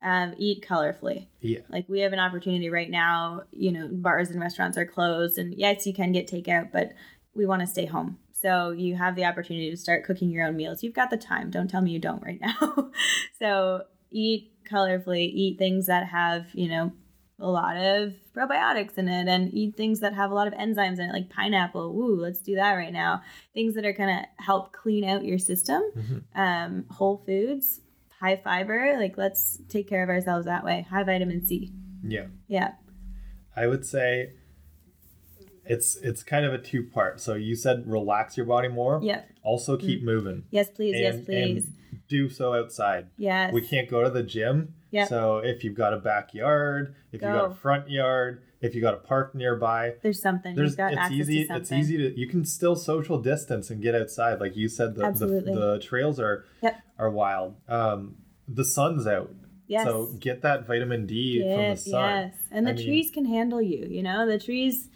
Um, 0.01 0.35
eat 0.37 0.63
colorfully. 0.63 1.27
Yeah. 1.41 1.61
Like 1.69 1.89
we 1.89 2.01
have 2.01 2.13
an 2.13 2.19
opportunity 2.19 2.69
right 2.69 2.91
now, 2.91 3.41
you 3.51 3.71
know, 3.71 3.89
bars 3.91 4.29
and 4.29 4.39
restaurants 4.39 4.77
are 4.77 4.85
closed 4.85 5.39
and 5.39 5.53
yes, 5.55 5.87
you 5.87 5.93
can 5.93 6.11
get 6.11 6.27
takeout, 6.29 6.71
but 6.71 6.93
we 7.33 7.45
want 7.47 7.61
to 7.61 7.67
stay 7.67 7.85
home. 7.87 8.19
So 8.31 8.69
you 8.69 8.95
have 8.97 9.15
the 9.15 9.25
opportunity 9.25 9.71
to 9.71 9.77
start 9.77 10.05
cooking 10.05 10.29
your 10.29 10.45
own 10.45 10.55
meals. 10.55 10.83
You've 10.83 10.93
got 10.93 11.09
the 11.09 11.17
time. 11.17 11.49
Don't 11.49 11.67
tell 11.69 11.81
me 11.81 11.89
you 11.91 11.99
don't 11.99 12.21
right 12.21 12.39
now. 12.39 12.91
so 13.39 13.83
eat 14.11 14.51
colorfully, 14.71 15.25
eat 15.33 15.57
things 15.57 15.87
that 15.87 16.07
have, 16.07 16.47
you 16.53 16.69
know, 16.69 16.91
a 17.39 17.47
lot 17.47 17.75
of 17.75 18.13
probiotics 18.33 18.97
in 18.97 19.09
it 19.09 19.27
and 19.27 19.53
eat 19.53 19.75
things 19.75 19.99
that 19.99 20.13
have 20.13 20.31
a 20.31 20.33
lot 20.33 20.47
of 20.47 20.53
enzymes 20.53 20.99
in 20.99 21.09
it, 21.09 21.13
like 21.13 21.29
pineapple. 21.29 21.81
Ooh, 21.97 22.15
let's 22.19 22.39
do 22.39 22.55
that 22.55 22.73
right 22.73 22.93
now. 22.93 23.21
Things 23.53 23.75
that 23.75 23.85
are 23.85 23.93
going 23.93 24.09
to 24.09 24.25
help 24.43 24.71
clean 24.71 25.03
out 25.03 25.25
your 25.25 25.37
system. 25.37 25.81
Mhm. 25.97 26.23
Um, 26.35 26.85
whole 26.91 27.17
foods, 27.25 27.81
high 28.21 28.37
fiber. 28.37 28.95
Like, 28.97 29.17
let's 29.17 29.61
take 29.67 29.87
care 29.89 30.01
of 30.03 30.09
ourselves 30.09 30.45
that 30.45 30.63
way. 30.63 30.85
High 30.89 31.03
vitamin 31.03 31.45
C. 31.45 31.73
Yeah. 32.03 32.27
Yeah. 32.47 32.73
I 33.55 33.67
would 33.67 33.85
say 33.85 34.31
it's 35.65 35.95
it's 35.97 36.23
kind 36.23 36.45
of 36.45 36.53
a 36.53 36.57
two 36.57 36.83
part. 36.83 37.19
So 37.19 37.33
you 37.33 37.55
said 37.55 37.83
relax 37.87 38.37
your 38.37 38.45
body 38.45 38.67
more. 38.67 38.99
Yeah. 39.03 39.23
Also 39.43 39.77
keep 39.77 40.03
moving. 40.03 40.43
Yes, 40.51 40.69
please. 40.69 40.95
yes, 40.97 41.23
please. 41.25 41.65
and 41.65 42.01
do 42.07 42.29
so 42.29 42.53
outside. 42.53 43.07
yes. 43.17 43.51
We 43.51 43.61
can't 43.61 43.89
go 43.89 44.03
to 44.03 44.09
the 44.09 44.23
gym. 44.23 44.75
Yeah. 44.95 45.05
So 45.07 45.37
if 45.37 45.63
you've 45.63 45.75
got 45.75 45.93
a 45.93 45.97
backyard, 45.97 46.95
if 47.11 47.21
you've 47.21 47.31
got 47.33 47.51
a 47.51 47.53
front 47.55 47.89
yard, 47.89 48.41
if 48.61 48.73
you've 48.73 48.81
got 48.81 48.93
a 48.93 48.97
park 48.97 49.35
nearby, 49.35 49.93
There's 50.01 50.21
something. 50.21 50.55
there's 50.55 50.71
You've 50.71 50.77
got 50.77 50.93
it's 50.93 51.01
access 51.01 51.17
easy 51.19 51.41
to 51.41 51.47
something. 51.47 51.61
it's 51.61 51.71
easy 51.71 51.97
to 51.97 52.19
you 52.19 52.27
can 52.27 52.45
still 52.45 52.75
social 52.75 53.19
distance 53.21 53.69
and 53.69 53.81
get 53.81 53.93
outside. 53.93 54.39
Like 54.39 54.55
you 54.55 54.67
said, 54.69 54.95
the 54.95 55.11
the, 55.11 55.27
the 55.61 55.79
trails 55.83 56.19
are 56.19 56.45
Yep. 56.63 56.75
are 56.97 57.09
wild. 57.11 57.55
Um, 57.67 58.15
the 58.47 58.63
sun's 58.65 59.05
out. 59.05 59.31
Yes. 59.67 59.85
So 59.85 60.07
get 60.19 60.41
that 60.43 60.65
vitamin 60.67 61.05
D 61.07 61.41
from 61.41 61.69
the 61.71 61.75
sun. 61.75 62.01
yes. 62.01 62.33
And 62.51 62.65
the 62.67 62.71
I 62.71 62.75
mean- 62.75 62.85
trees 62.85 63.11
can 63.11 63.25
handle 63.25 63.61
you, 63.61 63.85
you 63.89 64.03
know? 64.03 64.25
The 64.27 64.39
trees 64.39 64.89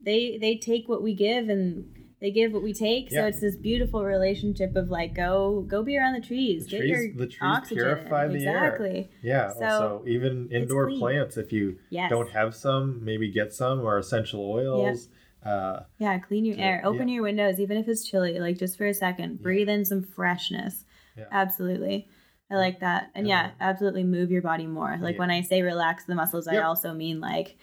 they 0.00 0.38
they 0.40 0.56
take 0.56 0.88
what 0.88 1.02
we 1.02 1.14
give 1.14 1.48
and 1.48 1.86
they 2.20 2.30
give 2.30 2.52
what 2.52 2.62
we 2.62 2.72
take. 2.72 3.10
So 3.10 3.26
it's 3.26 3.40
this 3.40 3.56
beautiful 3.56 4.04
relationship 4.04 4.76
of 4.76 4.90
like 4.90 5.14
go 5.14 5.64
go 5.66 5.82
be 5.82 5.96
around 5.96 6.14
the 6.20 6.26
trees. 6.26 6.64
The 6.64 6.70
get 6.70 6.78
trees- 6.80 6.90
your 6.90 7.12
the 7.16 7.26
trees 7.26 7.38
oxygen. 7.42 7.84
purify 7.84 8.28
the 8.28 8.46
air. 8.46 8.66
exactly. 8.66 9.10
Yeah. 9.22 9.52
So, 9.54 9.64
also, 9.64 10.04
even 10.06 10.48
indoor 10.52 10.90
plants, 10.90 11.36
if 11.36 11.52
you 11.52 11.78
Yes. 11.90 12.10
don't 12.10 12.30
have 12.30 12.54
some, 12.54 13.04
maybe 13.04 13.30
get 13.30 13.52
some 13.52 13.80
or 13.80 13.98
essential 13.98 14.40
oils. 14.50 15.08
Uh, 15.44 15.80
Yeah, 15.98 16.18
clean 16.18 16.44
your 16.44 16.56
to- 16.56 16.62
air. 16.62 16.82
Open 16.84 17.08
yeah. 17.08 17.14
your 17.14 17.22
windows, 17.22 17.58
even 17.58 17.78
if 17.78 17.88
it's 17.88 18.06
chilly, 18.06 18.38
like 18.38 18.58
just 18.58 18.76
for 18.76 18.86
a 18.86 18.92
second. 18.92 19.40
Breathe 19.42 19.70
in 19.70 19.86
some 19.86 20.02
freshness. 20.02 20.84
Yeah. 21.16 21.24
Absolutely. 21.32 22.08
I 22.50 22.56
like 22.56 22.80
that. 22.80 23.10
And 23.14 23.26
yeah, 23.26 23.52
absolutely 23.60 24.04
move 24.04 24.30
your 24.30 24.42
body 24.42 24.66
more. 24.66 24.98
Like 25.00 25.14
Yeah. 25.14 25.20
when 25.20 25.30
I 25.30 25.40
say 25.40 25.62
relax 25.62 26.04
the 26.04 26.14
muscles, 26.14 26.46
I 26.48 26.58
also 26.58 26.92
mean 26.92 27.20
like 27.20 27.56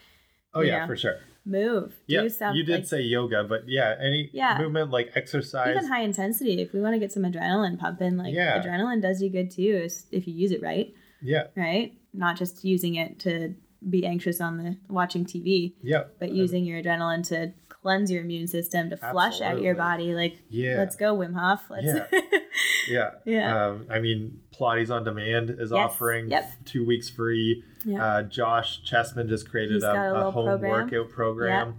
oh 0.56 0.62
yeah, 0.62 0.80
know, 0.80 0.88
for 0.88 0.96
sure. 0.96 1.18
Move. 1.48 1.96
Yeah, 2.08 2.28
you 2.54 2.64
did 2.64 2.88
say 2.88 3.02
yoga, 3.02 3.44
but 3.44 3.68
yeah, 3.68 3.96
any 4.00 4.30
Yeah. 4.34 4.58
movement 4.60 4.92
like 4.92 5.12
exercise. 5.16 5.76
even 5.76 5.88
high 5.88 6.02
intensity. 6.02 6.62
If 6.62 6.74
we 6.74 6.82
want 6.82 6.94
to 6.94 7.00
get 7.00 7.12
some 7.12 7.24
adrenaline 7.24 7.80
pumping, 7.80 8.18
like 8.18 8.34
Yeah. 8.34 8.62
adrenaline 8.62 9.02
does 9.02 9.22
you 9.22 9.30
good 9.30 9.50
too 9.52 9.88
if 10.12 10.28
you 10.28 10.34
use 10.34 10.52
it 10.52 10.62
right, 10.62 10.94
yeah, 11.22 11.48
right? 11.56 11.94
Not 12.14 12.38
just 12.38 12.64
using 12.64 12.96
it 12.96 13.20
to 13.20 13.56
be 13.90 14.06
anxious 14.06 14.42
on 14.42 14.58
the 14.58 14.78
watching 14.90 15.24
TV, 15.26 15.76
yeah, 15.82 16.04
but 16.20 16.32
using 16.32 16.66
your 16.66 16.82
adrenaline 16.82 17.26
to 17.30 17.54
cleanse 17.70 18.12
your 18.12 18.22
immune 18.22 18.48
system, 18.48 18.90
to 18.90 18.98
flush 18.98 19.40
out 19.40 19.62
your 19.62 19.76
body. 19.76 20.14
Like, 20.14 20.42
yeah, 20.50 20.76
let's 20.78 20.96
go, 20.96 21.16
Wim 21.16 21.34
Hof. 21.36 21.64
Let's 21.70 21.86
Yeah. 21.86 22.08
yeah. 22.90 23.10
Yeah. 23.26 23.68
Um, 23.68 23.86
I 23.90 24.00
mean, 24.00 24.42
Pilates 24.58 24.90
on 24.90 25.04
Demand 25.04 25.50
is 25.50 25.72
Yes, 25.72 25.90
offering 25.92 26.30
yep. 26.30 26.50
two 26.66 26.86
weeks 26.86 27.10
free. 27.10 27.64
Yeah. 27.86 28.04
Uh, 28.06 28.24
Josh 28.24 28.82
Chessman 28.84 29.28
just 29.30 29.50
created 29.50 29.84
a, 29.84 29.92
a 29.92 30.28
a 30.28 30.32
home 30.32 30.46
program. 30.46 30.72
workout 30.72 31.10
program. 31.10 31.76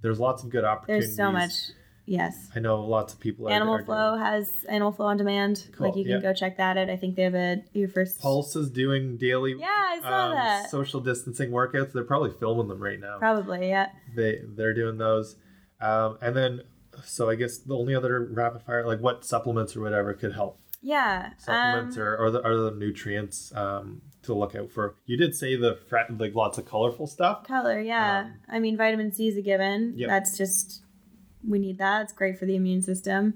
There's 0.00 0.18
lots 0.18 0.42
of 0.42 0.50
good 0.50 0.64
opportunities. 0.64 1.16
There's 1.16 1.16
so 1.16 1.30
much. 1.32 1.52
Yes. 2.04 2.48
I 2.56 2.58
know 2.58 2.84
lots 2.84 3.14
of 3.14 3.20
people. 3.20 3.48
Animal 3.48 3.76
are 3.76 3.84
Flow 3.84 4.16
has 4.16 4.48
Animal 4.68 4.90
Flow 4.90 5.06
on 5.06 5.16
demand. 5.16 5.68
Cool, 5.76 5.86
Like 5.86 5.96
you 5.96 6.02
can 6.02 6.14
yeah. 6.14 6.20
go 6.20 6.32
check 6.34 6.56
that 6.56 6.76
out. 6.76 6.90
I 6.90 6.96
think 6.96 7.14
they 7.14 7.22
have 7.22 7.34
a 7.36 7.62
your 7.72 7.88
first 7.88 8.20
Pulse 8.20 8.56
is 8.56 8.70
doing 8.70 9.16
daily 9.18 9.54
Yeah, 9.56 9.66
I 9.70 10.00
saw 10.02 10.24
um, 10.30 10.34
that. 10.34 10.68
social 10.68 11.00
distancing 11.00 11.50
workouts. 11.50 11.92
They're 11.92 12.02
probably 12.02 12.32
filming 12.40 12.66
them 12.66 12.82
right 12.82 12.98
now. 12.98 13.18
Probably, 13.18 13.68
yeah. 13.68 13.90
They 14.16 14.40
they're 14.44 14.74
doing 14.74 14.98
those, 14.98 15.36
um, 15.80 16.18
and 16.20 16.34
then 16.34 16.62
so 17.04 17.30
I 17.30 17.36
guess 17.36 17.58
the 17.58 17.76
only 17.76 17.94
other 17.94 18.20
rapid 18.32 18.62
fire 18.62 18.84
like 18.84 19.00
what 19.00 19.24
supplements 19.24 19.76
or 19.76 19.80
whatever 19.80 20.12
could 20.12 20.32
help 20.34 20.58
Yeah. 20.82 21.30
supplements 21.38 21.96
um, 21.96 22.02
or 22.02 22.16
or 22.16 22.30
the, 22.30 22.44
are 22.44 22.56
the 22.56 22.72
nutrients 22.72 23.52
um, 23.54 24.02
to 24.22 24.34
look 24.34 24.54
out 24.54 24.70
for. 24.70 24.96
You 25.06 25.16
did 25.16 25.34
say 25.34 25.56
the 25.56 25.78
like 26.18 26.34
lots 26.34 26.58
of 26.58 26.66
colorful 26.66 27.06
stuff. 27.06 27.44
Color, 27.44 27.80
yeah. 27.80 28.24
Um, 28.26 28.34
I 28.48 28.58
mean, 28.58 28.76
vitamin 28.76 29.12
C 29.12 29.28
is 29.28 29.36
a 29.36 29.42
given. 29.42 29.94
Yep. 29.96 30.08
That's 30.08 30.36
just, 30.36 30.82
we 31.46 31.58
need 31.58 31.78
that. 31.78 32.02
It's 32.02 32.12
great 32.12 32.38
for 32.38 32.46
the 32.46 32.56
immune 32.56 32.82
system. 32.82 33.34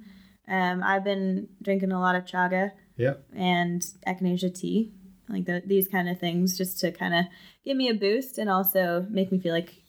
Um, 0.48 0.82
I've 0.82 1.04
been 1.04 1.48
drinking 1.62 1.92
a 1.92 2.00
lot 2.00 2.14
of 2.14 2.24
chaga 2.24 2.70
Yeah, 2.96 3.14
and 3.34 3.82
echinacea 4.06 4.54
tea, 4.54 4.92
like 5.28 5.44
the, 5.44 5.62
these 5.66 5.88
kind 5.88 6.08
of 6.08 6.20
things, 6.20 6.56
just 6.56 6.78
to 6.80 6.92
kind 6.92 7.14
of 7.14 7.24
give 7.64 7.76
me 7.76 7.88
a 7.88 7.94
boost 7.94 8.38
and 8.38 8.48
also 8.48 9.06
make 9.10 9.32
me 9.32 9.40
feel 9.40 9.52
like 9.52 9.82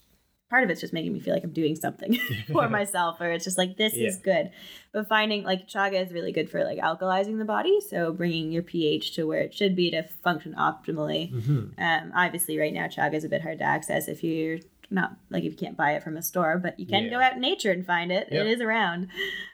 part 0.49 0.63
of 0.63 0.69
it's 0.69 0.79
just 0.81 0.93
making 0.93 1.11
me 1.13 1.19
feel 1.19 1.33
like 1.33 1.43
I'm 1.43 1.51
doing 1.51 1.75
something 1.75 2.17
for 2.51 2.69
myself, 2.69 3.19
or 3.19 3.29
it's 3.31 3.43
just 3.43 3.57
like 3.57 3.77
this 3.77 3.93
is 3.93 4.17
good. 4.17 4.51
But 4.93 5.07
finding 5.09 5.43
like 5.43 5.67
chaga 5.67 6.05
is 6.05 6.11
really 6.13 6.31
good 6.31 6.49
for 6.49 6.63
like 6.63 6.79
alkalizing 6.79 7.37
the 7.37 7.45
body, 7.45 7.79
so 7.81 8.13
bringing 8.13 8.51
your 8.51 8.63
pH 8.63 9.15
to 9.15 9.25
where 9.25 9.41
it 9.41 9.53
should 9.53 9.75
be 9.75 9.91
to 9.91 10.03
function 10.23 10.55
optimally. 10.57 11.29
hmm 11.31 11.69
Um, 11.77 12.11
obviously, 12.15 12.57
right 12.57 12.73
now, 12.73 12.87
chaga 12.87 13.15
is 13.15 13.23
a 13.23 13.29
bit 13.29 13.41
hard 13.41 13.59
to 13.59 13.65
access 13.65 14.07
if 14.07 14.23
you're 14.23 14.59
not 14.89 15.17
like 15.29 15.43
if 15.43 15.51
you 15.51 15.57
can't 15.57 15.75
buy 15.75 15.91
it 15.95 16.03
from 16.03 16.15
a 16.15 16.21
store, 16.21 16.57
but 16.57 16.79
you 16.79 16.85
can 16.85 17.03
Yeah. 17.05 17.09
go 17.09 17.19
out 17.19 17.33
in 17.33 17.41
nature 17.41 17.71
and 17.71 17.85
find 17.85 18.09
it. 18.11 18.29
Yeah. 18.31 18.41
It 18.41 18.47
is 18.47 18.61
around. 18.61 19.09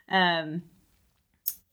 Um, 0.08 0.62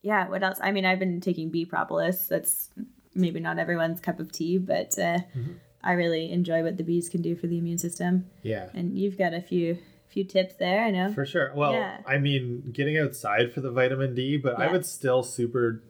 yeah. 0.02 0.28
What 0.28 0.42
else? 0.42 0.58
I 0.60 0.72
mean, 0.72 0.84
I've 0.84 0.98
been 0.98 1.20
taking 1.20 1.50
bee 1.50 1.64
propolis. 1.64 2.26
That's 2.26 2.70
maybe 3.14 3.38
not 3.38 3.58
everyone's 3.60 4.00
cup 4.00 4.18
of 4.18 4.32
tea, 4.32 4.58
but 4.58 4.98
uh, 4.98 5.18
Mhm. 5.36 5.56
I 5.84 5.92
really 5.92 6.30
enjoy 6.30 6.62
what 6.62 6.76
the 6.76 6.84
bees 6.84 7.08
can 7.08 7.22
do 7.22 7.34
for 7.34 7.46
the 7.46 7.58
immune 7.58 7.78
system. 7.78 8.26
yeah. 8.42 8.68
And 8.74 8.96
you've 8.98 9.18
got 9.18 9.34
a 9.34 9.40
few 9.40 9.78
few 10.08 10.24
tips 10.24 10.54
there. 10.56 10.84
I 10.84 10.90
know. 10.90 11.10
For 11.12 11.24
sure. 11.24 11.52
Well, 11.54 11.72
Yeah. 11.72 11.98
I 12.06 12.18
mean, 12.18 12.70
getting 12.72 12.98
outside 12.98 13.50
for 13.52 13.62
the 13.62 13.70
vitamin 13.70 14.14
D, 14.14 14.36
but 14.36 14.58
I 14.60 14.70
would 14.70 14.84
still 14.84 15.22
super, 15.22 15.82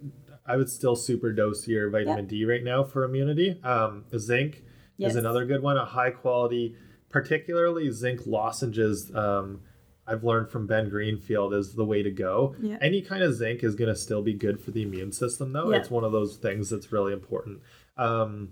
I 0.47 0.57
would 0.57 0.71
still 0.71 0.95
super 0.95 1.33
dose 1.33 1.67
your 1.67 1.91
vitamin 1.91 2.27
D 2.27 2.45
right 2.45 2.63
now 2.63 2.85
for 2.85 3.03
immunity. 3.03 3.61
Um, 3.65 4.05
zinc 4.17 4.63
Yes. 4.97 5.11
is 5.13 5.17
another 5.17 5.45
good 5.45 5.61
one. 5.61 5.77
A 5.77 5.85
high 5.85 6.11
quality, 6.11 6.77
particularly 7.11 7.91
zinc 7.91 8.25
lozenges. 8.27 9.15
Um, 9.15 9.61
I've 10.07 10.23
learned 10.25 10.51
from 10.51 10.67
Ben 10.69 10.89
Greenfield 10.89 11.53
is 11.55 11.75
the 11.75 11.85
way 11.85 12.03
to 12.05 12.11
go. 12.11 12.55
Yeah. 12.61 12.79
Any 12.81 13.03
kind 13.03 13.23
of 13.25 13.35
zinc 13.35 13.63
is 13.65 13.75
going 13.75 13.89
to 13.93 13.97
still 13.97 14.23
be 14.23 14.35
good 14.35 14.61
for 14.61 14.71
the 14.71 14.83
immune 14.83 15.11
system, 15.13 15.53
though. 15.53 15.71
Yeah. 15.71 15.79
It's 15.79 15.91
one 15.91 16.05
of 16.05 16.13
those 16.13 16.37
things 16.37 16.71
that's 16.71 16.93
really 16.93 17.13
important. 17.13 17.61
Um, 17.97 18.51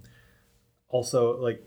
also, 0.90 1.36
like 1.40 1.66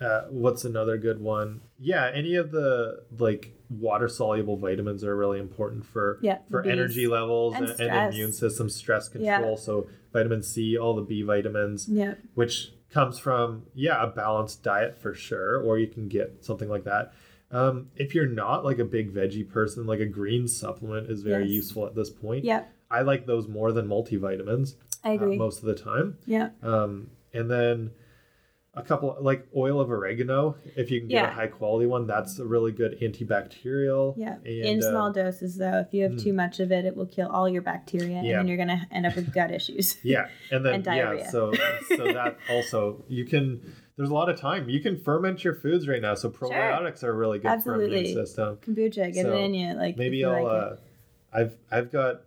uh, 0.00 0.22
what's 0.30 0.64
another 0.64 0.96
good 0.98 1.20
one? 1.20 1.60
Yeah, 1.78 2.10
any 2.12 2.34
of 2.36 2.50
the 2.50 3.02
like 3.18 3.52
water 3.70 4.08
soluble 4.08 4.56
vitamins 4.56 5.02
are 5.04 5.16
really 5.16 5.38
important 5.40 5.84
for 5.84 6.18
Yeah, 6.22 6.38
for 6.50 6.62
Bs. 6.62 6.70
energy 6.70 7.06
levels 7.06 7.54
And 7.54 7.68
and, 7.68 7.80
and 7.80 8.14
immune 8.14 8.32
system 8.32 8.68
stress 8.68 9.10
Yeah. 9.14 9.36
control. 9.38 9.56
So 9.56 9.88
vitamin 10.12 10.42
C, 10.42 10.76
all 10.78 10.94
the 10.94 11.02
B 11.02 11.22
vitamins, 11.22 11.88
Yeah. 11.88 12.14
which 12.34 12.72
comes 12.90 13.18
from 13.18 13.64
yeah 13.74 14.02
a 14.02 14.06
balanced 14.06 14.62
diet 14.62 14.96
for 14.96 15.14
sure, 15.14 15.60
or 15.60 15.78
you 15.78 15.86
can 15.88 16.08
get 16.08 16.44
something 16.44 16.68
like 16.68 16.84
that. 16.84 17.12
Um, 17.50 17.88
if 17.96 18.14
you're 18.14 18.26
not 18.26 18.64
like 18.64 18.78
a 18.78 18.84
big 18.84 19.12
veggie 19.12 19.48
person, 19.48 19.86
like 19.86 20.00
a 20.00 20.06
green 20.06 20.46
supplement 20.48 21.10
is 21.10 21.22
very 21.22 21.44
Yes. 21.44 21.52
useful 21.52 21.86
at 21.86 21.94
this 21.94 22.10
point. 22.10 22.44
Yeah. 22.44 22.64
I 22.90 23.02
like 23.02 23.26
those 23.26 23.48
more 23.48 23.72
than 23.72 23.86
multivitamins 23.88 24.74
I 25.04 25.10
uh, 25.10 25.14
agree. 25.14 25.36
most 25.38 25.58
of 25.60 25.64
the 25.64 25.74
time. 25.74 26.18
yeah. 26.26 26.50
Um, 26.62 27.10
and 27.34 27.50
then 27.50 27.90
a 28.78 28.82
couple 28.82 29.16
like 29.20 29.46
oil 29.56 29.80
of 29.80 29.90
oregano, 29.90 30.56
if 30.76 30.90
you 30.90 31.00
can 31.00 31.08
get 31.08 31.22
Yeah. 31.22 31.30
a 31.30 31.34
high 31.34 31.46
quality 31.48 31.86
one, 31.86 32.06
that's 32.06 32.38
a 32.38 32.44
really 32.46 32.72
good 32.72 32.98
antibacterial. 33.00 34.14
Yeah. 34.16 34.36
And, 34.36 34.46
In 34.46 34.78
uh, 34.82 34.90
small 34.90 35.12
doses, 35.12 35.56
though, 35.56 35.78
if 35.80 35.92
you 35.92 36.04
have 36.04 36.12
mm. 36.12 36.22
too 36.22 36.32
much 36.32 36.60
of 36.60 36.70
it, 36.72 36.84
it 36.84 36.96
will 36.96 37.06
kill 37.06 37.28
all 37.28 37.48
your 37.48 37.62
bacteria, 37.62 38.18
and 38.18 38.26
Yeah. 38.26 38.36
then 38.38 38.48
you're 38.48 38.56
gonna 38.56 38.86
end 38.90 39.06
up 39.06 39.16
with 39.16 39.32
gut 39.32 39.50
issues. 39.50 39.96
Yeah, 40.04 40.28
and 40.50 40.64
then 40.64 40.74
and 40.86 40.86
yeah, 40.86 41.28
so 41.28 41.52
so 41.96 42.12
that 42.12 42.38
also 42.50 43.04
you 43.08 43.24
can. 43.24 43.60
There's 43.96 44.10
a 44.10 44.14
lot 44.14 44.28
of 44.28 44.38
time 44.40 44.68
you 44.68 44.78
can 44.80 44.96
ferment 44.96 45.42
your 45.42 45.54
foods 45.54 45.88
right 45.88 46.00
now, 46.00 46.14
so 46.14 46.30
probiotics 46.30 47.02
are 47.02 47.12
really 47.12 47.38
good 47.38 47.48
for 47.48 47.54
Absolutely. 47.74 47.98
immune 48.10 48.14
system. 48.14 48.56
Kombucha, 48.58 49.12
get 49.12 49.24
So, 49.26 49.36
it 49.36 49.40
in 49.40 49.54
you. 49.54 49.74
Like 49.74 49.96
Maybe 49.96 50.18
you 50.18 50.28
I'll. 50.28 50.44
like 50.44 50.52
uh, 50.62 50.76
I've 51.32 51.56
I've 51.70 51.90
got. 51.90 52.20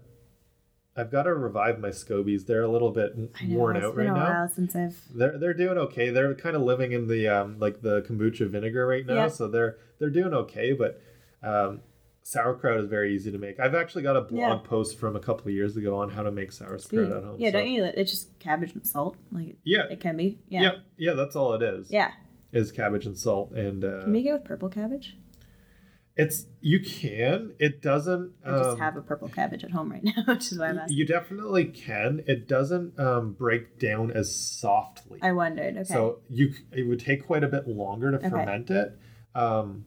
I've 0.96 1.10
got 1.12 1.24
to 1.24 1.34
revive 1.34 1.80
my 1.80 1.90
scobies. 1.90 2.46
They're 2.46 2.64
a 2.64 2.68
little 2.72 2.92
bit 2.92 3.18
know, 3.18 3.30
worn 3.50 3.78
it's 3.78 3.86
out 3.86 3.96
been 3.96 4.08
right 4.08 4.18
a 4.18 4.20
now. 4.20 4.30
while 4.42 4.50
since 4.50 4.76
I've. 4.76 4.98
They're 5.16 5.38
they're 5.38 5.54
doing 5.54 5.78
okay. 5.78 6.10
They're 6.10 6.36
kind 6.36 6.56
of 6.56 6.64
living 6.64 6.92
in 6.92 7.08
the 7.08 7.28
um 7.30 7.60
like 7.60 7.82
the 7.82 8.02
kombucha 8.02 8.50
vinegar 8.50 8.86
right 8.86 9.06
now, 9.06 9.14
Yeah. 9.16 9.28
so 9.30 9.48
they're 9.48 9.78
they're 10.00 10.10
doing 10.10 10.34
okay. 10.34 10.74
But 10.74 11.02
um, 11.44 11.80
sauerkraut 12.24 12.80
is 12.82 12.88
very 12.88 13.16
easy 13.16 13.32
to 13.32 13.38
make. 13.38 13.60
I've 13.60 13.74
actually 13.74 14.04
got 14.04 14.18
a 14.18 14.22
blog 14.22 14.40
Yeah. 14.64 14.68
post 14.70 15.00
from 15.00 15.16
a 15.16 15.20
couple 15.20 15.48
of 15.48 15.54
years 15.54 15.78
ago 15.78 15.98
on 15.98 16.10
how 16.10 16.24
to 16.24 16.32
make 16.32 16.52
sauerkraut 16.52 17.12
at 17.12 17.24
home. 17.24 17.36
Yeah, 17.40 17.50
so- 17.52 17.60
don't 17.60 17.70
you? 17.70 17.84
It's 17.86 18.12
just 18.12 18.38
cabbage 18.40 18.74
and 18.74 18.86
salt. 18.86 19.16
Like 19.32 19.56
Yeah. 19.64 19.84
it 19.90 20.02
can 20.02 20.18
be. 20.18 20.40
Yeah. 20.50 20.62
Yeah, 20.62 20.72
yeah, 20.98 21.14
that's 21.14 21.36
all 21.38 21.54
it 21.54 21.62
is. 21.64 21.90
Yeah. 21.90 22.12
is 22.52 22.70
cabbage 22.74 23.06
and 23.06 23.18
salt, 23.18 23.54
and 23.54 23.86
uh, 23.86 24.00
Can 24.02 24.08
you 24.08 24.12
make 24.14 24.26
it 24.26 24.34
with 24.34 24.44
purple 24.44 24.68
cabbage? 24.68 25.16
It's 26.16 26.46
you 26.60 26.80
can. 26.82 27.54
It 27.60 27.82
doesn't. 27.82 28.34
I 28.46 28.50
just 28.52 28.70
um, 28.72 28.80
have 28.80 28.98
a 28.98 29.02
purple 29.02 29.30
cabbage 29.30 29.64
at 29.64 29.72
home 29.72 29.92
right 29.92 30.04
now, 30.06 30.24
which 30.28 30.52
is 30.52 30.60
why 30.60 30.68
I'm 30.70 30.78
asking. 30.80 30.98
You 30.98 31.06
definitely 31.06 31.66
can. 31.66 32.24
It 32.28 32.48
doesn't 32.48 33.00
um, 33.00 33.34
break 33.34 33.80
down 33.80 34.12
as 34.12 34.34
softly. 34.36 35.20
I 35.22 35.32
wondered. 35.32 35.76
Okay. 35.78 35.84
So 35.86 36.20
you 36.30 36.54
it 36.72 36.84
would 36.84 37.00
take 37.00 37.26
quite 37.26 37.44
a 37.44 37.48
bit 37.48 37.68
longer 37.68 38.12
to 38.12 38.18
Okay. 38.18 38.30
ferment 38.30 38.70
it. 38.70 39.00
Um, 39.34 39.86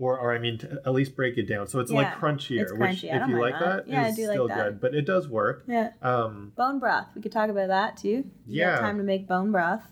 or, 0.00 0.16
or 0.16 0.32
I 0.32 0.38
mean, 0.38 0.58
to 0.58 0.80
at 0.86 0.92
least 0.92 1.16
break 1.16 1.38
it 1.38 1.48
down. 1.48 1.66
So 1.66 1.80
it's 1.80 1.90
like 1.90 2.14
crunchier, 2.14 2.60
it's 2.62 2.72
which 2.72 2.80
crunchy. 3.02 3.12
I 3.12 3.20
if 3.24 3.28
you 3.28 3.40
like 3.40 3.58
that. 3.58 3.86
that, 3.86 3.88
Yeah, 3.92 4.02
I 4.04 4.12
do 4.12 4.26
like 4.28 4.34
still 4.34 4.46
that. 4.46 4.56
good. 4.56 4.80
But 4.80 4.94
it 4.94 5.02
does 5.02 5.28
work. 5.28 5.64
yeah. 5.66 5.90
Um, 6.02 6.52
Bone 6.56 6.78
broth. 6.78 7.08
We 7.16 7.22
could 7.22 7.32
talk 7.32 7.50
about 7.50 7.66
that 7.66 7.96
too. 7.96 8.08
You 8.08 8.24
Yeah. 8.46 8.78
Time 8.78 8.98
to 8.98 9.02
make 9.02 9.26
bone 9.26 9.50
broth. 9.50 9.82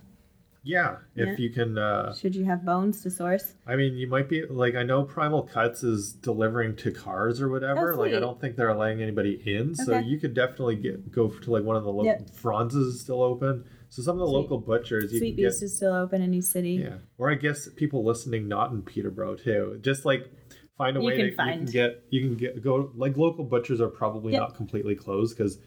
Yeah, 0.66 0.96
if 1.14 1.28
Yeah. 1.28 1.36
you 1.38 1.50
can. 1.50 1.78
Uh, 1.78 2.12
Should 2.12 2.34
you 2.34 2.44
have 2.44 2.64
bones 2.64 3.00
to 3.02 3.10
source? 3.10 3.54
I 3.66 3.76
mean, 3.76 3.94
you 3.94 4.08
might 4.08 4.28
be 4.28 4.44
like 4.46 4.74
I 4.74 4.82
know 4.82 5.04
Primal 5.04 5.42
Cuts 5.44 5.84
is 5.84 6.12
delivering 6.12 6.74
to 6.76 6.90
cars 6.90 7.40
or 7.40 7.48
whatever. 7.48 7.92
Oh, 7.94 7.96
like 7.98 8.12
I 8.12 8.18
don't 8.20 8.40
think 8.40 8.56
they're 8.56 8.74
letting 8.74 9.00
anybody 9.00 9.40
in, 9.46 9.74
so 9.76 9.98
you 9.98 10.18
could 10.18 10.34
definitely 10.34 10.76
get 10.76 11.12
go 11.12 11.28
to 11.28 11.50
like 11.50 11.62
one 11.62 11.76
of 11.76 11.84
the 11.84 11.90
local. 11.90 12.06
Yep. 12.06 12.30
Franz's 12.34 12.94
is 12.96 13.00
still 13.00 13.22
open, 13.22 13.64
so 13.88 14.02
some 14.02 14.16
of 14.16 14.20
the 14.20 14.26
Sweet. 14.26 14.34
local 14.34 14.58
butchers 14.58 15.12
you 15.12 15.20
Sweet 15.20 15.30
can 15.36 15.36
get. 15.44 15.48
Beast 15.50 15.62
is 15.62 15.76
still 15.76 15.94
open 15.94 16.20
in 16.20 16.34
East 16.34 16.50
City. 16.50 16.72
Yeah, 16.82 16.96
or 17.16 17.30
I 17.30 17.34
guess 17.36 17.68
people 17.76 18.04
listening 18.04 18.48
not 18.48 18.72
in 18.72 18.82
Peterborough 18.82 19.36
too. 19.36 19.78
Just 19.82 20.04
like 20.04 20.30
find 20.76 20.96
a 20.96 21.00
You 21.00 21.06
way 21.06 21.16
to 21.16 21.24
you 21.30 21.36
can 21.36 21.64
get 21.66 22.02
you 22.10 22.20
can 22.20 22.36
get 22.36 22.60
go 22.62 22.90
like 22.96 23.16
local 23.16 23.44
butchers 23.44 23.80
are 23.80 23.88
probably 23.88 24.32
Yep. 24.32 24.40
not 24.40 24.54
completely 24.56 24.94
closed 24.96 25.36
because 25.38 25.58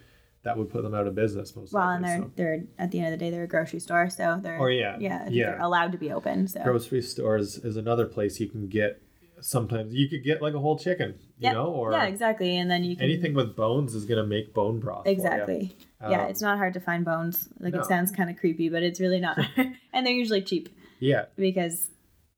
that 0.44 0.58
would 0.58 0.70
put 0.70 0.84
them 0.84 0.94
out 0.96 1.06
of 1.06 1.16
business 1.16 1.56
most 1.56 1.74
Well, 1.74 1.90
and 1.90 2.04
they're 2.04 2.18
so. 2.20 2.32
they're 2.36 2.64
at 2.78 2.92
the 2.92 3.00
end 3.00 3.14
of 3.14 3.20
the 3.20 3.26
day 3.26 3.30
they're 3.30 3.44
a 3.44 3.48
grocery 3.48 3.80
store, 3.80 4.10
so 4.10 4.40
they're 4.42 4.62
Oh, 4.62 4.68
yeah. 4.68 4.98
yeah 5.00 5.28
Yeah. 5.30 5.46
they're 5.52 5.60
allowed 5.62 5.92
to 5.92 5.98
be 5.98 6.12
open. 6.12 6.48
So 6.48 6.64
Grocery 6.64 7.02
stores 7.02 7.58
is 7.58 7.76
another 7.78 8.06
place 8.06 8.40
you 8.40 8.48
can 8.48 8.68
get. 8.68 9.02
Sometimes 9.42 9.94
you 9.94 10.10
could 10.10 10.24
get 10.24 10.42
like 10.42 10.54
a 10.54 10.60
whole 10.60 10.78
chicken, 10.78 11.16
you 11.38 11.46
Yep. 11.48 11.54
know, 11.54 11.68
or 11.68 11.92
yeah, 11.94 12.06
exactly. 12.06 12.58
And 12.58 12.70
then 12.70 12.84
you 12.84 12.96
can 12.96 13.06
anything 13.06 13.34
with 13.34 13.56
bones 13.56 13.96
is 13.96 14.06
gonna 14.06 14.26
make 14.26 14.54
bone 14.54 14.80
broth. 14.80 15.08
exactly. 15.08 15.76
yeah, 16.02 16.24
Um, 16.24 16.30
it's 16.30 16.42
not 16.42 16.58
hard 16.58 16.74
to 16.74 16.80
find 16.82 17.06
bones. 17.06 17.48
Like 17.60 17.74
no. 17.74 17.80
it 17.80 17.86
sounds 17.86 18.12
kind 18.12 18.30
of 18.30 18.36
creepy, 18.38 18.68
but 18.70 18.84
it's 18.84 19.00
really 19.00 19.20
not. 19.20 19.38
and 19.94 20.06
they're 20.06 20.14
usually 20.14 20.42
cheap 20.42 20.70
Yeah, 21.00 21.26
because 21.38 21.90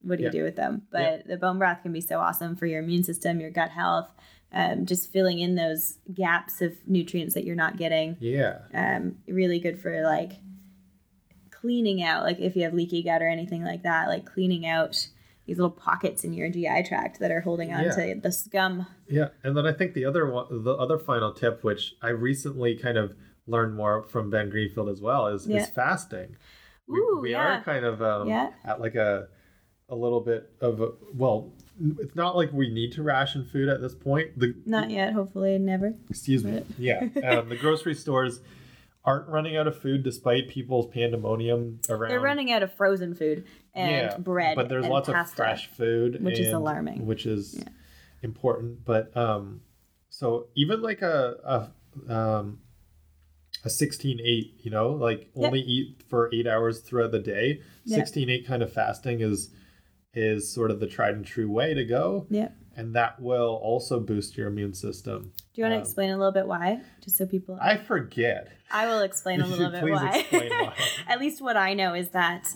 what 0.04 0.18
do 0.18 0.24
you 0.26 0.32
do 0.32 0.43
with 0.43 0.56
them? 0.56 0.84
But 0.91 1.02
Yeah. 1.02 1.22
the 1.28 1.38
bone 1.38 1.58
broth 1.60 1.82
can 1.84 1.91
be 1.91 2.02
so 2.02 2.20
awesome 2.20 2.56
for 2.56 2.66
your 2.68 2.82
immune 2.84 3.04
system, 3.04 3.39
your 3.39 3.52
gut 3.52 3.70
health, 3.70 4.08
um, 4.54 4.86
just 4.86 5.12
filling 5.12 5.39
in 5.39 5.56
those 5.56 5.97
gaps 6.14 6.62
of 6.62 6.74
nutrients 6.88 7.34
that 7.36 7.43
you're 7.45 7.56
not 7.56 7.78
getting. 7.78 8.18
yeah, 8.20 8.60
um, 8.74 9.16
really 9.28 9.60
good 9.60 9.80
for 9.80 10.02
like 10.04 10.34
cleaning 11.52 12.02
out 12.02 12.24
like 12.24 12.39
if 12.39 12.56
you 12.56 12.64
have 12.64 12.74
leaky 12.74 13.04
gut 13.04 13.22
or 13.22 13.28
anything 13.28 13.64
like 13.64 13.84
that 13.84 14.08
like 14.08 14.26
cleaning 14.26 14.66
out 14.66 15.08
these 15.45 15.58
little 15.58 15.70
pockets 15.70 16.24
in 16.24 16.34
your 16.34 16.49
gi 16.49 16.84
tract 16.88 17.20
that 17.20 17.30
are 17.32 17.41
holding 17.41 17.72
on 17.74 17.84
Yeah. 17.84 17.91
to 17.91 18.20
the 18.22 18.32
scum 18.32 18.88
yeah. 19.08 19.28
And 19.43 19.56
then 19.58 19.66
I 19.68 19.74
think 19.74 19.93
the 19.93 20.06
other 20.06 20.32
one, 20.32 20.64
the 20.64 20.74
other 20.74 20.97
final 20.97 21.34
tip, 21.34 21.64
which 21.66 21.93
I 22.02 22.10
recently 22.10 22.78
kind 22.78 22.97
of 22.97 23.14
learned 23.45 23.76
more 23.76 24.04
from 24.04 24.30
Ben 24.30 24.49
Greenfield 24.49 24.88
as 24.88 25.02
well, 25.02 25.28
is 25.28 25.45
Yeah. 25.45 25.58
is 25.64 25.68
fasting. 25.70 26.38
We, 26.88 26.97
Ooh, 26.97 27.20
we 27.22 27.32
yeah. 27.32 27.58
are 27.60 27.62
kind 27.64 27.84
of 27.86 28.02
um, 28.02 28.30
at 28.32 28.80
like 28.80 28.95
a 28.95 29.28
a 29.92 29.96
little 29.96 30.22
bit 30.22 30.50
of 30.62 30.82
a 30.82 30.89
well. 31.14 31.52
It's 32.00 32.16
not 32.16 32.36
like 32.36 32.52
we 32.54 32.70
need 32.72 32.92
to 32.94 33.04
ration 33.04 33.44
food 33.46 33.68
at 33.68 33.82
this 33.82 33.94
point. 33.96 34.38
The 34.39 34.56
not 34.66 34.89
yet 34.89 35.14
hopefully 35.14 35.58
never 35.60 35.94
excuse 36.10 36.44
me. 36.44 36.64
Yeah, 36.78 37.00
um, 37.24 37.50
the 37.50 37.58
grocery 37.60 37.94
stores 37.96 38.39
aren't 39.04 39.28
running 39.28 39.58
out 39.58 39.68
of 39.68 39.76
food 39.80 40.04
despite 40.04 40.48
people's 40.48 40.86
pandemonium 40.94 41.80
around. 41.89 42.12
they're 42.12 42.20
running 42.20 42.52
out 42.52 42.62
of 42.64 42.72
frozen 42.74 43.16
food 43.16 43.46
and 43.74 43.89
Yeah, 44.12 44.18
bread 44.18 44.56
but 44.56 44.70
there's 44.70 44.86
and 44.86 44.94
lots 44.94 45.10
pasta. 45.10 45.32
of 45.32 45.36
fresh 45.38 45.68
food 45.72 46.24
which 46.24 46.38
is 46.39 46.54
alarming. 46.54 47.08
which 47.08 47.26
is 47.26 47.56
Yeah. 47.58 47.64
important 48.22 48.86
but 48.86 49.16
um 49.18 49.62
so 50.10 50.50
even 50.56 50.84
like 50.84 51.02
a 51.02 51.70
a 52.08 52.14
um 52.16 52.60
a 53.66 53.70
16-8 53.70 54.20
you 54.64 54.70
know 54.70 54.89
like 54.92 55.32
Yep. 55.36 55.48
only 55.48 55.62
eat 55.62 56.04
for 56.08 56.30
eight 56.32 56.46
hours 56.46 56.82
throughout 56.82 57.12
the 57.12 57.20
day 57.20 57.62
Yep. 57.86 58.06
16-8 58.08 58.46
kind 58.46 58.62
of 58.62 58.72
fasting 58.72 59.22
is 59.22 59.50
is 60.14 60.51
sort 60.51 60.72
of 60.72 60.80
the 60.80 60.88
tried 60.88 61.16
and 61.16 61.26
true 61.26 61.49
way 61.49 61.74
to 61.74 61.86
go. 61.86 62.26
Yeah. 62.30 62.49
And 62.76 62.95
that 62.95 63.22
will 63.22 63.59
also 63.62 63.99
boost 63.99 64.38
your 64.38 64.47
immune 64.47 64.74
system. 64.74 65.34
Do 65.53 65.62
you 65.62 65.64
want 65.66 65.74
to 65.74 65.78
Um, 65.78 65.82
explain 65.82 66.09
a 66.09 66.18
little 66.18 66.32
bit 66.32 66.47
why? 66.47 66.82
Just 67.01 67.18
so 67.18 67.26
people 67.26 67.57
i 67.62 67.76
forget. 67.78 68.49
I 68.72 68.88
will 68.88 69.01
explain 69.01 69.41
a 69.41 69.47
little 69.47 69.70
bit 69.72 69.84
why. 69.84 70.26
why. 70.32 70.74
At 71.07 71.20
least 71.20 71.41
what 71.41 71.57
I 71.57 71.74
know 71.74 71.93
is 71.93 72.09
that 72.09 72.47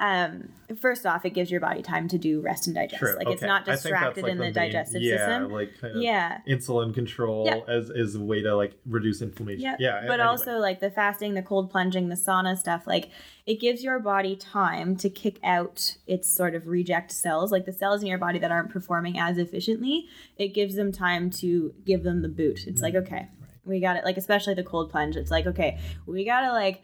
um, 0.00 0.48
first 0.80 1.04
off, 1.04 1.24
it 1.26 1.30
gives 1.30 1.50
your 1.50 1.60
body 1.60 1.82
time 1.82 2.08
to 2.08 2.16
do 2.16 2.40
rest 2.40 2.66
and 2.66 2.74
digest. 2.74 2.98
True. 3.00 3.14
Like 3.16 3.28
it's 3.28 3.42
not 3.42 3.62
I 3.62 3.64
think 3.64 3.66
that's, 3.66 3.82
distracted 3.82 4.22
like, 4.22 4.32
in 4.32 4.38
the, 4.38 4.44
main- 4.44 4.52
digestive 4.54 5.02
yeah, 5.02 5.16
system. 5.18 5.52
like 5.52 5.78
kind 5.80 5.96
of 5.96 6.02
Yeah. 6.02 6.38
insulin 6.48 6.94
control 6.94 7.44
Yeah. 7.46 7.60
as 7.68 7.90
is 7.90 8.14
a 8.14 8.20
way 8.20 8.40
to 8.42 8.56
like 8.56 8.72
reduce 8.86 9.20
inflammation 9.20 9.62
Yeah. 9.62 9.76
yeah 9.78 10.00
But 10.06 10.14
anyway. 10.14 10.22
also 10.26 10.56
like 10.58 10.80
the 10.80 10.90
fasting, 10.90 11.34
the 11.34 11.42
cold 11.42 11.70
plunging, 11.70 12.08
the 12.08 12.14
sauna 12.14 12.56
stuff, 12.56 12.86
like 12.86 13.10
it 13.46 13.60
gives 13.60 13.84
your 13.84 13.98
body 13.98 14.36
time 14.36 14.96
to 14.96 15.10
kick 15.10 15.38
out 15.44 15.96
its 16.06 16.30
sort 16.34 16.54
of 16.54 16.66
reject 16.66 17.12
cells, 17.12 17.52
like 17.52 17.66
the 17.66 17.72
cells 17.72 18.00
in 18.00 18.06
your 18.08 18.18
body 18.18 18.38
that 18.38 18.50
aren't 18.50 18.70
performing 18.70 19.18
as 19.18 19.36
efficiently. 19.36 20.06
It 20.38 20.54
gives 20.54 20.76
them 20.76 20.92
time 20.92 21.28
to 21.42 21.74
give 21.84 22.04
them 22.04 22.22
the 22.22 22.28
boot. 22.28 22.66
It's 22.66 22.80
like, 22.80 22.94
okay, 22.94 23.28
we 23.66 23.80
got 23.80 23.96
it. 23.96 24.04
Like 24.04 24.16
especially 24.16 24.54
the 24.54 24.62
cold 24.62 24.90
plunge. 24.90 25.14
It's 25.16 25.30
like, 25.30 25.46
okay, 25.46 25.78
we 26.06 26.24
gotta 26.24 26.52
like 26.52 26.82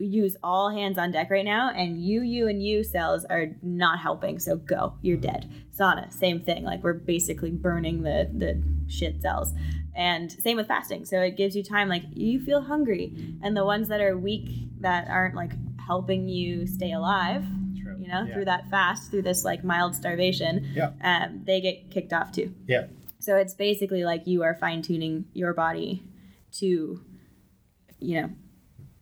use 0.00 0.36
all 0.42 0.70
hands 0.70 0.98
on 0.98 1.12
deck 1.12 1.30
right 1.30 1.44
now 1.44 1.70
and 1.70 2.02
you 2.02 2.22
you 2.22 2.48
and 2.48 2.62
you 2.62 2.82
cells 2.82 3.24
are 3.26 3.48
not 3.62 3.98
helping. 4.00 4.38
So 4.38 4.56
go. 4.56 4.94
You're 5.02 5.16
dead. 5.18 5.50
Sauna 5.78 6.12
same 6.12 6.40
thing. 6.40 6.64
Like 6.64 6.82
we're 6.82 6.94
basically 6.94 7.50
burning 7.50 8.02
the 8.02 8.28
the 8.32 8.62
shit 8.88 9.20
cells. 9.22 9.52
And 9.94 10.30
same 10.32 10.56
with 10.56 10.68
fasting. 10.68 11.04
So 11.04 11.20
it 11.20 11.36
gives 11.36 11.54
you 11.54 11.62
time. 11.62 11.88
Like 11.88 12.04
you 12.14 12.40
feel 12.40 12.62
hungry. 12.62 13.12
And 13.42 13.56
the 13.56 13.64
ones 13.64 13.88
that 13.88 14.00
are 14.00 14.16
weak 14.16 14.68
that 14.80 15.08
aren't 15.08 15.34
like 15.34 15.52
helping 15.78 16.28
you 16.28 16.66
stay 16.66 16.92
alive 16.92 17.44
True. 17.82 17.96
you 17.98 18.08
know 18.08 18.24
Yeah. 18.26 18.32
through 18.34 18.44
that 18.46 18.70
fast 18.70 19.10
through 19.10 19.22
this 19.22 19.44
like 19.44 19.64
mild 19.64 19.94
starvation 19.94 20.70
Yeah. 20.74 20.92
um, 21.02 21.42
they 21.44 21.60
get 21.60 21.90
kicked 21.90 22.12
off 22.12 22.32
too. 22.32 22.54
Yeah. 22.66 22.86
So 23.18 23.36
it's 23.36 23.52
basically 23.54 24.04
like 24.04 24.26
you 24.26 24.42
are 24.44 24.54
fine-tuning 24.54 25.26
your 25.34 25.52
body 25.52 26.02
to 26.52 27.00
you 27.98 28.20
know 28.22 28.30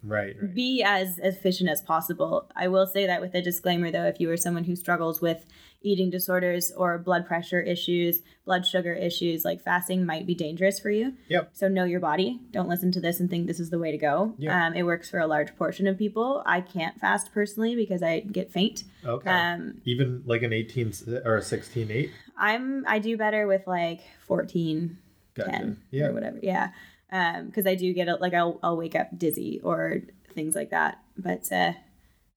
right 0.02 0.36
right 0.40 0.54
be 0.54 0.82
as 0.84 1.18
efficient 1.18 1.68
as 1.68 1.80
possible. 1.82 2.48
I 2.54 2.68
will 2.68 2.86
say 2.86 3.06
that 3.06 3.20
with 3.20 3.34
a 3.34 3.42
disclaimer 3.42 3.90
though, 3.90 4.04
if 4.04 4.20
you 4.20 4.30
are 4.30 4.36
someone 4.36 4.64
who 4.64 4.76
struggles 4.76 5.20
with 5.20 5.44
eating 5.80 6.10
disorders 6.10 6.72
or 6.76 6.98
blood 6.98 7.24
pressure 7.26 7.60
issues, 7.60 8.20
blood 8.44 8.66
sugar 8.66 8.92
issues, 8.92 9.44
like 9.44 9.60
fasting 9.60 10.04
might 10.04 10.26
be 10.26 10.34
dangerous 10.34 10.80
for 10.80 10.90
you. 10.90 11.12
Yep. 11.28 11.50
So 11.52 11.68
know 11.68 11.84
your 11.84 12.00
body. 12.00 12.40
Don't 12.50 12.68
listen 12.68 12.90
to 12.92 13.00
this 13.00 13.20
and 13.20 13.30
think 13.30 13.46
this 13.46 13.60
is 13.60 13.70
the 13.70 13.78
way 13.78 13.92
to 13.92 13.98
go. 13.98 14.34
Yeah. 14.38 14.66
Um, 14.66 14.74
it 14.74 14.82
works 14.82 15.08
for 15.08 15.20
a 15.20 15.26
large 15.28 15.54
portion 15.56 15.86
of 15.86 15.96
people. 15.96 16.42
I 16.46 16.62
can't 16.62 16.98
fast 16.98 17.32
personally 17.32 17.76
because 17.76 18.02
I 18.02 18.20
get 18.20 18.50
faint. 18.50 18.82
Okay. 19.04 19.30
Um, 19.30 19.80
Even 19.84 20.22
like 20.26 20.42
an 20.42 20.52
18 20.52 20.92
or 21.24 21.36
a 21.36 21.42
16 21.42 21.90
8? 21.92 22.10
I'm 22.36 22.84
I 22.88 22.98
do 22.98 23.16
better 23.16 23.46
with 23.46 23.66
like 23.68 24.00
14, 24.26 24.98
Gotcha. 25.34 25.50
10 25.50 25.76
Yeah. 25.92 26.06
or 26.06 26.12
whatever. 26.12 26.38
Yeah. 26.42 26.70
Um, 27.10 27.46
because 27.46 27.66
I 27.66 27.74
do 27.74 27.92
get 27.94 28.08
it 28.08 28.20
like 28.20 28.34
I'll 28.34 28.58
I'll 28.62 28.76
wake 28.76 28.94
up 28.94 29.16
dizzy 29.16 29.60
or 29.64 30.02
things 30.34 30.54
like 30.54 30.70
that. 30.70 30.98
But 31.16 31.50
uh 31.50 31.72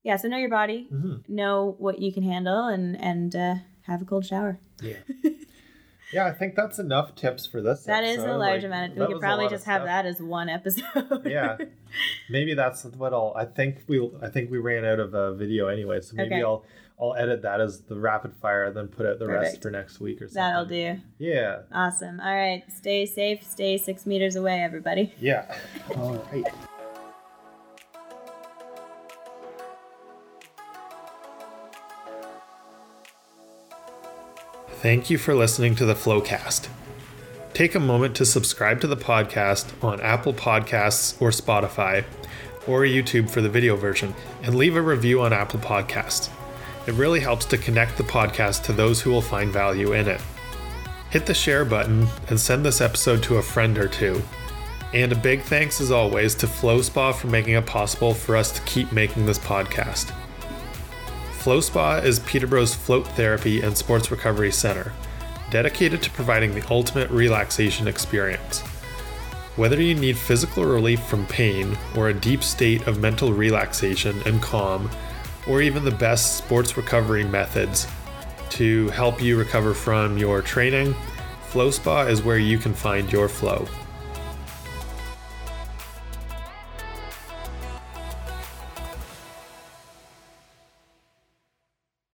yeah, 0.04 0.16
so 0.16 0.28
know 0.28 0.38
your 0.38 0.50
body, 0.50 0.88
Mhm. 0.92 1.28
know 1.30 1.76
what 1.78 2.00
you 2.00 2.12
can 2.14 2.24
handle 2.24 2.66
and 2.68 3.00
and 3.02 3.36
uh 3.36 3.56
have 3.84 4.02
a 4.02 4.06
cold 4.06 4.26
shower. 4.26 4.60
Yeah. 4.82 4.96
yeah, 6.14 6.26
I 6.26 6.32
think 6.32 6.56
that's 6.56 6.80
enough 6.80 7.16
tips 7.16 7.46
for 7.46 7.62
this. 7.62 7.84
That 7.86 8.04
is 8.04 8.18
a 8.24 8.38
large 8.38 8.64
Like, 8.64 8.64
amount. 8.66 8.96
that 8.96 9.08
we 9.08 9.14
could 9.14 9.22
probably 9.22 9.48
just 9.50 9.66
have 9.66 9.84
that 9.84 10.06
as 10.06 10.22
one 10.22 10.50
episode. 10.50 11.26
yeah. 11.26 11.58
Maybe 12.30 12.54
that's 12.54 12.84
what 12.86 13.14
I'll 13.14 13.34
I 13.36 13.46
think 13.46 13.84
we 13.88 14.10
I 14.22 14.30
think 14.30 14.52
we 14.52 14.58
ran 14.58 14.86
out 14.86 15.00
of 15.00 15.14
a 15.14 15.34
video 15.34 15.68
anyway, 15.68 16.02
so 16.02 16.16
maybe 16.16 16.36
Okay. 16.36 16.44
I'll 16.44 16.64
I'll 17.02 17.16
edit 17.16 17.42
that 17.42 17.60
as 17.60 17.82
the 17.82 18.00
rapid 18.00 18.36
fire 18.36 18.66
and 18.66 18.78
then 18.78 18.88
put 18.88 19.08
out 19.08 19.18
the 19.18 19.28
rest 19.28 19.60
for 19.64 19.72
next 19.72 20.00
week 20.00 20.22
or 20.22 20.28
something. 20.28 20.36
That'll 20.36 20.66
do. 20.66 21.02
Yeah. 21.18 21.62
Awesome. 21.74 22.20
All 22.20 22.36
right. 22.36 22.64
Stay 22.72 23.08
safe. 23.08 23.44
Stay 23.44 23.78
six 23.80 24.06
meters 24.06 24.36
away, 24.36 24.62
everybody. 24.62 25.12
Yeah. 25.20 25.52
All 25.98 26.24
right. 26.32 26.46
Thank 34.70 35.10
you 35.10 35.18
for 35.18 35.34
listening 35.34 35.76
to 35.76 35.86
the 35.86 35.96
Flowcast. 35.96 36.68
Take 37.54 37.74
a 37.74 37.80
moment 37.80 38.16
to 38.16 38.26
subscribe 38.26 38.80
to 38.82 38.88
the 38.88 38.98
podcast 38.98 39.72
on 39.84 40.00
Apple 40.02 40.34
Podcasts 40.34 41.20
or 41.22 41.30
Spotify, 41.30 42.04
or 42.68 42.82
YouTube 42.82 43.30
for 43.30 43.42
the 43.42 43.50
video 43.50 43.76
version, 43.76 44.14
and 44.44 44.56
leave 44.56 44.76
a 44.76 44.82
review 44.82 45.22
on 45.22 45.34
Apple 45.34 45.60
Podcasts. 45.60 46.30
It 46.92 46.98
really 46.98 47.22
helps 47.22 47.46
to 47.46 47.58
connect 47.58 47.96
the 47.96 48.04
podcast 48.04 48.66
to 48.66 48.74
those 48.74 49.00
who 49.00 49.12
will 49.12 49.22
find 49.22 49.50
value 49.50 49.94
in 49.94 50.10
it. 50.10 50.20
Hit 51.10 51.26
the 51.26 51.34
share 51.34 51.64
button 51.64 52.06
and 52.28 52.38
send 52.38 52.66
this 52.66 52.82
episode 52.82 53.24
to 53.24 53.38
a 53.38 53.42
friend 53.42 53.78
or 53.78 53.88
two. 53.88 54.22
And 54.92 55.14
a 55.14 55.16
big 55.16 55.42
thanks 55.42 55.80
as 55.80 55.90
always 55.90 56.36
to 56.36 56.48
Flow 56.48 56.82
Spa 56.82 57.14
for 57.14 57.28
making 57.28 57.54
it 57.54 57.66
possible 57.66 58.14
for 58.14 58.36
us 58.36 58.52
to 58.52 58.62
keep 58.64 58.92
making 58.92 59.26
this 59.26 59.40
podcast. 59.40 60.14
Flow 61.32 61.62
Spa 61.62 62.00
is 62.00 62.20
Peterborough's 62.20 62.76
float 62.76 63.08
therapy 63.08 63.62
and 63.62 63.78
sports 63.78 64.12
recovery 64.12 64.52
center, 64.52 64.92
dedicated 65.50 66.02
to 66.02 66.10
providing 66.10 66.54
the 66.54 66.68
ultimate 66.70 67.10
relaxation 67.10 67.88
experience. 67.88 68.60
Whether 69.56 69.82
you 69.82 69.96
need 69.96 70.18
physical 70.18 70.66
relief 70.66 71.02
from 71.04 71.26
pain 71.28 71.78
or 71.96 72.10
a 72.10 72.14
deep 72.14 72.44
state 72.44 72.86
of 72.86 73.00
mental 73.00 73.32
relaxation 73.32 74.22
and 74.26 74.42
calm, 74.42 74.90
or 75.48 75.62
even 75.62 75.84
the 75.84 75.92
best 75.92 76.38
sports 76.38 76.78
recovery 76.78 77.24
methods 77.24 77.88
to 78.52 78.90
help 78.90 79.22
you 79.22 79.38
recover 79.38 79.74
from 79.74 80.18
your 80.18 80.42
training, 80.42 80.94
Flow 81.44 81.72
Spa 81.72 82.04
is 82.04 82.22
where 82.22 82.38
you 82.38 82.58
can 82.58 82.74
find 82.74 83.12
your 83.12 83.28
flow. 83.28 83.68